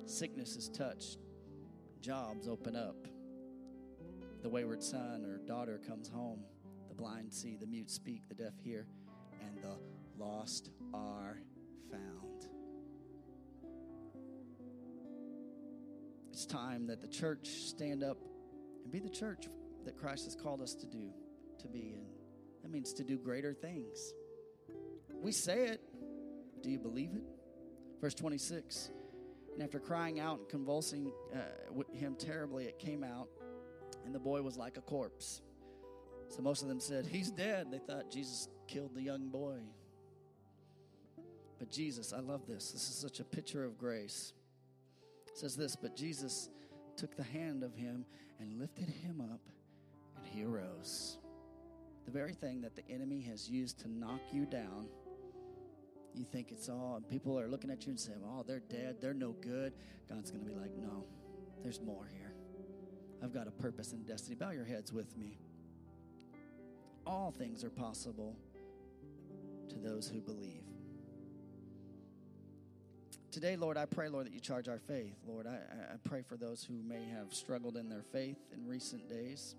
sickness 0.05 0.55
is 0.55 0.69
touched, 0.69 1.17
jobs 2.01 2.47
open 2.47 2.75
up. 2.75 3.07
The 4.43 4.49
wayward 4.49 4.83
son 4.83 5.25
or 5.25 5.39
daughter 5.39 5.81
comes 5.85 6.07
home. 6.07 6.41
The 6.87 6.93
blind 6.93 7.33
see, 7.33 7.57
the 7.57 7.65
mute 7.65 7.89
speak, 7.89 8.29
the 8.29 8.35
deaf 8.35 8.53
hear, 8.63 8.85
and 9.41 9.57
the 9.63 9.77
lost 10.23 10.69
are 10.93 11.41
found. 11.91 12.28
It's 16.39 16.45
time 16.45 16.87
that 16.87 17.01
the 17.01 17.07
church 17.09 17.49
stand 17.49 18.01
up 18.01 18.17
and 18.85 18.89
be 18.93 18.99
the 18.99 19.09
church 19.09 19.49
that 19.83 19.97
Christ 19.97 20.23
has 20.23 20.37
called 20.37 20.61
us 20.61 20.73
to 20.73 20.85
do, 20.85 21.09
to 21.59 21.67
be. 21.67 21.97
And 21.97 22.63
that 22.63 22.71
means 22.71 22.93
to 22.93 23.03
do 23.03 23.17
greater 23.17 23.53
things. 23.53 24.13
We 25.21 25.33
say 25.33 25.65
it. 25.65 25.81
Do 26.63 26.69
you 26.69 26.79
believe 26.79 27.09
it? 27.13 27.23
Verse 27.99 28.13
26. 28.13 28.91
And 29.53 29.61
after 29.61 29.81
crying 29.81 30.21
out 30.21 30.39
and 30.39 30.47
convulsing 30.47 31.11
uh, 31.35 31.83
him 31.91 32.15
terribly, 32.15 32.67
it 32.67 32.79
came 32.79 33.03
out, 33.03 33.27
and 34.05 34.15
the 34.15 34.19
boy 34.19 34.41
was 34.41 34.55
like 34.55 34.77
a 34.77 34.81
corpse. 34.81 35.41
So 36.29 36.41
most 36.41 36.61
of 36.61 36.69
them 36.69 36.79
said, 36.79 37.05
He's 37.05 37.31
dead. 37.31 37.67
They 37.69 37.79
thought 37.79 38.09
Jesus 38.09 38.47
killed 38.65 38.95
the 38.95 39.01
young 39.01 39.27
boy. 39.27 39.57
But 41.57 41.69
Jesus, 41.69 42.13
I 42.13 42.21
love 42.21 42.47
this. 42.47 42.71
This 42.71 42.87
is 42.89 42.95
such 42.95 43.19
a 43.19 43.25
picture 43.25 43.65
of 43.65 43.77
grace 43.77 44.31
says 45.37 45.55
this, 45.55 45.75
but 45.75 45.95
Jesus 45.95 46.49
took 46.95 47.15
the 47.15 47.23
hand 47.23 47.63
of 47.63 47.73
him 47.73 48.05
and 48.39 48.59
lifted 48.59 48.89
him 48.89 49.21
up, 49.21 49.41
and 50.17 50.25
he 50.25 50.43
arose. 50.43 51.17
The 52.05 52.11
very 52.11 52.33
thing 52.33 52.61
that 52.61 52.75
the 52.75 52.83
enemy 52.89 53.21
has 53.21 53.49
used 53.49 53.79
to 53.79 53.89
knock 53.89 54.21
you 54.31 54.45
down, 54.45 54.87
you 56.15 56.25
think 56.25 56.51
it's 56.51 56.69
all, 56.69 56.95
and 56.95 57.07
people 57.07 57.39
are 57.39 57.47
looking 57.47 57.69
at 57.69 57.85
you 57.85 57.91
and 57.91 57.99
saying, 57.99 58.19
oh, 58.25 58.43
they're 58.47 58.61
dead, 58.61 58.97
they're 58.99 59.13
no 59.13 59.33
good. 59.41 59.73
God's 60.09 60.31
going 60.31 60.43
to 60.43 60.49
be 60.49 60.57
like, 60.57 60.75
no, 60.75 61.05
there's 61.63 61.81
more 61.81 62.09
here. 62.11 62.33
I've 63.23 63.33
got 63.33 63.47
a 63.47 63.51
purpose 63.51 63.93
and 63.93 64.05
destiny. 64.05 64.35
Bow 64.35 64.51
your 64.51 64.65
heads 64.65 64.91
with 64.91 65.15
me. 65.17 65.37
All 67.05 67.31
things 67.37 67.63
are 67.63 67.69
possible 67.69 68.35
to 69.69 69.75
those 69.75 70.07
who 70.07 70.19
believe. 70.19 70.68
Today, 73.31 73.55
Lord, 73.55 73.77
I 73.77 73.85
pray, 73.85 74.09
Lord, 74.09 74.25
that 74.25 74.33
you 74.33 74.39
charge 74.39 74.67
our 74.67 74.79
faith. 74.79 75.13
Lord, 75.27 75.45
I, 75.45 75.53
I 75.93 75.97
pray 76.03 76.23
for 76.23 76.35
those 76.35 76.63
who 76.63 76.81
may 76.81 77.05
have 77.09 77.31
struggled 77.31 77.77
in 77.77 77.87
their 77.87 78.01
faith 78.01 78.39
in 78.51 78.67
recent 78.67 79.07
days, 79.07 79.55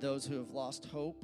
those 0.00 0.24
who 0.24 0.38
have 0.38 0.50
lost 0.50 0.86
hope. 0.86 1.22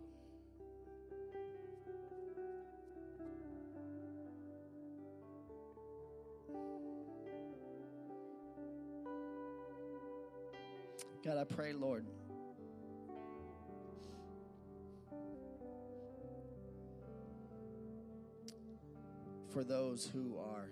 God, 11.24 11.38
I 11.38 11.44
pray, 11.44 11.72
Lord. 11.72 12.04
For 19.54 19.62
those 19.62 20.10
who 20.12 20.36
are 20.36 20.68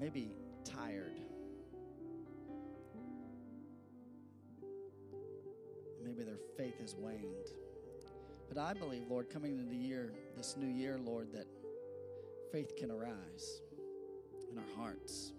maybe 0.00 0.32
tired, 0.64 1.20
maybe 6.04 6.24
their 6.24 6.40
faith 6.56 6.80
has 6.80 6.96
waned. 6.96 7.22
But 8.48 8.58
I 8.58 8.74
believe, 8.74 9.04
Lord, 9.08 9.30
coming 9.30 9.56
into 9.56 9.70
the 9.70 9.76
year, 9.76 10.12
this 10.36 10.56
new 10.56 10.66
year, 10.66 10.98
Lord, 10.98 11.32
that 11.32 11.46
faith 12.50 12.74
can 12.76 12.90
arise 12.90 13.60
in 14.50 14.58
our 14.58 14.76
hearts. 14.76 15.30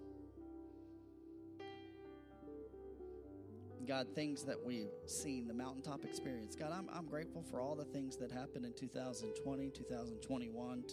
God, 3.90 4.06
things 4.14 4.44
that 4.44 4.64
we've 4.64 4.92
seen, 5.08 5.48
the 5.48 5.54
mountaintop 5.56 6.06
experience. 6.06 6.56
God, 6.56 6.72
I'm, 6.72 6.88
I'm 6.94 7.08
grateful 7.08 7.42
for 7.42 7.60
all 7.60 7.74
the 7.74 7.86
things 7.86 8.18
that 8.18 8.32
happened 8.32 8.64
in 8.64 8.74
2020, 8.74 9.72
2021. 9.72 10.84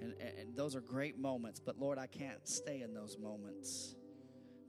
And, 0.00 0.14
and 0.38 0.54
those 0.54 0.76
are 0.76 0.80
great 0.80 1.18
moments, 1.18 1.58
but 1.58 1.80
Lord, 1.80 1.98
I 1.98 2.06
can't 2.06 2.46
stay 2.46 2.82
in 2.82 2.94
those 2.94 3.18
moments. 3.18 3.96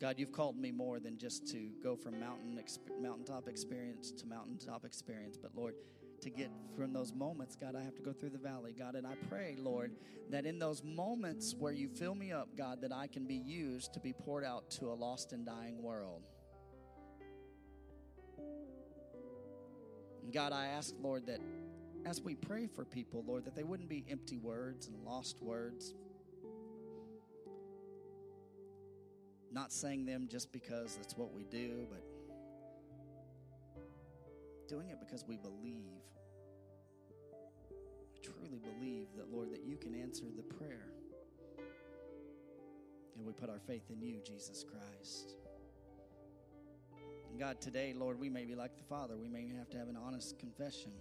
God, 0.02 0.16
you've 0.18 0.32
called 0.32 0.58
me 0.58 0.72
more 0.72 1.00
than 1.00 1.20
just 1.20 1.46
to 1.52 1.70
go 1.84 1.96
from 1.96 2.20
mountain 2.20 2.60
mountaintop 3.00 3.48
experience 3.48 4.12
to 4.14 4.26
mountaintop 4.26 4.84
experience, 4.84 5.38
but 5.38 5.52
Lord, 5.56 5.76
to 6.22 6.32
get 6.32 6.50
from 6.76 6.92
those 6.92 7.14
moments, 7.14 7.56
God, 7.56 7.76
I 7.76 7.84
have 7.84 7.94
to 7.98 8.02
go 8.02 8.14
through 8.14 8.32
the 8.32 8.40
valley, 8.40 8.74
God. 8.76 8.96
And 8.96 9.06
I 9.06 9.14
pray, 9.30 9.56
Lord, 9.60 9.92
that 10.32 10.48
in 10.48 10.58
those 10.58 10.84
moments 10.84 11.54
where 11.54 11.72
you 11.72 11.88
fill 11.88 12.16
me 12.16 12.32
up, 12.32 12.50
God, 12.58 12.82
that 12.82 12.92
I 12.92 13.06
can 13.06 13.28
be 13.28 13.36
used 13.36 13.94
to 13.94 14.00
be 14.00 14.12
poured 14.12 14.44
out 14.44 14.72
to 14.72 14.88
a 14.88 14.96
lost 14.96 15.34
and 15.34 15.46
dying 15.46 15.84
world. 15.84 16.24
And 20.30 20.34
God, 20.36 20.54
I 20.54 20.68
ask, 20.68 20.94
Lord, 21.02 21.26
that 21.26 21.40
as 22.06 22.22
we 22.22 22.36
pray 22.36 22.68
for 22.68 22.86
people, 22.86 23.24
Lord, 23.26 23.46
that 23.46 23.56
they 23.56 23.64
wouldn't 23.64 23.90
be 23.90 24.06
empty 24.08 24.38
words 24.38 24.86
and 24.86 24.96
lost 25.04 25.42
words. 25.42 25.96
Not 29.52 29.74
saying 29.74 30.06
them 30.06 30.28
just 30.30 30.52
because 30.52 30.98
that's 30.98 31.18
what 31.18 31.34
we 31.34 31.46
do, 31.46 31.88
but 31.90 32.04
doing 34.68 34.90
it 34.90 35.00
because 35.00 35.26
we 35.28 35.36
believe. 35.36 36.04
We 38.14 38.20
truly 38.22 38.60
believe 38.60 39.08
that, 39.18 39.34
Lord, 39.34 39.52
that 39.52 39.64
you 39.64 39.78
can 39.78 39.96
answer 39.96 40.26
the 40.38 40.44
prayer. 40.44 40.92
And 43.18 43.26
we 43.26 43.34
put 43.34 43.50
our 43.50 43.62
faith 43.66 43.90
in 43.90 44.00
you, 44.00 44.22
Jesus 44.24 44.64
Christ. 44.64 45.38
God, 47.40 47.62
today, 47.62 47.94
Lord, 47.96 48.20
we 48.20 48.30
may 48.30 48.44
be 48.44 48.54
like 48.54 48.76
the 48.76 48.84
Father. 48.84 49.16
We 49.16 49.30
may 49.30 49.48
have 49.58 49.70
to 49.70 49.78
have 49.78 49.88
an 49.88 49.96
honest 49.96 50.38
confession. 50.38 50.92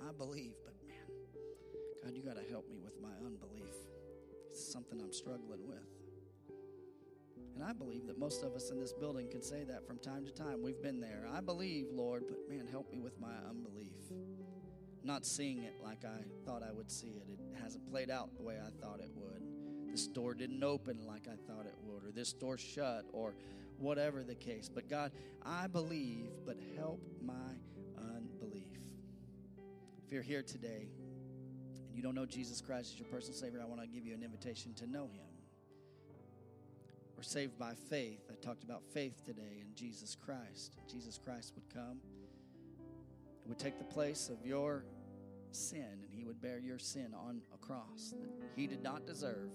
I 0.00 0.10
believe, 0.10 0.54
but 0.64 0.72
man, 0.88 0.96
God, 2.02 2.14
you 2.14 2.22
got 2.22 2.42
to 2.42 2.50
help 2.50 2.66
me 2.70 2.78
with 2.82 2.94
my 2.98 3.10
unbelief. 3.26 3.74
It's 4.48 4.72
something 4.72 5.02
I'm 5.02 5.12
struggling 5.12 5.68
with. 5.68 5.84
And 7.54 7.62
I 7.62 7.74
believe 7.74 8.06
that 8.06 8.18
most 8.18 8.42
of 8.42 8.54
us 8.54 8.70
in 8.70 8.80
this 8.80 8.94
building 8.94 9.28
can 9.28 9.42
say 9.42 9.64
that 9.64 9.86
from 9.86 9.98
time 9.98 10.24
to 10.24 10.32
time. 10.32 10.62
We've 10.62 10.80
been 10.80 10.98
there. 10.98 11.26
I 11.30 11.42
believe, 11.42 11.88
Lord, 11.92 12.22
but 12.26 12.38
man, 12.48 12.66
help 12.66 12.90
me 12.90 13.00
with 13.00 13.20
my 13.20 13.34
unbelief. 13.50 13.98
Not 15.04 15.26
seeing 15.26 15.62
it 15.64 15.74
like 15.84 16.06
I 16.06 16.22
thought 16.46 16.62
I 16.62 16.72
would 16.72 16.90
see 16.90 17.08
it. 17.08 17.28
It 17.28 17.38
hasn't 17.62 17.86
played 17.90 18.10
out 18.10 18.34
the 18.34 18.42
way 18.42 18.56
I 18.56 18.70
thought 18.82 19.00
it 19.00 19.10
would. 19.14 19.42
This 19.90 20.06
door 20.06 20.32
didn't 20.32 20.64
open 20.64 21.06
like 21.06 21.28
I 21.28 21.36
thought 21.46 21.66
it 21.66 21.74
would, 21.82 22.04
or 22.04 22.12
this 22.12 22.32
door 22.32 22.56
shut, 22.56 23.04
or 23.12 23.34
whatever 23.78 24.22
the 24.22 24.34
case. 24.34 24.68
But 24.72 24.88
God, 24.88 25.12
I 25.44 25.66
believe, 25.66 26.30
but 26.46 26.56
help 26.76 27.00
my 27.22 27.32
unbelief. 27.96 28.78
If 30.06 30.12
you're 30.12 30.22
here 30.22 30.42
today 30.42 30.88
and 31.88 31.96
you 31.96 32.02
don't 32.02 32.14
know 32.14 32.26
Jesus 32.26 32.60
Christ 32.60 32.94
as 32.94 32.98
your 33.00 33.08
personal 33.08 33.36
Savior, 33.36 33.60
I 33.62 33.66
want 33.66 33.80
to 33.80 33.86
give 33.86 34.04
you 34.04 34.14
an 34.14 34.22
invitation 34.22 34.74
to 34.74 34.86
know 34.86 35.06
Him. 35.06 35.26
We're 37.16 37.22
saved 37.22 37.58
by 37.58 37.74
faith. 37.74 38.20
I 38.30 38.34
talked 38.44 38.62
about 38.62 38.82
faith 38.94 39.24
today 39.24 39.60
in 39.60 39.74
Jesus 39.74 40.14
Christ. 40.14 40.78
Jesus 40.88 41.18
Christ 41.18 41.52
would 41.56 41.68
come 41.74 41.98
would 43.48 43.58
take 43.58 43.78
the 43.78 43.84
place 43.84 44.28
of 44.28 44.46
your 44.46 44.84
sin, 45.50 46.02
and 46.02 46.12
He 46.12 46.24
would 46.24 46.40
bear 46.40 46.58
your 46.58 46.78
sin 46.78 47.14
on 47.14 47.40
a 47.54 47.56
cross 47.56 48.14
that 48.40 48.50
He 48.54 48.66
did 48.66 48.82
not 48.82 49.06
deserve. 49.06 49.50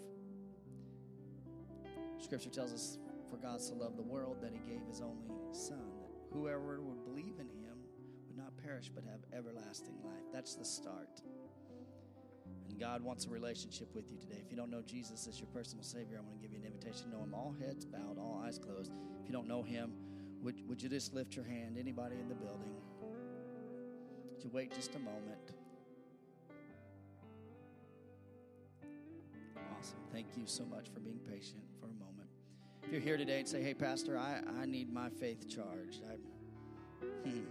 Scripture 2.20 2.50
tells 2.50 2.74
us, 2.74 2.98
For 3.34 3.40
God 3.40 3.60
so 3.60 3.74
loved 3.74 3.98
the 3.98 4.04
world 4.04 4.38
that 4.42 4.52
He 4.54 4.60
gave 4.60 4.86
His 4.88 5.02
only 5.02 5.34
Son, 5.52 5.82
that 5.98 6.12
whoever 6.32 6.80
would 6.82 7.04
believe 7.04 7.40
in 7.40 7.48
Him 7.48 7.80
would 8.28 8.38
not 8.38 8.56
perish 8.64 8.92
but 8.94 9.04
have 9.06 9.22
everlasting 9.36 9.96
life. 10.04 10.22
That's 10.32 10.54
the 10.54 10.64
start. 10.64 11.20
And 12.70 12.80
God 12.80 13.02
wants 13.02 13.26
a 13.26 13.30
relationship 13.30 13.88
with 13.96 14.12
you 14.12 14.18
today. 14.20 14.38
If 14.40 14.52
you 14.52 14.58
don't 14.58 14.70
know 14.70 14.84
Jesus 14.84 15.26
as 15.28 15.40
your 15.40 15.48
personal 15.48 15.84
Savior, 15.84 16.20
I 16.20 16.22
want 16.22 16.36
to 16.36 16.48
give 16.48 16.52
you 16.52 16.60
an 16.60 16.66
invitation 16.72 17.06
to 17.06 17.18
know 17.18 17.24
Him. 17.24 17.34
All 17.34 17.56
heads 17.60 17.86
bowed, 17.86 18.20
all 18.20 18.44
eyes 18.46 18.60
closed. 18.60 18.92
If 19.20 19.28
you 19.28 19.34
don't 19.34 19.48
know 19.48 19.64
Him, 19.64 19.94
would, 20.44 20.68
would 20.70 20.84
you 20.84 20.90
just 20.90 21.16
lift 21.16 21.36
your 21.36 21.46
hand? 21.46 21.78
Anybody 21.80 22.18
in 22.20 22.30
the 22.30 22.36
building? 22.36 22.76
Would 24.30 24.44
you 24.44 24.52
wait 24.54 24.76
just 24.76 24.94
a 24.94 25.00
moment? 25.00 25.54
Awesome. 29.80 29.98
Thank 30.12 30.28
you 30.38 30.44
so 30.46 30.66
much 30.66 30.90
for 30.94 31.00
being 31.00 31.20
patient 31.28 31.64
for 31.80 31.88
a 31.88 31.94
moment. 31.94 32.23
If 32.86 32.92
you're 32.92 33.02
here 33.02 33.18
today 33.18 33.40
and 33.40 33.48
say, 33.48 33.62
hey, 33.62 33.74
Pastor, 33.74 34.18
I, 34.18 34.42
I 34.62 34.66
need 34.66 34.92
my 34.92 35.10
faith 35.10 35.48
charged. 35.50 36.04
I, 36.04 36.16
hmm, 37.28 37.44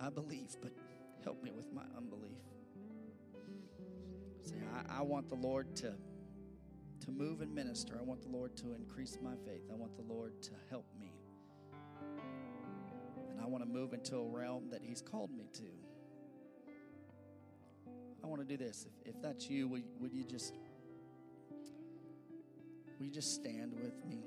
I 0.00 0.10
believe, 0.10 0.56
but 0.62 0.72
help 1.22 1.42
me 1.42 1.50
with 1.54 1.72
my 1.72 1.82
unbelief. 1.96 2.38
Say, 4.42 4.56
I, 4.74 5.00
I 5.00 5.02
want 5.02 5.28
the 5.28 5.34
Lord 5.34 5.76
to, 5.76 5.92
to 7.04 7.10
move 7.10 7.42
and 7.42 7.54
minister. 7.54 7.98
I 8.00 8.02
want 8.02 8.22
the 8.22 8.30
Lord 8.30 8.56
to 8.56 8.74
increase 8.74 9.18
my 9.22 9.36
faith. 9.44 9.62
I 9.70 9.74
want 9.74 9.94
the 9.96 10.12
Lord 10.12 10.40
to 10.42 10.52
help 10.70 10.86
me. 10.98 11.12
And 13.30 13.40
I 13.40 13.46
want 13.46 13.62
to 13.62 13.68
move 13.68 13.92
into 13.92 14.16
a 14.16 14.26
realm 14.26 14.70
that 14.70 14.80
He's 14.82 15.02
called 15.02 15.30
me 15.30 15.48
to. 15.52 15.62
I 18.24 18.26
want 18.26 18.40
to 18.40 18.46
do 18.46 18.56
this. 18.62 18.86
If, 18.86 19.14
if 19.14 19.22
that's 19.22 19.48
you, 19.48 19.68
would, 19.68 19.84
would 20.00 20.12
you 20.12 20.24
just 20.24 20.54
you 23.00 23.10
just 23.10 23.34
stand 23.34 23.72
with 23.80 24.04
me? 24.06 24.24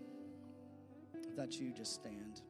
If 1.13 1.35
that's 1.35 1.57
you, 1.57 1.73
just 1.73 1.93
stand. 1.93 2.41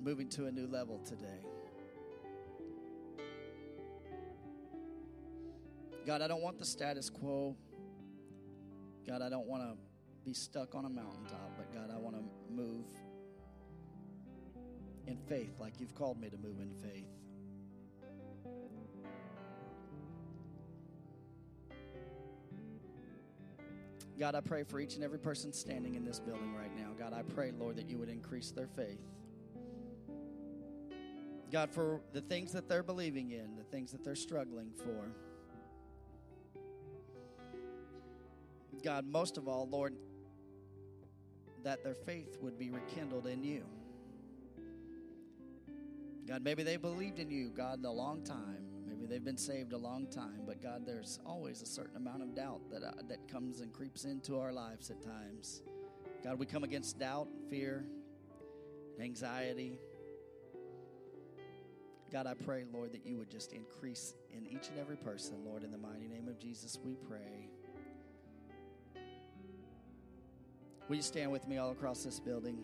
Moving 0.00 0.28
to 0.30 0.46
a 0.46 0.52
new 0.52 0.66
level 0.66 0.98
today. 1.04 1.46
God, 6.04 6.22
I 6.22 6.26
don't 6.26 6.42
want 6.42 6.58
the 6.58 6.64
status 6.64 7.08
quo. 7.08 7.56
God, 9.06 9.22
I 9.22 9.28
don't 9.28 9.46
want 9.46 9.62
to 9.62 9.76
be 10.24 10.34
stuck 10.34 10.74
on 10.74 10.84
a 10.84 10.88
mountaintop, 10.88 11.52
but 11.56 11.72
God, 11.72 11.90
I 11.94 11.98
want 11.98 12.16
to 12.16 12.22
move 12.52 12.86
in 15.06 15.16
faith 15.28 15.54
like 15.60 15.80
you've 15.80 15.94
called 15.94 16.20
me 16.20 16.30
to 16.30 16.36
move 16.36 16.60
in 16.60 16.72
faith. 16.82 17.21
God, 24.22 24.36
I 24.36 24.40
pray 24.40 24.62
for 24.62 24.78
each 24.78 24.94
and 24.94 25.02
every 25.02 25.18
person 25.18 25.52
standing 25.52 25.96
in 25.96 26.04
this 26.04 26.20
building 26.20 26.54
right 26.54 26.70
now. 26.76 26.90
God, 26.96 27.12
I 27.12 27.22
pray, 27.22 27.50
Lord, 27.58 27.74
that 27.74 27.90
you 27.90 27.98
would 27.98 28.08
increase 28.08 28.52
their 28.52 28.68
faith. 28.68 29.00
God, 31.50 31.72
for 31.72 32.02
the 32.12 32.20
things 32.20 32.52
that 32.52 32.68
they're 32.68 32.84
believing 32.84 33.32
in, 33.32 33.56
the 33.56 33.64
things 33.64 33.90
that 33.90 34.04
they're 34.04 34.14
struggling 34.14 34.70
for. 34.76 35.10
God, 38.84 39.08
most 39.08 39.38
of 39.38 39.48
all, 39.48 39.68
Lord, 39.68 39.96
that 41.64 41.82
their 41.82 41.96
faith 41.96 42.38
would 42.40 42.56
be 42.56 42.70
rekindled 42.70 43.26
in 43.26 43.42
you. 43.42 43.64
God, 46.28 46.44
maybe 46.44 46.62
they 46.62 46.76
believed 46.76 47.18
in 47.18 47.28
you, 47.28 47.48
God, 47.48 47.84
a 47.84 47.90
long 47.90 48.22
time. 48.22 48.71
They've 49.12 49.22
been 49.22 49.36
saved 49.36 49.74
a 49.74 49.76
long 49.76 50.06
time, 50.06 50.40
but 50.46 50.62
God, 50.62 50.86
there's 50.86 51.20
always 51.26 51.60
a 51.60 51.66
certain 51.66 51.98
amount 51.98 52.22
of 52.22 52.34
doubt 52.34 52.62
that, 52.70 52.82
uh, 52.82 52.92
that 53.08 53.30
comes 53.30 53.60
and 53.60 53.70
creeps 53.70 54.06
into 54.06 54.38
our 54.38 54.54
lives 54.54 54.88
at 54.88 55.02
times. 55.02 55.60
God, 56.24 56.38
we 56.38 56.46
come 56.46 56.64
against 56.64 56.98
doubt, 56.98 57.28
fear, 57.50 57.84
anxiety. 58.98 59.78
God, 62.10 62.26
I 62.26 62.32
pray, 62.32 62.64
Lord, 62.72 62.92
that 62.92 63.04
you 63.04 63.18
would 63.18 63.30
just 63.30 63.52
increase 63.52 64.14
in 64.34 64.46
each 64.46 64.70
and 64.70 64.78
every 64.78 64.96
person, 64.96 65.44
Lord. 65.44 65.62
In 65.62 65.72
the 65.72 65.76
mighty 65.76 66.08
name 66.08 66.26
of 66.26 66.38
Jesus, 66.38 66.78
we 66.82 66.94
pray. 66.94 67.50
Will 70.88 70.96
you 70.96 71.02
stand 71.02 71.30
with 71.30 71.46
me 71.46 71.58
all 71.58 71.72
across 71.72 72.02
this 72.02 72.18
building? 72.18 72.56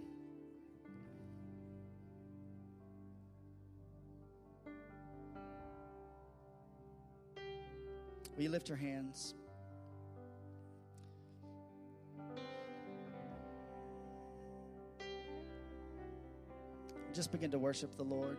Will 8.39 8.45
you 8.45 8.51
lift 8.51 8.69
your 8.69 8.79
hands? 8.79 9.35
Just 17.13 17.33
begin 17.33 17.51
to 17.51 17.59
worship 17.59 17.97
the 17.97 18.05
Lord. 18.05 18.37